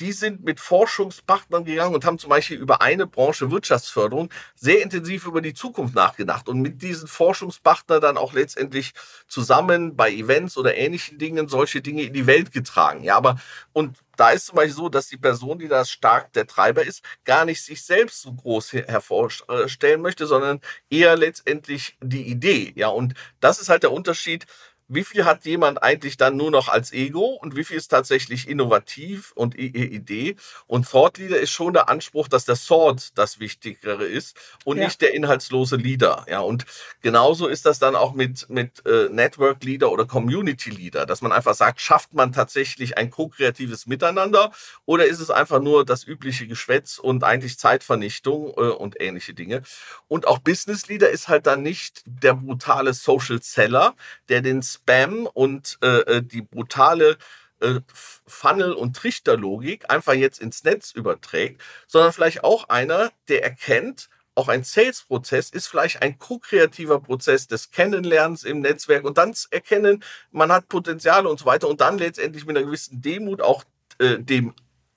die 0.00 0.12
sind 0.12 0.44
mit 0.44 0.60
Forschungspartnern 0.60 1.64
gegangen 1.64 1.94
und 1.94 2.04
haben 2.04 2.18
zum 2.18 2.30
Beispiel 2.30 2.58
über 2.58 2.80
eine 2.82 3.06
Branche 3.06 3.50
Wirtschaftsförderung 3.50 4.30
sehr 4.54 4.82
intensiv 4.82 5.26
über 5.26 5.40
die 5.40 5.54
Zukunft 5.54 5.94
nachgedacht 5.94 6.48
und 6.48 6.60
mit 6.60 6.82
diesen 6.82 7.08
Forschungspartnern 7.08 8.00
dann 8.00 8.16
auch 8.16 8.32
letztendlich 8.32 8.92
zusammen 9.26 9.96
bei 9.96 10.10
Events 10.12 10.56
oder 10.56 10.76
ähnlichen 10.76 11.18
Dingen 11.18 11.48
solche 11.48 11.80
Dinge 11.82 12.02
in 12.02 12.12
die 12.12 12.26
Welt 12.26 12.52
getragen. 12.52 13.02
Ja, 13.04 13.16
aber 13.16 13.38
und 13.72 13.98
da 14.16 14.30
ist 14.30 14.46
zum 14.46 14.56
Beispiel 14.56 14.74
so, 14.74 14.88
dass 14.88 15.06
die 15.08 15.16
Person, 15.16 15.58
die 15.60 15.68
da 15.68 15.84
stark 15.84 16.32
der 16.32 16.46
Treiber 16.46 16.82
ist, 16.82 17.04
gar 17.24 17.44
nicht 17.44 17.62
sich 17.62 17.84
selbst 17.84 18.22
so 18.22 18.32
groß 18.32 18.72
hervorstellen 18.72 20.02
möchte, 20.02 20.26
sondern 20.26 20.60
eher 20.90 21.16
letztendlich 21.16 21.96
die 22.02 22.26
Idee. 22.28 22.72
Ja, 22.74 22.88
und 22.88 23.14
das 23.40 23.60
ist 23.60 23.68
halt 23.68 23.84
der 23.84 23.92
Unterschied 23.92 24.46
wie 24.88 25.04
viel 25.04 25.26
hat 25.26 25.44
jemand 25.44 25.82
eigentlich 25.82 26.16
dann 26.16 26.36
nur 26.36 26.50
noch 26.50 26.68
als 26.68 26.92
Ego 26.92 27.38
und 27.40 27.56
wie 27.56 27.64
viel 27.64 27.76
ist 27.76 27.88
tatsächlich 27.88 28.48
innovativ 28.48 29.32
und 29.34 29.54
Idee? 29.58 30.36
Und 30.66 30.90
Thought 30.90 31.18
Leader 31.18 31.38
ist 31.38 31.50
schon 31.50 31.74
der 31.74 31.90
Anspruch, 31.90 32.26
dass 32.26 32.46
der 32.46 32.56
Thought 32.56 33.10
das 33.14 33.38
Wichtigere 33.38 34.04
ist 34.04 34.36
und 34.64 34.78
ja. 34.78 34.84
nicht 34.84 35.00
der 35.02 35.14
inhaltslose 35.14 35.76
Leader. 35.76 36.24
Ja, 36.28 36.40
und 36.40 36.64
genauso 37.02 37.48
ist 37.48 37.66
das 37.66 37.78
dann 37.78 37.96
auch 37.96 38.14
mit, 38.14 38.48
mit 38.48 38.84
äh, 38.86 39.08
Network 39.10 39.62
Leader 39.62 39.92
oder 39.92 40.06
Community 40.06 40.70
Leader, 40.70 41.04
dass 41.04 41.20
man 41.20 41.32
einfach 41.32 41.54
sagt, 41.54 41.80
schafft 41.80 42.14
man 42.14 42.32
tatsächlich 42.32 42.96
ein 42.96 43.10
ko-kreatives 43.10 43.86
Miteinander 43.86 44.52
oder 44.86 45.04
ist 45.04 45.20
es 45.20 45.30
einfach 45.30 45.60
nur 45.60 45.84
das 45.84 46.04
übliche 46.04 46.46
Geschwätz 46.46 46.98
und 46.98 47.24
eigentlich 47.24 47.58
Zeitvernichtung 47.58 48.54
äh, 48.56 48.70
und 48.70 49.00
ähnliche 49.00 49.34
Dinge? 49.34 49.62
Und 50.08 50.26
auch 50.26 50.38
Business 50.38 50.88
Leader 50.88 51.10
ist 51.10 51.28
halt 51.28 51.46
dann 51.46 51.62
nicht 51.62 52.02
der 52.06 52.32
brutale 52.32 52.94
Social 52.94 53.42
Seller, 53.42 53.94
der 54.30 54.40
den 54.40 54.62
Spam 54.78 55.26
und 55.26 55.78
äh, 55.82 56.00
äh, 56.00 56.22
die 56.22 56.42
brutale 56.42 57.18
äh, 57.60 57.80
Funnel- 58.26 58.72
und 58.72 58.96
Trichterlogik 58.96 59.90
einfach 59.90 60.14
jetzt 60.14 60.40
ins 60.40 60.64
Netz 60.64 60.92
überträgt, 60.92 61.60
sondern 61.86 62.12
vielleicht 62.12 62.44
auch 62.44 62.68
einer, 62.68 63.10
der 63.28 63.42
erkennt, 63.42 64.08
auch 64.34 64.48
ein 64.48 64.62
Sales-Prozess 64.62 65.50
ist 65.50 65.66
vielleicht 65.66 66.00
ein 66.00 66.18
ko-kreativer 66.18 67.00
Prozess 67.00 67.48
des 67.48 67.72
Kennenlernens 67.72 68.44
im 68.44 68.60
Netzwerk 68.60 69.04
und 69.04 69.18
dann 69.18 69.34
erkennen, 69.50 70.04
man 70.30 70.52
hat 70.52 70.68
Potenziale 70.68 71.28
und 71.28 71.40
so 71.40 71.46
weiter 71.46 71.68
und 71.68 71.80
dann 71.80 71.98
letztendlich 71.98 72.46
mit 72.46 72.56
einer 72.56 72.64
gewissen 72.64 73.02
Demut 73.02 73.42
auch 73.42 73.64
äh, 73.98 74.18
dem 74.18 74.54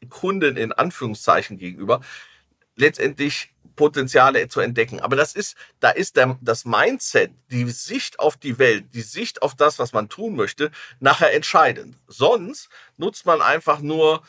Kunden 0.09 0.57
in 0.57 0.71
Anführungszeichen 0.71 1.57
gegenüber 1.57 2.01
letztendlich 2.75 3.53
Potenziale 3.81 4.47
zu 4.47 4.59
entdecken. 4.59 4.99
Aber 4.99 5.15
das 5.15 5.33
ist, 5.33 5.55
da 5.79 5.89
ist 5.89 6.15
der, 6.15 6.37
das 6.39 6.65
Mindset, 6.65 7.31
die 7.49 7.67
Sicht 7.71 8.19
auf 8.19 8.37
die 8.37 8.59
Welt, 8.59 8.85
die 8.93 9.01
Sicht 9.01 9.41
auf 9.41 9.55
das, 9.55 9.79
was 9.79 9.91
man 9.91 10.07
tun 10.07 10.35
möchte, 10.35 10.69
nachher 10.99 11.33
entscheidend. 11.33 11.95
Sonst 12.07 12.69
nutzt 12.97 13.25
man 13.25 13.41
einfach 13.41 13.79
nur 13.79 14.21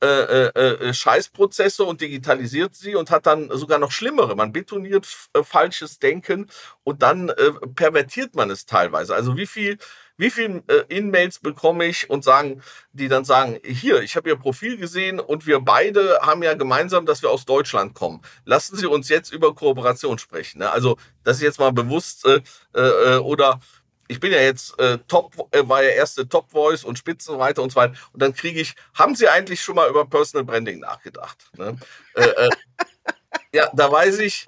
äh, 0.00 0.06
äh, 0.06 0.88
äh, 0.88 0.94
Scheißprozesse 0.94 1.84
und 1.84 2.00
digitalisiert 2.00 2.76
sie 2.76 2.94
und 2.94 3.10
hat 3.10 3.26
dann 3.26 3.50
sogar 3.50 3.80
noch 3.80 3.90
schlimmere. 3.90 4.36
Man 4.36 4.52
betoniert 4.52 5.08
äh, 5.32 5.42
falsches 5.42 5.98
Denken 5.98 6.46
und 6.84 7.02
dann 7.02 7.30
äh, 7.30 7.50
pervertiert 7.74 8.36
man 8.36 8.48
es 8.48 8.64
teilweise. 8.64 9.12
Also 9.12 9.36
wie 9.36 9.46
viel 9.46 9.76
wie 10.20 10.30
viele 10.30 10.62
äh, 10.68 10.84
In-Mails 10.88 11.38
bekomme 11.38 11.86
ich 11.86 12.10
und 12.10 12.22
sagen, 12.22 12.62
die 12.92 13.08
dann 13.08 13.24
sagen, 13.24 13.58
hier, 13.64 14.02
ich 14.02 14.16
habe 14.16 14.28
Ihr 14.28 14.36
Profil 14.36 14.76
gesehen 14.76 15.18
und 15.18 15.46
wir 15.46 15.60
beide 15.60 16.18
haben 16.20 16.42
ja 16.42 16.54
gemeinsam, 16.54 17.06
dass 17.06 17.22
wir 17.22 17.30
aus 17.30 17.46
Deutschland 17.46 17.94
kommen. 17.94 18.20
Lassen 18.44 18.76
Sie 18.76 18.86
uns 18.86 19.08
jetzt 19.08 19.32
über 19.32 19.54
Kooperation 19.54 20.18
sprechen. 20.18 20.58
Ne? 20.58 20.70
Also 20.70 20.98
das 21.24 21.38
ist 21.38 21.42
jetzt 21.42 21.58
mal 21.58 21.72
bewusst 21.72 22.26
äh, 22.26 22.42
äh, 22.74 23.16
oder 23.16 23.60
ich 24.08 24.20
bin 24.20 24.32
ja 24.32 24.40
jetzt 24.40 24.78
äh, 24.78 24.98
Top, 25.08 25.48
äh, 25.52 25.66
war 25.66 25.82
ja 25.82 25.90
erste 25.90 26.28
Top 26.28 26.50
Voice 26.50 26.84
und 26.84 26.98
Spitzenreiter 26.98 27.62
und 27.62 27.70
so 27.70 27.76
weiter. 27.76 27.94
Und 28.12 28.20
dann 28.20 28.34
kriege 28.34 28.60
ich, 28.60 28.74
haben 28.92 29.14
Sie 29.14 29.28
eigentlich 29.28 29.62
schon 29.62 29.76
mal 29.76 29.88
über 29.88 30.04
Personal 30.04 30.44
Branding 30.44 30.80
nachgedacht? 30.80 31.50
Ne? 31.56 31.78
äh, 32.14 32.24
äh, 32.24 32.50
ja, 33.54 33.70
da 33.72 33.90
weiß 33.90 34.18
ich, 34.18 34.44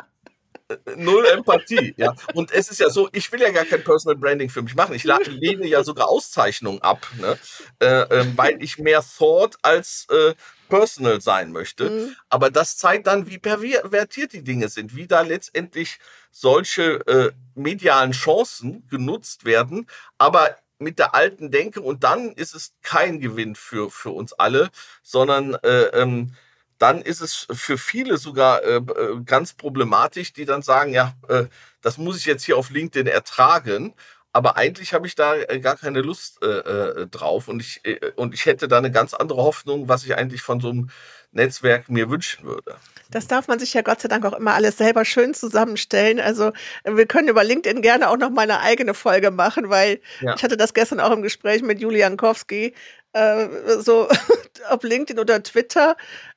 null 0.97 1.25
Empathie. 1.27 1.95
Ja. 1.97 2.15
Und 2.35 2.53
es 2.53 2.71
ist 2.71 2.81
ja 2.81 2.91
so, 2.91 3.09
ich 3.13 3.31
will 3.33 3.41
ja 3.41 3.51
gar 3.51 3.65
kein 3.65 3.85
Personal 3.85 4.17
Branding 4.17 4.51
für 4.51 4.63
mich 4.63 4.75
machen. 4.75 4.95
Ich 4.95 5.05
lehne 5.05 5.67
ja 5.67 5.85
sogar 5.85 6.09
Auszeichnungen 6.09 6.83
ab, 6.83 7.07
ne? 7.19 7.39
äh, 7.81 7.87
äh, 7.87 8.27
weil 8.37 8.63
ich 8.63 8.79
mehr 8.79 9.03
Thought 9.03 9.57
als 9.63 10.07
äh, 10.11 10.35
Personal 10.69 11.21
sein 11.21 11.53
möchte. 11.53 11.91
Mhm. 11.91 12.17
Aber 12.29 12.51
das 12.51 12.77
zeigt 12.77 13.07
dann, 13.07 13.29
wie 13.29 13.39
pervertiert 13.39 14.33
die 14.33 14.43
Dinge 14.43 14.69
sind, 14.69 14.97
wie 14.97 15.07
da 15.07 15.21
letztendlich 15.21 15.99
solche 16.31 17.07
äh, 17.07 17.33
medialen 17.55 18.13
Chancen 18.13 18.87
genutzt 18.89 19.45
werden, 19.45 19.87
aber 20.19 20.57
mit 20.79 20.99
der 20.99 21.15
alten 21.15 21.51
Denke 21.51 21.81
und 21.81 22.05
dann 22.05 22.33
ist 22.33 22.55
es 22.55 22.73
kein 22.83 23.21
Gewinn 23.21 23.55
für, 23.55 23.91
für 23.91 24.11
uns 24.11 24.33
alle, 24.33 24.71
sondern 25.03 25.55
äh, 25.63 25.85
ähm, 25.93 26.35
dann 26.83 27.01
ist 27.01 27.21
es 27.21 27.47
für 27.53 27.79
viele 27.79 28.19
sogar 28.19 28.65
äh, 28.65 28.79
äh, 28.79 29.21
ganz 29.25 29.53
problematisch, 29.55 30.33
die 30.33 30.45
dann 30.45 30.63
sagen, 30.63 30.93
ja, 30.93 31.15
äh, 31.29 31.45
das 31.81 31.97
muss 31.97 32.17
ich 32.19 32.25
jetzt 32.25 32.43
hier 32.45 32.57
auf 32.59 32.71
LinkedIn 32.71 33.07
ertragen. 33.07 33.95
Aber 34.33 34.57
eigentlich 34.57 34.93
habe 34.93 35.07
ich 35.07 35.15
da 35.15 35.37
äh, 35.37 35.61
gar 35.61 35.77
keine 35.77 36.01
Lust 36.01 36.43
äh, 36.43 36.47
äh, 36.47 37.07
drauf 37.07 37.47
und 37.47 37.61
ich, 37.61 37.83
und 38.17 38.35
ich 38.35 38.47
hätte 38.47 38.67
da 38.67 38.79
eine 38.79 38.91
ganz 38.91 39.15
andere 39.15 39.43
Hoffnung, 39.43 39.89
was 39.89 40.05
ich 40.05 40.17
eigentlich 40.17 40.43
von 40.43 40.59
so 40.61 40.71
einem 40.71 40.91
Netzwerk 41.33 41.89
mir 41.89 42.11
wünschen 42.11 42.45
würde. 42.45 42.77
Das 43.11 43.27
darf 43.27 43.49
man 43.49 43.59
sich 43.59 43.75
ja 43.75 43.83
Gott 43.83 44.01
sei 44.01 44.09
Dank 44.09 44.25
auch 44.25 44.33
immer 44.33 44.55
alles 44.55 44.79
selber 44.79 45.05
schön 45.05 45.35
zusammenstellen. 45.35 46.21
Also 46.21 46.53
wir 46.85 47.07
können 47.07 47.29
über 47.29 47.45
LinkedIn 47.45 47.83
gerne 47.83 48.09
auch 48.09 48.17
noch 48.17 48.31
mal 48.31 48.43
eine 48.43 48.61
eigene 48.61 48.95
Folge 48.95 49.31
machen, 49.31 49.69
weil 49.69 50.01
ja. 50.21 50.35
ich 50.35 50.43
hatte 50.43 50.57
das 50.57 50.75
gestern 50.75 51.01
auch 51.01 51.11
im 51.11 51.23
Gespräch 51.23 51.63
mit 51.63 51.81
Julian 51.81 52.17
Kowski, 52.17 52.75
äh, 53.13 53.49
so 53.79 54.09
auf 54.69 54.83
LinkedIn 54.83 55.19
oder 55.19 55.43
Twitter. 55.43 55.97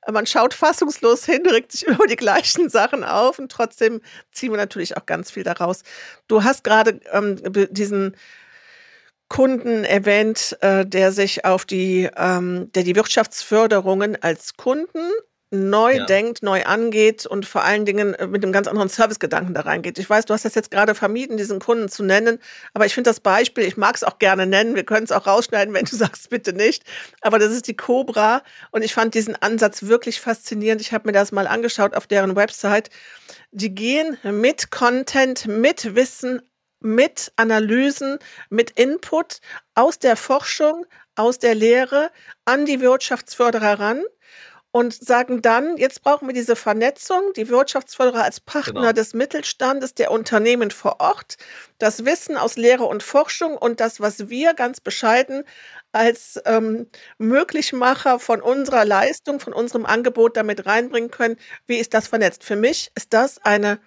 Man 0.09 0.25
schaut 0.25 0.53
fassungslos 0.53 1.25
hin, 1.25 1.45
regt 1.47 1.71
sich 1.71 1.83
über 1.87 2.07
die 2.07 2.17
gleichen 2.17 2.69
Sachen 2.69 3.03
auf 3.03 3.39
und 3.39 3.51
trotzdem 3.51 4.01
ziehen 4.31 4.51
wir 4.51 4.57
natürlich 4.57 4.97
auch 4.97 5.05
ganz 5.05 5.31
viel 5.31 5.43
daraus. 5.43 5.83
Du 6.27 6.43
hast 6.43 6.63
gerade 6.63 6.99
ähm, 7.11 7.37
diesen 7.71 8.15
Kunden 9.27 9.83
erwähnt, 9.83 10.57
äh, 10.61 10.85
der 10.85 11.11
sich 11.11 11.45
auf 11.45 11.65
die, 11.65 12.09
ähm, 12.15 12.71
der 12.73 12.83
die 12.83 12.95
Wirtschaftsförderungen 12.95 14.21
als 14.21 14.55
Kunden 14.55 14.99
neu 15.51 15.97
ja. 15.97 16.05
denkt, 16.05 16.43
neu 16.43 16.63
angeht 16.65 17.25
und 17.25 17.45
vor 17.45 17.63
allen 17.63 17.85
Dingen 17.85 18.13
äh, 18.15 18.27
mit 18.27 18.43
einem 18.43 18.51
ganz 18.51 18.67
anderen 18.67 18.89
Servicegedanken 18.89 19.53
da 19.53 19.61
reingeht. 19.61 19.97
Ich 19.99 20.09
weiß, 20.09 20.25
du 20.25 20.33
hast 20.33 20.45
das 20.45 20.55
jetzt 20.55 20.71
gerade 20.71 20.95
vermieden, 20.95 21.37
diesen 21.37 21.59
Kunden 21.59 21.89
zu 21.89 22.03
nennen, 22.03 22.39
aber 22.73 22.85
ich 22.85 22.93
finde 22.93 23.09
das 23.09 23.19
Beispiel, 23.19 23.63
ich 23.63 23.77
mag 23.77 23.95
es 23.95 24.03
auch 24.03 24.19
gerne 24.19 24.45
nennen, 24.45 24.75
wir 24.75 24.83
können 24.83 25.05
es 25.05 25.11
auch 25.11 25.27
rausschneiden, 25.27 25.73
wenn 25.73 25.85
du 25.85 25.95
sagst, 25.95 26.29
bitte 26.29 26.53
nicht, 26.53 26.83
aber 27.21 27.39
das 27.39 27.51
ist 27.51 27.67
die 27.67 27.77
Cobra 27.77 28.41
und 28.71 28.83
ich 28.83 28.93
fand 28.93 29.13
diesen 29.13 29.35
Ansatz 29.35 29.83
wirklich 29.83 30.19
faszinierend. 30.19 30.81
Ich 30.81 30.93
habe 30.93 31.07
mir 31.07 31.13
das 31.13 31.31
mal 31.31 31.47
angeschaut 31.47 31.95
auf 31.95 32.07
deren 32.07 32.35
Website. 32.35 32.89
Die 33.51 33.73
gehen 33.73 34.17
mit 34.23 34.71
Content, 34.71 35.47
mit 35.47 35.95
Wissen, 35.95 36.41
mit 36.85 37.33
Analysen, 37.35 38.19
mit 38.49 38.71
Input 38.71 39.41
aus 39.73 39.99
der 39.99 40.15
Forschung, 40.15 40.85
aus 41.15 41.39
der 41.39 41.55
Lehre 41.55 42.11
an 42.45 42.65
die 42.65 42.79
Wirtschaftsförderer 42.79 43.79
ran 43.79 44.03
und 44.75 44.93
sagen 44.93 45.41
dann, 45.41 45.77
jetzt 45.77 46.03
brauchen 46.03 46.27
wir 46.27 46.33
diese 46.33 46.57
Vernetzung, 46.57 47.31
die 47.37 47.47
Wirtschaftsförderer 47.47 48.23
als 48.23 48.41
Partner 48.41 48.81
genau. 48.81 48.91
des 48.91 49.13
Mittelstandes, 49.13 49.93
der 49.93 50.11
Unternehmen 50.11 50.69
vor 50.69 50.99
Ort, 50.99 51.37
das 51.77 52.03
Wissen 52.03 52.35
aus 52.35 52.57
Lehre 52.57 52.83
und 52.83 53.01
Forschung 53.01 53.57
und 53.57 53.79
das, 53.79 54.01
was 54.01 54.27
wir 54.27 54.53
ganz 54.53 54.81
bescheiden 54.81 55.45
als 55.93 56.41
ähm, 56.43 56.87
Möglichmacher 57.17 58.19
von 58.19 58.41
unserer 58.41 58.83
Leistung, 58.83 59.39
von 59.39 59.53
unserem 59.53 59.85
Angebot 59.85 60.35
damit 60.35 60.65
reinbringen 60.65 61.09
können. 61.09 61.37
Wie 61.67 61.77
ist 61.77 61.93
das 61.93 62.09
vernetzt? 62.09 62.43
Für 62.43 62.57
mich 62.57 62.91
ist 62.95 63.13
das 63.13 63.37
eine 63.45 63.79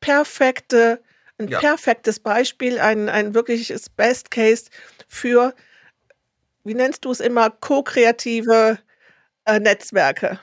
perfekte, 0.00 1.02
ein 1.40 1.48
ja. 1.48 1.58
perfektes 1.58 2.20
Beispiel, 2.20 2.78
ein, 2.78 3.08
ein 3.08 3.34
wirkliches 3.34 3.88
Best 3.88 4.30
Case 4.30 4.66
für, 5.08 5.54
wie 6.64 6.74
nennst 6.74 7.04
du 7.04 7.10
es 7.10 7.20
immer, 7.20 7.50
ko-kreative 7.50 8.78
äh, 9.46 9.58
Netzwerke. 9.58 10.38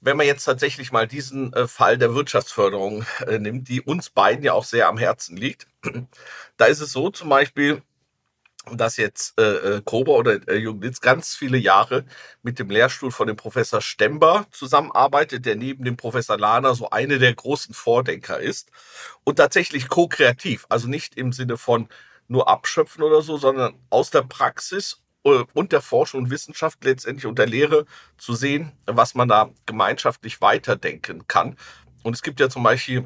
Wenn 0.00 0.16
man 0.16 0.26
jetzt 0.26 0.44
tatsächlich 0.44 0.92
mal 0.92 1.06
diesen 1.06 1.52
äh, 1.52 1.68
Fall 1.68 1.98
der 1.98 2.14
Wirtschaftsförderung 2.14 3.04
äh, 3.26 3.38
nimmt, 3.38 3.68
die 3.68 3.82
uns 3.82 4.08
beiden 4.08 4.42
ja 4.42 4.54
auch 4.54 4.64
sehr 4.64 4.88
am 4.88 4.96
Herzen 4.96 5.36
liegt, 5.36 5.66
da 6.56 6.64
ist 6.64 6.80
es 6.80 6.92
so 6.92 7.10
zum 7.10 7.28
Beispiel, 7.28 7.82
dass 8.72 8.96
jetzt 8.96 9.38
äh, 9.38 9.76
äh 9.76 9.82
Kober 9.84 10.12
oder 10.12 10.46
äh, 10.48 10.56
Jürgen 10.56 10.82
Litz 10.82 11.00
ganz 11.00 11.34
viele 11.34 11.58
Jahre 11.58 12.04
mit 12.42 12.58
dem 12.58 12.70
Lehrstuhl 12.70 13.10
von 13.10 13.26
dem 13.26 13.36
Professor 13.36 13.80
Stember 13.80 14.46
zusammenarbeitet, 14.52 15.46
der 15.46 15.56
neben 15.56 15.84
dem 15.84 15.96
Professor 15.96 16.38
Lahner 16.38 16.74
so 16.74 16.90
eine 16.90 17.18
der 17.18 17.34
großen 17.34 17.74
Vordenker 17.74 18.38
ist 18.38 18.70
und 19.24 19.36
tatsächlich 19.36 19.88
ko-kreativ, 19.88 20.66
also 20.68 20.88
nicht 20.88 21.16
im 21.16 21.32
Sinne 21.32 21.56
von 21.56 21.88
nur 22.28 22.48
abschöpfen 22.48 23.02
oder 23.02 23.22
so, 23.22 23.36
sondern 23.36 23.74
aus 23.90 24.10
der 24.10 24.22
Praxis 24.22 25.00
äh, 25.24 25.44
und 25.52 25.72
der 25.72 25.80
Forschung 25.80 26.24
und 26.24 26.30
Wissenschaft 26.30 26.84
letztendlich 26.84 27.26
und 27.26 27.38
der 27.38 27.46
Lehre 27.46 27.86
zu 28.18 28.34
sehen, 28.34 28.72
was 28.86 29.14
man 29.14 29.28
da 29.28 29.50
gemeinschaftlich 29.66 30.40
weiterdenken 30.40 31.26
kann. 31.26 31.56
Und 32.02 32.14
es 32.14 32.22
gibt 32.22 32.40
ja 32.40 32.48
zum 32.48 32.62
Beispiel 32.62 33.04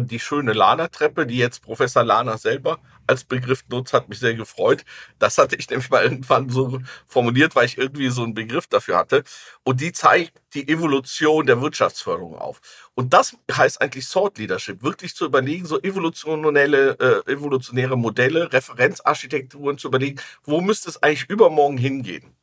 die 0.00 0.20
schöne 0.20 0.52
Lana-Treppe, 0.52 1.26
die 1.26 1.38
jetzt 1.38 1.62
Professor 1.62 2.04
Lana 2.04 2.38
selber 2.38 2.78
als 3.06 3.24
Begriff 3.24 3.64
nutzt, 3.68 3.92
hat 3.92 4.08
mich 4.08 4.18
sehr 4.18 4.34
gefreut. 4.34 4.84
Das 5.18 5.38
hatte 5.38 5.56
ich 5.56 5.68
nämlich 5.70 5.90
mal 5.90 6.02
irgendwann 6.04 6.48
so 6.48 6.80
formuliert, 7.06 7.54
weil 7.54 7.66
ich 7.66 7.78
irgendwie 7.78 8.08
so 8.08 8.22
einen 8.22 8.34
Begriff 8.34 8.66
dafür 8.66 8.96
hatte. 8.96 9.24
Und 9.64 9.80
die 9.80 9.92
zeigt 9.92 10.40
die 10.54 10.68
Evolution 10.68 11.46
der 11.46 11.60
Wirtschaftsförderung 11.60 12.36
auf. 12.36 12.60
Und 12.94 13.12
das 13.12 13.36
heißt 13.50 13.80
eigentlich 13.80 14.08
Thought 14.08 14.38
Leadership, 14.38 14.82
wirklich 14.82 15.14
zu 15.14 15.24
überlegen, 15.24 15.66
so 15.66 15.80
evolutionelle, 15.80 17.22
äh, 17.26 17.32
evolutionäre 17.32 17.96
Modelle, 17.96 18.52
Referenzarchitekturen 18.52 19.78
zu 19.78 19.88
überlegen, 19.88 20.20
wo 20.44 20.60
müsste 20.60 20.88
es 20.88 21.02
eigentlich 21.02 21.28
übermorgen 21.28 21.78
hingehen? 21.78 22.34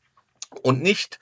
Und 0.64 0.82
nicht 0.82 1.20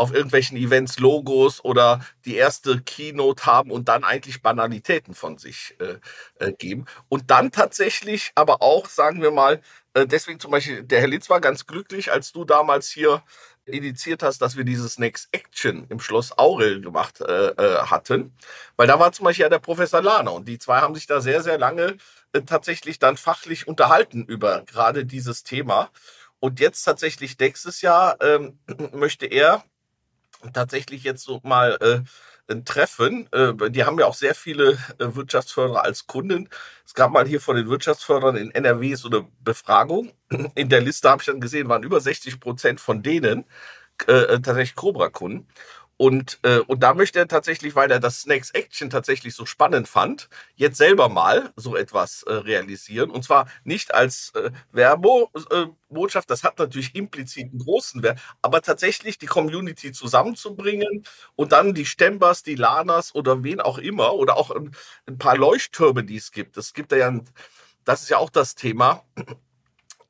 auf 0.00 0.14
irgendwelchen 0.14 0.56
Events 0.56 0.98
Logos 0.98 1.62
oder 1.62 2.00
die 2.24 2.34
erste 2.34 2.80
Keynote 2.80 3.44
haben 3.44 3.70
und 3.70 3.88
dann 3.88 4.02
eigentlich 4.02 4.40
Banalitäten 4.40 5.14
von 5.14 5.36
sich 5.36 5.76
äh, 5.78 5.98
äh, 6.42 6.52
geben. 6.52 6.86
Und 7.10 7.30
dann 7.30 7.50
tatsächlich 7.52 8.32
aber 8.34 8.62
auch, 8.62 8.88
sagen 8.88 9.20
wir 9.20 9.30
mal, 9.30 9.60
äh, 9.92 10.06
deswegen 10.06 10.40
zum 10.40 10.52
Beispiel, 10.52 10.82
der 10.84 11.00
Herr 11.00 11.08
Litz 11.08 11.28
war 11.28 11.42
ganz 11.42 11.66
glücklich, 11.66 12.10
als 12.10 12.32
du 12.32 12.46
damals 12.46 12.90
hier 12.90 13.22
initiiert 13.66 14.22
hast, 14.22 14.40
dass 14.40 14.56
wir 14.56 14.64
dieses 14.64 14.98
Next 14.98 15.28
Action 15.32 15.84
im 15.90 16.00
Schloss 16.00 16.36
Aurel 16.38 16.80
gemacht 16.80 17.20
äh, 17.20 17.48
äh, 17.48 17.82
hatten. 17.82 18.32
Weil 18.76 18.86
da 18.86 18.98
war 18.98 19.12
zum 19.12 19.24
Beispiel 19.24 19.42
ja 19.44 19.48
der 19.50 19.58
Professor 19.58 20.00
Lahner 20.00 20.32
und 20.32 20.48
die 20.48 20.58
zwei 20.58 20.80
haben 20.80 20.94
sich 20.94 21.06
da 21.08 21.20
sehr, 21.20 21.42
sehr 21.42 21.58
lange 21.58 21.98
äh, 22.32 22.40
tatsächlich 22.40 22.98
dann 22.98 23.18
fachlich 23.18 23.68
unterhalten 23.68 24.24
über 24.24 24.62
gerade 24.64 25.04
dieses 25.04 25.42
Thema. 25.42 25.90
Und 26.38 26.58
jetzt 26.58 26.84
tatsächlich 26.84 27.38
nächstes 27.38 27.82
Jahr 27.82 28.16
ähm, 28.22 28.58
möchte 28.92 29.26
er 29.26 29.62
tatsächlich 30.52 31.04
jetzt 31.04 31.24
so 31.24 31.40
mal 31.42 31.76
äh, 31.80 32.00
ein 32.52 32.64
Treffen. 32.64 33.28
Äh, 33.32 33.70
die 33.70 33.84
haben 33.84 33.98
ja 33.98 34.06
auch 34.06 34.14
sehr 34.14 34.34
viele 34.34 34.72
äh, 34.98 35.14
Wirtschaftsförderer 35.14 35.84
als 35.84 36.06
Kunden. 36.06 36.48
Es 36.84 36.94
gab 36.94 37.12
mal 37.12 37.26
hier 37.26 37.40
von 37.40 37.56
den 37.56 37.68
Wirtschaftsförderern 37.68 38.36
in 38.36 38.50
NRW 38.50 38.94
so 38.94 39.08
eine 39.08 39.26
Befragung. 39.40 40.12
In 40.54 40.68
der 40.68 40.80
Liste 40.80 41.08
habe 41.08 41.22
ich 41.22 41.26
dann 41.26 41.40
gesehen, 41.40 41.68
waren 41.68 41.82
über 41.82 42.00
60 42.00 42.40
Prozent 42.40 42.80
von 42.80 43.02
denen 43.02 43.44
äh, 44.08 44.12
äh 44.12 44.40
tatsächlich 44.40 44.74
Cobra-Kunden. 44.76 45.46
Und, 46.00 46.38
äh, 46.44 46.60
und 46.60 46.82
da 46.82 46.94
möchte 46.94 47.18
er 47.18 47.28
tatsächlich, 47.28 47.74
weil 47.74 47.90
er 47.90 48.00
das 48.00 48.22
Snakes 48.22 48.52
Action 48.52 48.88
tatsächlich 48.88 49.34
so 49.34 49.44
spannend 49.44 49.86
fand, 49.86 50.30
jetzt 50.56 50.78
selber 50.78 51.10
mal 51.10 51.52
so 51.56 51.76
etwas 51.76 52.22
äh, 52.22 52.32
realisieren. 52.32 53.10
Und 53.10 53.22
zwar 53.22 53.48
nicht 53.64 53.92
als 53.92 54.32
äh, 54.34 54.50
Werbebotschaft, 54.72 56.30
das 56.30 56.42
hat 56.42 56.58
natürlich 56.58 56.94
implizit 56.94 57.50
einen 57.50 57.58
großen 57.58 58.02
Wert, 58.02 58.18
aber 58.40 58.62
tatsächlich 58.62 59.18
die 59.18 59.26
Community 59.26 59.92
zusammenzubringen 59.92 61.04
und 61.36 61.52
dann 61.52 61.74
die 61.74 61.84
Stembers, 61.84 62.42
die 62.42 62.54
Lanas 62.54 63.14
oder 63.14 63.44
wen 63.44 63.60
auch 63.60 63.76
immer 63.76 64.14
oder 64.14 64.38
auch 64.38 64.50
ein, 64.50 64.74
ein 65.04 65.18
paar 65.18 65.36
Leuchttürme, 65.36 66.02
die 66.02 66.16
es 66.16 66.32
gibt. 66.32 66.56
Es 66.56 66.72
gibt 66.72 66.92
ja, 66.92 67.08
ein, 67.08 67.28
das 67.84 68.00
ist 68.04 68.08
ja 68.08 68.16
auch 68.16 68.30
das 68.30 68.54
Thema. 68.54 69.04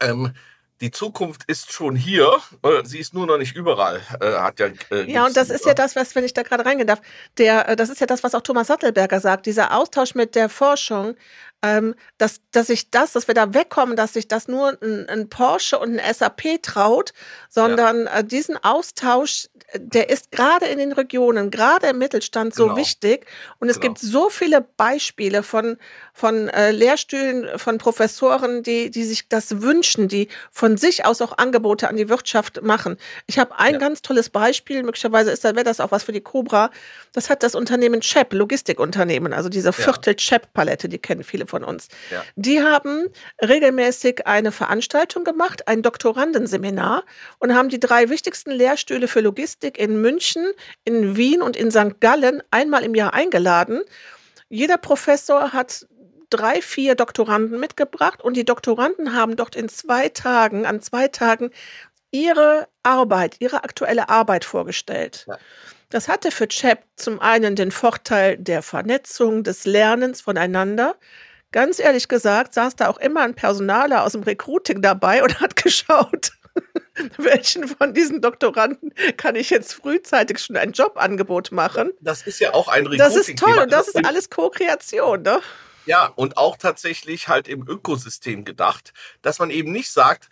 Ähm, 0.03 0.33
die 0.81 0.91
Zukunft 0.91 1.45
ist 1.47 1.73
schon 1.73 1.95
hier, 1.95 2.39
sie 2.85 2.99
ist 2.99 3.13
nur 3.13 3.27
noch 3.27 3.37
nicht 3.37 3.55
überall, 3.55 4.01
äh, 4.21 4.33
hat 4.33 4.61
ja. 4.61 4.69
Äh, 4.91 5.11
ja, 5.11 5.27
und 5.27 5.37
das 5.37 5.51
ist 5.51 5.67
ja 5.67 5.75
das, 5.75 5.95
was, 5.95 6.15
wenn 6.15 6.25
ich 6.25 6.33
da 6.33 6.43
gerade 6.43 6.65
reingehen 6.65 6.87
darf, 6.87 7.03
der, 7.37 7.69
äh, 7.69 7.77
das 7.77 7.91
ist 7.91 8.01
ja 8.01 8.07
das, 8.07 8.23
was 8.23 8.35
auch 8.35 8.41
Thomas 8.41 8.69
Sattelberger 8.69 9.21
sagt, 9.21 9.47
dieser 9.47 9.77
Austausch 9.77 10.15
mit 10.15 10.35
der 10.35 10.49
Forschung, 10.49 11.17
ähm, 11.63 11.95
dass, 12.19 12.41
dass 12.53 12.69
sich 12.69 12.91
das, 12.91 13.13
dass 13.13 13.29
wir 13.29 13.35
da 13.35 13.53
wegkommen, 13.53 13.97
dass 13.97 14.15
sich 14.15 14.29
das 14.29 14.49
nur 14.49 14.79
ein, 14.83 15.09
ein 15.09 15.29
Porsche 15.29 15.79
und 15.79 15.99
ein 15.99 16.15
SAP 16.15 16.63
traut, 16.63 17.13
sondern 17.49 18.05
ja. 18.05 18.19
äh, 18.19 18.25
diesen 18.25 18.57
Austausch, 18.63 19.49
der 19.77 20.09
ist 20.09 20.31
gerade 20.33 20.67
in 20.67 20.79
den 20.79 20.93
Regionen, 20.93 21.51
gerade 21.51 21.89
im 21.89 21.99
Mittelstand 21.99 22.55
so 22.55 22.65
genau. 22.65 22.77
wichtig. 22.77 23.27
Und 23.59 23.69
es 23.69 23.79
genau. 23.79 23.95
gibt 23.95 23.99
so 24.05 24.31
viele 24.31 24.63
Beispiele 24.63 25.43
von, 25.43 25.77
von 26.15 26.49
äh, 26.49 26.71
Lehrstühlen, 26.71 27.59
von 27.59 27.79
Professoren, 27.79 28.63
die, 28.63 28.91
die 28.91 29.05
sich 29.05 29.29
das 29.29 29.61
wünschen, 29.61 30.09
die 30.09 30.29
von 30.51 30.77
sich 30.77 31.05
aus 31.05 31.21
auch 31.21 31.37
Angebote 31.37 31.89
an 31.89 31.97
die 31.97 32.09
Wirtschaft 32.09 32.63
machen. 32.63 32.97
Ich 33.27 33.39
habe 33.39 33.59
ein 33.59 33.75
ja. 33.75 33.79
ganz 33.79 34.01
tolles 34.01 34.31
Beispiel, 34.31 34.83
möglicherweise 34.83 35.31
ist 35.31 35.45
da, 35.45 35.55
wäre 35.55 35.65
das 35.65 35.81
auch 35.81 35.91
was 35.91 36.05
für 36.05 36.13
die 36.13 36.23
Cobra. 36.23 36.71
Das 37.13 37.29
hat 37.29 37.43
das 37.43 37.55
Unternehmen 37.55 38.01
CHEP, 38.01 38.33
Logistikunternehmen, 38.33 39.33
also 39.33 39.49
diese 39.49 39.73
Viertel-CHEP-Palette, 39.73 40.89
die 40.89 40.99
kennen 40.99 41.23
viele 41.23 41.50
von 41.51 41.65
uns. 41.65 41.89
Ja. 42.11 42.25
Die 42.37 42.63
haben 42.63 43.09
regelmäßig 43.43 44.27
eine 44.27 44.53
Veranstaltung 44.53 45.25
gemacht, 45.25 45.69
ein 45.69 45.83
Doktorandenseminar 45.83 47.05
und 47.39 47.55
haben 47.55 47.69
die 47.69 47.81
drei 47.81 48.09
wichtigsten 48.09 48.51
Lehrstühle 48.51 49.09
für 49.09 49.21
Logistik 49.21 49.79
in 49.79 50.01
München, 50.01 50.47
in 50.85 51.17
Wien 51.17 51.43
und 51.43 51.57
in 51.57 51.71
St. 51.71 52.01
Gallen 52.01 52.43
einmal 52.51 52.85
im 52.85 52.95
Jahr 52.95 53.13
eingeladen. 53.13 53.83
Jeder 54.49 54.79
Professor 54.79 55.53
hat 55.53 55.87
drei, 56.31 56.63
vier 56.63 56.95
Doktoranden 56.95 57.59
mitgebracht 57.61 58.23
und 58.23 58.37
die 58.37 58.45
Doktoranden 58.45 59.15
haben 59.15 59.37
dort 59.37 59.57
in 59.57 59.69
zwei 59.69 60.09
Tagen, 60.09 60.65
an 60.65 60.81
zwei 60.81 61.09
Tagen 61.09 61.51
ihre 62.13 62.69
Arbeit, 62.83 63.37
ihre 63.41 63.65
aktuelle 63.65 64.09
Arbeit 64.09 64.45
vorgestellt. 64.45 65.27
Ja. 65.29 65.39
Das 65.91 66.07
hatte 66.07 66.31
für 66.31 66.47
Chap 66.47 66.85
zum 66.95 67.21
einen 67.21 67.57
den 67.57 67.73
Vorteil 67.73 68.37
der 68.39 68.63
Vernetzung, 68.63 69.43
des 69.43 69.67
Lernens 69.67 70.21
voneinander. 70.21 70.95
Ganz 71.53 71.79
ehrlich 71.81 72.09
gesagt, 72.09 72.55
saß 72.55 72.77
da 72.77 72.89
auch 72.89 72.99
immer 72.99 73.23
ein 73.23 73.35
Personaler 73.35 74.05
aus 74.05 74.13
dem 74.13 74.23
Recruiting 74.23 74.83
dabei 74.83 75.23
und 75.23 75.41
hat 75.41 75.57
geschaut, 75.63 76.33
welchen 77.19 77.67
von 77.67 77.95
diesen 77.95 78.21
Doktoranden 78.21 78.95
kann 79.17 79.35
ich 79.37 79.51
jetzt 79.51 79.75
frühzeitig 79.75 80.39
schon 80.39 80.57
ein 80.57 80.73
Jobangebot 80.73 81.53
machen. 81.53 81.91
Das 82.01 82.23
ist 82.23 82.41
ja 82.41 82.55
auch 82.55 82.69
ein 82.69 82.87
Recruiting. 82.87 82.99
Das 82.99 83.17
ist 83.17 83.39
toll 83.39 83.59
und 83.59 83.73
das 83.73 83.89
ist 83.89 84.05
alles 84.05 84.31
Co-Kreation, 84.31 85.23
ne? 85.23 85.41
Ja, 85.87 86.13
und 86.15 86.37
auch 86.37 86.57
tatsächlich 86.57 87.29
halt 87.29 87.49
im 87.49 87.67
Ökosystem 87.67 88.45
gedacht, 88.45 88.93
dass 89.23 89.39
man 89.39 89.51
eben 89.51 89.73
nicht 89.73 89.91
sagt, 89.91 90.29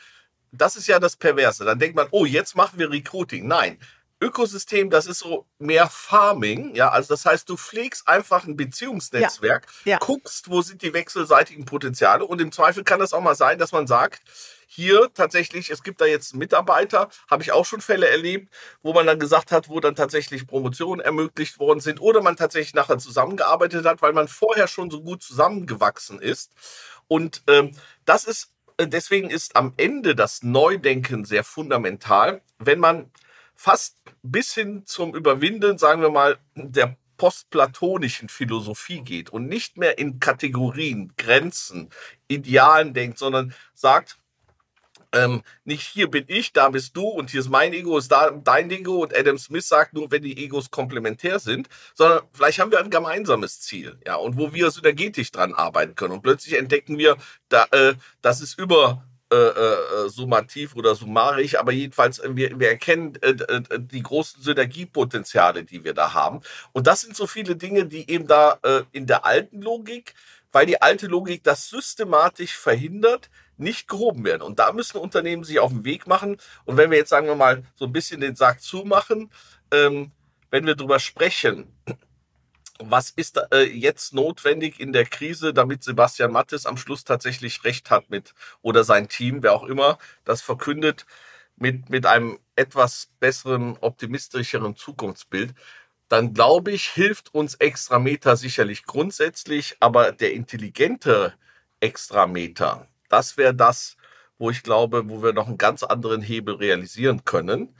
das 0.52 0.76
ist 0.76 0.86
ja 0.86 0.98
das 0.98 1.16
Perverse. 1.16 1.64
Dann 1.64 1.78
denkt 1.78 1.96
man, 1.96 2.08
oh, 2.10 2.24
jetzt 2.24 2.54
machen 2.54 2.78
wir 2.78 2.90
Recruiting. 2.90 3.46
Nein, 3.46 3.78
Ökosystem, 4.20 4.90
das 4.90 5.06
ist 5.06 5.20
so 5.20 5.46
mehr 5.58 5.88
Farming, 5.88 6.74
ja, 6.74 6.90
also 6.90 7.14
das 7.14 7.24
heißt, 7.24 7.48
du 7.48 7.56
pflegst 7.56 8.08
einfach 8.08 8.44
ein 8.44 8.56
Beziehungsnetzwerk, 8.56 9.66
ja, 9.84 9.92
ja. 9.92 9.98
guckst, 9.98 10.50
wo 10.50 10.60
sind 10.60 10.82
die 10.82 10.92
wechselseitigen 10.92 11.64
Potenziale 11.64 12.24
und 12.24 12.40
im 12.40 12.50
Zweifel 12.50 12.82
kann 12.82 12.98
das 12.98 13.12
auch 13.12 13.20
mal 13.20 13.36
sein, 13.36 13.58
dass 13.58 13.72
man 13.72 13.86
sagt, 13.86 14.22
hier 14.70 15.08
tatsächlich, 15.14 15.70
es 15.70 15.82
gibt 15.82 16.00
da 16.00 16.04
jetzt 16.04 16.36
Mitarbeiter, 16.36 17.08
habe 17.30 17.42
ich 17.42 17.52
auch 17.52 17.64
schon 17.64 17.80
Fälle 17.80 18.06
erlebt, 18.08 18.52
wo 18.82 18.92
man 18.92 19.06
dann 19.06 19.18
gesagt 19.18 19.50
hat, 19.50 19.68
wo 19.70 19.80
dann 19.80 19.94
tatsächlich 19.94 20.46
Promotionen 20.46 21.00
ermöglicht 21.00 21.58
worden 21.58 21.80
sind 21.80 22.00
oder 22.00 22.20
man 22.20 22.36
tatsächlich 22.36 22.74
nachher 22.74 22.98
zusammengearbeitet 22.98 23.86
hat, 23.86 24.02
weil 24.02 24.12
man 24.12 24.28
vorher 24.28 24.68
schon 24.68 24.90
so 24.90 25.00
gut 25.00 25.22
zusammengewachsen 25.22 26.20
ist. 26.20 26.52
Und 27.08 27.42
ähm, 27.48 27.74
das 28.04 28.24
ist, 28.24 28.52
äh, 28.76 28.86
deswegen 28.86 29.30
ist 29.30 29.56
am 29.56 29.72
Ende 29.78 30.14
das 30.14 30.42
Neudenken 30.42 31.24
sehr 31.24 31.44
fundamental, 31.44 32.42
wenn 32.58 32.78
man 32.78 33.10
fast 33.58 33.96
bis 34.22 34.54
hin 34.54 34.86
zum 34.86 35.16
Überwinden, 35.16 35.78
sagen 35.78 36.00
wir 36.00 36.10
mal, 36.10 36.38
der 36.54 36.96
postplatonischen 37.16 38.28
Philosophie 38.28 39.00
geht 39.00 39.30
und 39.30 39.48
nicht 39.48 39.76
mehr 39.76 39.98
in 39.98 40.20
Kategorien, 40.20 41.12
Grenzen, 41.16 41.90
Idealen 42.28 42.94
denkt, 42.94 43.18
sondern 43.18 43.52
sagt, 43.74 44.16
ähm, 45.12 45.42
nicht 45.64 45.82
hier 45.82 46.08
bin 46.08 46.24
ich, 46.28 46.52
da 46.52 46.68
bist 46.68 46.96
du 46.96 47.02
und 47.02 47.30
hier 47.30 47.40
ist 47.40 47.48
mein 47.48 47.72
Ego, 47.72 47.98
ist 47.98 48.12
da 48.12 48.30
dein 48.30 48.70
Ego 48.70 49.02
und 49.02 49.16
Adam 49.16 49.38
Smith 49.38 49.66
sagt 49.66 49.92
nur, 49.92 50.08
wenn 50.12 50.22
die 50.22 50.38
Egos 50.44 50.70
komplementär 50.70 51.40
sind, 51.40 51.68
sondern 51.94 52.20
vielleicht 52.32 52.60
haben 52.60 52.70
wir 52.70 52.78
ein 52.78 52.90
gemeinsames 52.90 53.60
Ziel, 53.60 53.98
ja, 54.06 54.14
und 54.14 54.36
wo 54.36 54.52
wir 54.52 54.70
synergetisch 54.70 55.32
dran 55.32 55.52
arbeiten 55.52 55.96
können. 55.96 56.12
Und 56.12 56.22
plötzlich 56.22 56.56
entdecken 56.56 56.96
wir, 56.96 57.16
da, 57.48 57.64
äh, 57.72 57.94
das 58.22 58.40
ist 58.40 58.56
über 58.56 59.02
äh, 59.30 59.36
äh, 59.36 60.08
summativ 60.08 60.74
oder 60.74 60.94
summarisch, 60.94 61.56
aber 61.56 61.72
jedenfalls, 61.72 62.18
äh, 62.18 62.34
wir, 62.34 62.58
wir 62.58 62.70
erkennen 62.70 63.14
äh, 63.20 63.30
äh, 63.30 63.62
die 63.78 64.02
großen 64.02 64.42
Synergiepotenziale, 64.42 65.64
die 65.64 65.84
wir 65.84 65.92
da 65.94 66.14
haben. 66.14 66.40
Und 66.72 66.86
das 66.86 67.02
sind 67.02 67.14
so 67.14 67.26
viele 67.26 67.56
Dinge, 67.56 67.84
die 67.84 68.10
eben 68.10 68.26
da 68.26 68.58
äh, 68.62 68.82
in 68.92 69.06
der 69.06 69.26
alten 69.26 69.60
Logik, 69.60 70.14
weil 70.50 70.64
die 70.64 70.80
alte 70.80 71.06
Logik 71.08 71.44
das 71.44 71.68
systematisch 71.68 72.56
verhindert, 72.56 73.28
nicht 73.58 73.88
gehoben 73.88 74.24
werden. 74.24 74.42
Und 74.42 74.58
da 74.58 74.72
müssen 74.72 74.98
Unternehmen 74.98 75.44
sich 75.44 75.58
auf 75.58 75.72
den 75.72 75.84
Weg 75.84 76.06
machen. 76.06 76.38
Und 76.64 76.76
wenn 76.76 76.90
wir 76.90 76.96
jetzt, 76.96 77.10
sagen 77.10 77.26
wir 77.26 77.34
mal, 77.34 77.64
so 77.74 77.84
ein 77.84 77.92
bisschen 77.92 78.20
den 78.20 78.34
Sack 78.34 78.62
zumachen, 78.62 79.30
ähm, 79.72 80.12
wenn 80.50 80.64
wir 80.64 80.74
drüber 80.74 81.00
sprechen, 81.00 81.70
was 82.78 83.10
ist 83.10 83.40
äh, 83.52 83.64
jetzt 83.64 84.14
notwendig 84.14 84.80
in 84.80 84.92
der 84.92 85.04
Krise, 85.04 85.52
damit 85.52 85.82
Sebastian 85.82 86.32
Mattes 86.32 86.66
am 86.66 86.76
Schluss 86.76 87.04
tatsächlich 87.04 87.64
recht 87.64 87.90
hat 87.90 88.10
mit 88.10 88.34
oder 88.62 88.84
sein 88.84 89.08
Team, 89.08 89.42
wer 89.42 89.52
auch 89.54 89.64
immer, 89.64 89.98
das 90.24 90.42
verkündet 90.42 91.06
mit, 91.56 91.90
mit 91.90 92.06
einem 92.06 92.38
etwas 92.56 93.10
besseren, 93.20 93.76
optimistischeren 93.80 94.76
Zukunftsbild, 94.76 95.54
dann 96.08 96.34
glaube 96.34 96.72
ich, 96.72 96.88
hilft 96.88 97.34
uns 97.34 97.54
Extrameter 97.56 98.36
sicherlich 98.36 98.84
grundsätzlich, 98.84 99.76
aber 99.80 100.12
der 100.12 100.32
intelligente 100.32 101.34
Extrameter, 101.80 102.88
das 103.08 103.36
wäre 103.36 103.54
das, 103.54 103.96
wo 104.38 104.50
ich 104.50 104.62
glaube, 104.62 105.08
wo 105.08 105.22
wir 105.22 105.32
noch 105.32 105.48
einen 105.48 105.58
ganz 105.58 105.82
anderen 105.82 106.22
Hebel 106.22 106.54
realisieren 106.56 107.24
können. 107.24 107.74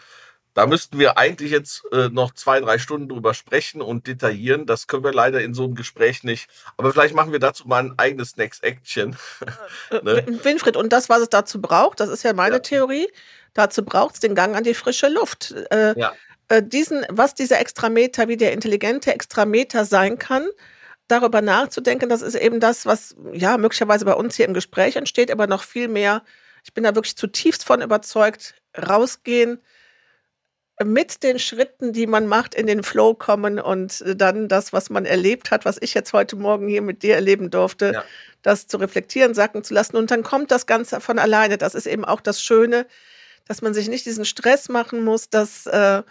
Da 0.59 0.67
müssten 0.67 0.99
wir 0.99 1.17
eigentlich 1.17 1.53
jetzt 1.53 1.85
äh, 1.93 2.09
noch 2.09 2.35
zwei, 2.35 2.59
drei 2.59 2.79
Stunden 2.79 3.09
drüber 3.09 3.33
sprechen 3.33 3.81
und 3.81 4.09
detaillieren. 4.09 4.67
Das 4.67 4.89
können 4.89 5.05
wir 5.05 5.13
leider 5.13 5.41
in 5.41 5.55
so 5.55 5.63
einem 5.63 5.77
Gespräch 5.77 6.25
nicht. 6.25 6.51
Aber 6.77 6.93
vielleicht 6.93 7.15
machen 7.15 7.31
wir 7.31 7.39
dazu 7.39 7.69
mal 7.69 7.85
ein 7.85 7.95
eigenes 7.97 8.37
Next 8.37 8.65
Action. 8.65 9.17
Äh, 9.91 10.03
ne? 10.03 10.27
Winfried, 10.43 10.77
und 10.77 10.93
das, 10.93 11.09
was 11.09 11.21
es 11.21 11.29
dazu 11.29 11.63
braucht, 11.63 12.01
das 12.01 12.09
ist 12.09 12.25
ja 12.25 12.33
meine 12.33 12.57
ja. 12.57 12.59
Theorie, 12.59 13.07
dazu 13.55 13.85
braucht 13.85 14.15
es 14.17 14.21
den 14.21 14.35
Gang 14.35 14.57
an 14.57 14.65
die 14.65 14.75
frische 14.75 15.09
Luft. 15.09 15.55
Äh, 15.71 15.97
ja. 15.97 16.13
äh, 16.49 16.61
diesen, 16.61 17.07
was 17.09 17.35
dieser 17.35 17.61
Extrameter, 17.61 18.27
wie 18.27 18.37
der 18.37 18.53
intelligente 18.53 19.15
Extrameter 19.15 19.85
sein 19.85 20.19
kann, 20.19 20.49
darüber 21.07 21.41
nachzudenken, 21.41 22.09
das 22.09 22.21
ist 22.21 22.35
eben 22.35 22.59
das, 22.59 22.85
was 22.85 23.15
ja 23.33 23.59
möglicherweise 23.59 24.05
bei 24.05 24.15
uns 24.15 24.35
hier 24.35 24.47
im 24.47 24.55
Gespräch 24.55 24.97
entsteht, 24.97 25.31
aber 25.31 25.47
noch 25.47 25.63
viel 25.63 25.87
mehr. 25.87 26.25
Ich 26.65 26.75
bin 26.75 26.83
da 26.83 26.97
wirklich 26.97 27.17
zutiefst 27.17 27.65
von 27.65 27.81
überzeugt, 27.81 28.57
rausgehen, 28.77 29.63
mit 30.85 31.23
den 31.23 31.39
Schritten, 31.39 31.93
die 31.93 32.07
man 32.07 32.27
macht, 32.27 32.55
in 32.55 32.67
den 32.67 32.83
Flow 32.83 33.15
kommen 33.15 33.59
und 33.59 34.05
dann 34.07 34.49
das, 34.49 34.73
was 34.73 34.91
man 34.91 35.05
erlebt 35.05 35.51
hat, 35.51 35.65
was 35.65 35.79
ich 35.81 35.95
jetzt 35.95 36.13
heute 36.13 36.37
Morgen 36.37 36.69
hier 36.69 36.83
mit 36.83 37.03
dir 37.03 37.15
erleben 37.15 37.51
durfte, 37.51 37.93
ja. 37.95 38.05
das 38.43 38.67
zu 38.67 38.77
reflektieren, 38.77 39.35
sacken 39.35 39.65
zu 39.65 39.75
lassen. 39.75 39.97
Und 39.97 40.11
dann 40.11 40.23
kommt 40.23 40.51
das 40.51 40.67
Ganze 40.67 41.01
von 41.01 41.19
alleine. 41.19 41.59
Das 41.59 41.75
ist 41.75 41.87
eben 41.87 42.05
auch 42.05 42.21
das 42.21 42.41
Schöne, 42.41 42.87
dass 43.47 43.63
man 43.63 43.75
sich 43.75 43.89
nicht 43.89 44.07
diesen 44.07 44.25
Stress 44.25 44.69
machen 44.69 45.05
muss, 45.05 45.31
dass 45.31 45.67
äh, 45.67 46.03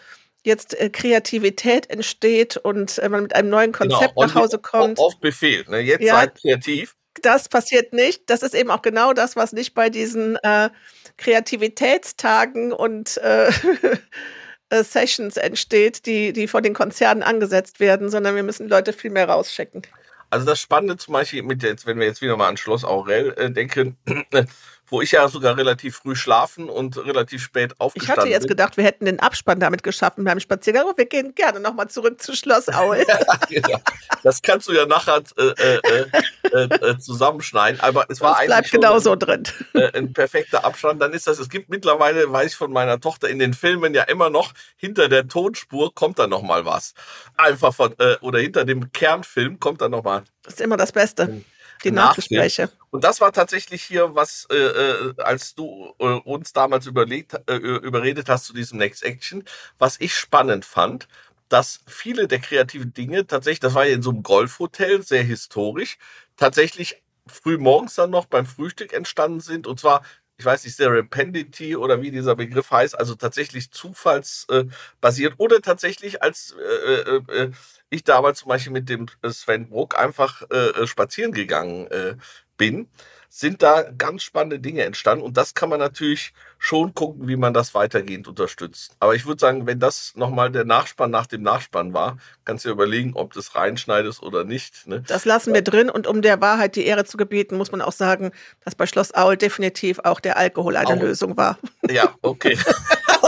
jetzt 0.43 0.79
äh, 0.79 0.89
Kreativität 0.89 1.89
entsteht 1.89 2.57
und 2.57 2.97
äh, 2.97 3.09
man 3.09 3.23
mit 3.23 3.35
einem 3.35 3.49
neuen 3.49 3.71
genau, 3.71 3.95
Konzept 3.95 4.15
genau. 4.15 4.27
nach 4.27 4.35
Hause 4.35 4.59
kommt. 4.59 4.99
Auf 4.99 5.19
Befehl. 5.19 5.65
Ne? 5.69 5.79
Jetzt 5.79 6.03
ja, 6.03 6.15
seid 6.15 6.35
kreativ. 6.35 6.95
Das 7.21 7.49
passiert 7.49 7.93
nicht. 7.93 8.29
Das 8.29 8.43
ist 8.43 8.53
eben 8.53 8.69
auch 8.69 8.81
genau 8.81 9.13
das, 9.13 9.35
was 9.35 9.53
nicht 9.53 9.73
bei 9.73 9.89
diesen 9.89 10.35
äh, 10.37 10.69
Kreativitätstagen 11.17 12.71
und 12.73 13.17
äh, 13.17 13.51
äh, 14.69 14.83
Sessions 14.83 15.37
entsteht, 15.37 16.05
die, 16.05 16.33
die 16.33 16.47
von 16.47 16.63
den 16.63 16.73
Konzernen 16.73 17.23
angesetzt 17.23 17.79
werden, 17.79 18.09
sondern 18.09 18.35
wir 18.35 18.43
müssen 18.43 18.67
Leute 18.67 18.93
viel 18.93 19.11
mehr 19.11 19.29
rausschicken. 19.29 19.83
Also 20.29 20.45
das 20.45 20.59
Spannende 20.59 20.97
zum 20.97 21.13
Beispiel 21.13 21.43
mit 21.43 21.63
jetzt, 21.63 21.85
wenn 21.85 21.99
wir 21.99 22.05
jetzt 22.05 22.21
wieder 22.21 22.35
mal 22.35 22.49
an 22.49 22.57
Schloss 22.57 22.83
Aurel 22.83 23.33
äh, 23.37 23.49
denken, 23.49 23.97
wo 24.89 25.01
ich 25.01 25.11
ja 25.11 25.27
sogar 25.27 25.57
relativ 25.57 25.97
früh 25.97 26.15
schlafen 26.15 26.69
und 26.69 26.97
relativ 26.97 27.43
spät 27.43 27.73
aufgestanden 27.79 28.13
Ich 28.13 28.21
hatte 28.21 28.29
jetzt 28.29 28.47
gedacht, 28.47 28.77
wir 28.77 28.83
hätten 28.83 29.05
den 29.05 29.19
Abspann 29.19 29.59
damit 29.59 29.83
geschaffen 29.83 30.23
beim 30.23 30.39
Spaziergang, 30.39 30.83
aber 30.87 30.97
wir 30.97 31.05
gehen 31.05 31.35
gerne 31.35 31.59
nochmal 31.59 31.89
zurück 31.89 32.21
zu 32.21 32.35
Schloss 32.35 32.69
Aul. 32.73 33.03
ja, 33.07 33.17
genau. 33.49 33.79
Das 34.23 34.41
kannst 34.41 34.67
du 34.67 34.73
ja 34.73 34.85
nachher 34.85 35.21
äh, 35.37 35.43
äh, 35.43 36.05
äh, 36.53 36.63
äh 36.63 36.97
zusammenschneiden, 36.97 37.79
aber 37.81 38.05
es 38.09 38.21
war 38.21 38.31
das 38.31 38.39
eigentlich 38.39 38.47
bleibt 38.47 38.71
genauso 38.71 39.15
drin. 39.15 39.43
Äh, 39.73 39.97
ein 39.97 40.13
perfekter 40.13 40.63
Abstand. 40.65 41.01
Dann 41.01 41.13
ist 41.13 41.27
das, 41.27 41.39
es 41.39 41.49
gibt 41.49 41.69
mittlerweile, 41.69 42.31
weiß 42.31 42.51
ich 42.51 42.55
von 42.55 42.71
meiner 42.71 42.99
Tochter, 42.99 43.29
in 43.29 43.39
den 43.39 43.53
Filmen 43.53 43.93
ja 43.93 44.03
immer 44.03 44.29
noch, 44.29 44.53
hinter 44.77 45.09
der 45.09 45.27
Tonspur 45.27 45.93
kommt 45.93 46.19
da 46.19 46.27
nochmal 46.27 46.65
was. 46.65 46.93
Einfach 47.35 47.73
von, 47.73 47.93
äh, 47.99 48.15
oder 48.21 48.39
hinter 48.39 48.65
dem 48.65 48.91
Kernfilm 48.91 49.59
kommt 49.59 49.81
da 49.81 49.89
nochmal. 49.89 50.23
Das 50.43 50.55
ist 50.55 50.61
immer 50.61 50.77
das 50.77 50.91
Beste. 50.91 51.41
Die 51.83 51.91
Nachgespräche. 51.91 52.69
Und 52.97 53.03
das 53.03 53.21
war 53.21 53.31
tatsächlich 53.31 53.83
hier, 53.83 54.15
was, 54.15 54.47
äh, 54.49 54.55
äh, 54.55 55.13
als 55.21 55.53
du 55.53 55.93
äh, 55.99 56.03
uns 56.05 56.51
damals 56.51 56.87
überlegt, 56.87 57.35
äh, 57.47 57.53
überredet 57.57 58.27
hast 58.27 58.45
zu 58.45 58.53
diesem 58.53 58.79
Next 58.79 59.03
Action, 59.03 59.43
was 59.77 59.97
ich 59.99 60.15
spannend 60.15 60.65
fand, 60.65 61.07
dass 61.47 61.81
viele 61.85 62.27
der 62.27 62.39
kreativen 62.39 62.95
Dinge 62.95 63.27
tatsächlich, 63.27 63.59
das 63.59 63.75
war 63.75 63.85
ja 63.85 63.93
in 63.93 64.01
so 64.01 64.09
einem 64.09 64.23
Golfhotel, 64.23 65.03
sehr 65.03 65.21
historisch, 65.21 65.99
tatsächlich 66.37 67.03
früh 67.27 67.59
morgens 67.59 67.93
dann 67.93 68.09
noch 68.09 68.25
beim 68.25 68.47
Frühstück 68.47 68.93
entstanden 68.93 69.41
sind. 69.41 69.67
Und 69.67 69.79
zwar 69.79 70.01
ich 70.39 70.45
weiß 70.45 70.65
nicht, 70.65 70.75
Serendipity 70.75 71.75
oder 71.75 72.01
wie 72.01 72.11
dieser 72.11 72.35
Begriff 72.35 72.69
heißt, 72.69 72.97
also 72.97 73.15
tatsächlich 73.15 73.71
zufallsbasiert 73.71 75.33
äh, 75.33 75.35
oder 75.37 75.61
tatsächlich 75.61 76.21
als 76.21 76.55
äh, 76.59 77.49
ich 77.89 78.03
damals 78.03 78.39
zum 78.39 78.49
Beispiel 78.49 78.71
mit 78.73 78.87
dem 78.87 79.07
Sven 79.23 79.67
Bruck 79.69 79.97
einfach 79.97 80.43
äh, 80.51 80.85
spazieren 80.85 81.31
gegangen 81.31 81.87
äh, 81.87 82.17
bin, 82.57 82.87
sind 83.29 83.61
da 83.61 83.83
ganz 83.97 84.23
spannende 84.23 84.59
Dinge 84.59 84.83
entstanden. 84.83 85.23
Und 85.23 85.37
das 85.37 85.53
kann 85.53 85.69
man 85.69 85.79
natürlich 85.79 86.33
schon 86.57 86.93
gucken, 86.93 87.27
wie 87.27 87.35
man 87.35 87.53
das 87.53 87.73
weitergehend 87.75 88.27
unterstützt. 88.27 88.95
Aber 88.99 89.15
ich 89.15 89.25
würde 89.25 89.39
sagen, 89.39 89.67
wenn 89.67 89.79
das 89.79 90.13
nochmal 90.15 90.51
der 90.51 90.65
Nachspann 90.65 91.11
nach 91.11 91.27
dem 91.27 91.43
Nachspann 91.43 91.93
war, 91.93 92.17
kannst 92.45 92.65
du 92.65 92.69
dir 92.69 92.73
überlegen, 92.73 93.13
ob 93.13 93.33
du 93.33 93.39
es 93.39 93.53
reinschneidest 93.53 94.23
oder 94.23 94.43
nicht. 94.43 94.87
Ne? 94.87 95.03
Das 95.07 95.25
lassen 95.25 95.53
wir 95.53 95.61
drin. 95.61 95.89
Und 95.89 96.07
um 96.07 96.21
der 96.21 96.41
Wahrheit 96.41 96.75
die 96.75 96.85
Ehre 96.85 97.05
zu 97.05 97.17
gebieten, 97.17 97.57
muss 97.57 97.71
man 97.71 97.81
auch 97.81 97.91
sagen, 97.91 98.31
dass 98.63 98.75
bei 98.75 98.87
Schloss 98.87 99.13
Aul 99.13 99.37
definitiv 99.37 99.99
auch 100.03 100.19
der 100.19 100.37
Alkohol 100.37 100.75
eine 100.75 100.87
Aul. 100.89 100.99
Lösung 100.99 101.37
war. 101.37 101.59
Ja, 101.89 102.15
okay. 102.21 102.57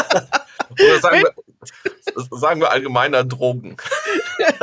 oder 0.71 0.99
sagen 0.99 1.23
wir, 1.23 1.34
sagen 2.32 2.62
wir 2.62 2.72
allgemeiner 2.72 3.24
Drogen. 3.24 3.78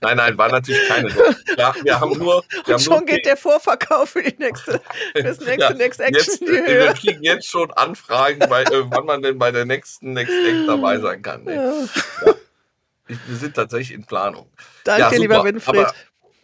nein, 0.00 0.16
nein, 0.16 0.38
war 0.38 0.48
natürlich 0.48 0.86
keine 0.88 1.08
Drogen. 1.08 1.36
Ja, 1.56 1.74
wir 1.82 2.00
haben 2.00 2.18
nur. 2.18 2.44
Wir 2.64 2.74
Und 2.74 2.80
schon 2.82 2.98
nur 2.98 3.06
geht 3.06 3.26
der 3.26 3.36
Vorverkauf 3.36 4.10
für 4.10 4.22
die 4.22 4.36
nächste, 4.38 4.80
das 5.14 5.40
nächste 5.40 5.60
ja, 5.60 5.72
Next 5.74 6.00
Action. 6.00 6.46
Jetzt, 6.46 6.66
wir 6.66 6.92
kriegen 6.94 7.22
jetzt 7.22 7.48
schon 7.48 7.72
Anfragen, 7.72 8.40
bei, 8.48 8.62
äh, 8.62 8.84
wann 8.90 9.06
man 9.06 9.22
denn 9.22 9.38
bei 9.38 9.50
der 9.50 9.64
nächsten 9.64 10.12
Next 10.12 10.34
Act 10.34 10.68
dabei 10.68 10.98
sein 10.98 11.22
kann. 11.22 11.44
Ne? 11.44 11.88
Ja. 12.24 12.34
Wir 13.06 13.36
sind 13.36 13.54
tatsächlich 13.54 13.92
in 13.92 14.06
Planung. 14.06 14.50
Danke, 14.84 15.16
lieber 15.16 15.44
Winfried. 15.44 15.80
Aber 15.80 15.94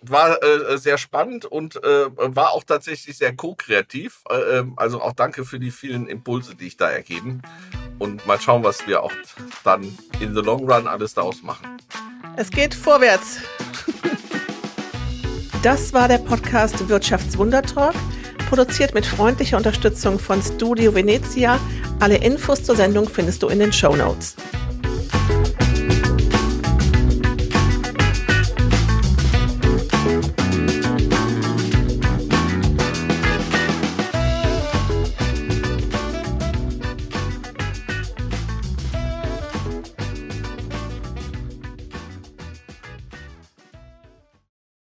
war 0.02 0.42
äh, 0.42 0.78
sehr 0.78 0.98
spannend 0.98 1.44
und 1.44 1.76
äh, 1.76 2.06
war 2.16 2.52
auch 2.52 2.64
tatsächlich 2.64 3.16
sehr 3.18 3.34
ko-kreativ. 3.34 4.22
Äh, 4.30 4.58
ähm, 4.58 4.74
also 4.76 5.00
auch 5.00 5.12
danke 5.12 5.44
für 5.44 5.58
die 5.58 5.70
vielen 5.70 6.06
Impulse, 6.06 6.54
die 6.54 6.66
ich 6.66 6.76
da 6.76 6.90
ergeben. 6.90 7.42
Und 8.00 8.26
mal 8.26 8.40
schauen, 8.40 8.64
was 8.64 8.84
wir 8.88 9.04
auch 9.04 9.12
dann 9.62 9.96
in 10.18 10.34
the 10.34 10.40
long 10.40 10.68
run 10.68 10.88
alles 10.88 11.14
daraus 11.14 11.42
machen. 11.42 11.76
Es 12.36 12.50
geht 12.50 12.74
vorwärts. 12.74 13.38
Das 15.62 15.92
war 15.92 16.08
der 16.08 16.18
Podcast 16.18 16.88
Wirtschaftswundertalk, 16.88 17.94
produziert 18.48 18.94
mit 18.94 19.04
freundlicher 19.04 19.58
Unterstützung 19.58 20.18
von 20.18 20.42
Studio 20.42 20.94
Venezia. 20.94 21.60
Alle 22.00 22.16
Infos 22.16 22.64
zur 22.64 22.76
Sendung 22.76 23.06
findest 23.06 23.42
du 23.42 23.48
in 23.48 23.58
den 23.58 23.72
Show 23.72 23.94
Notes. 23.94 24.34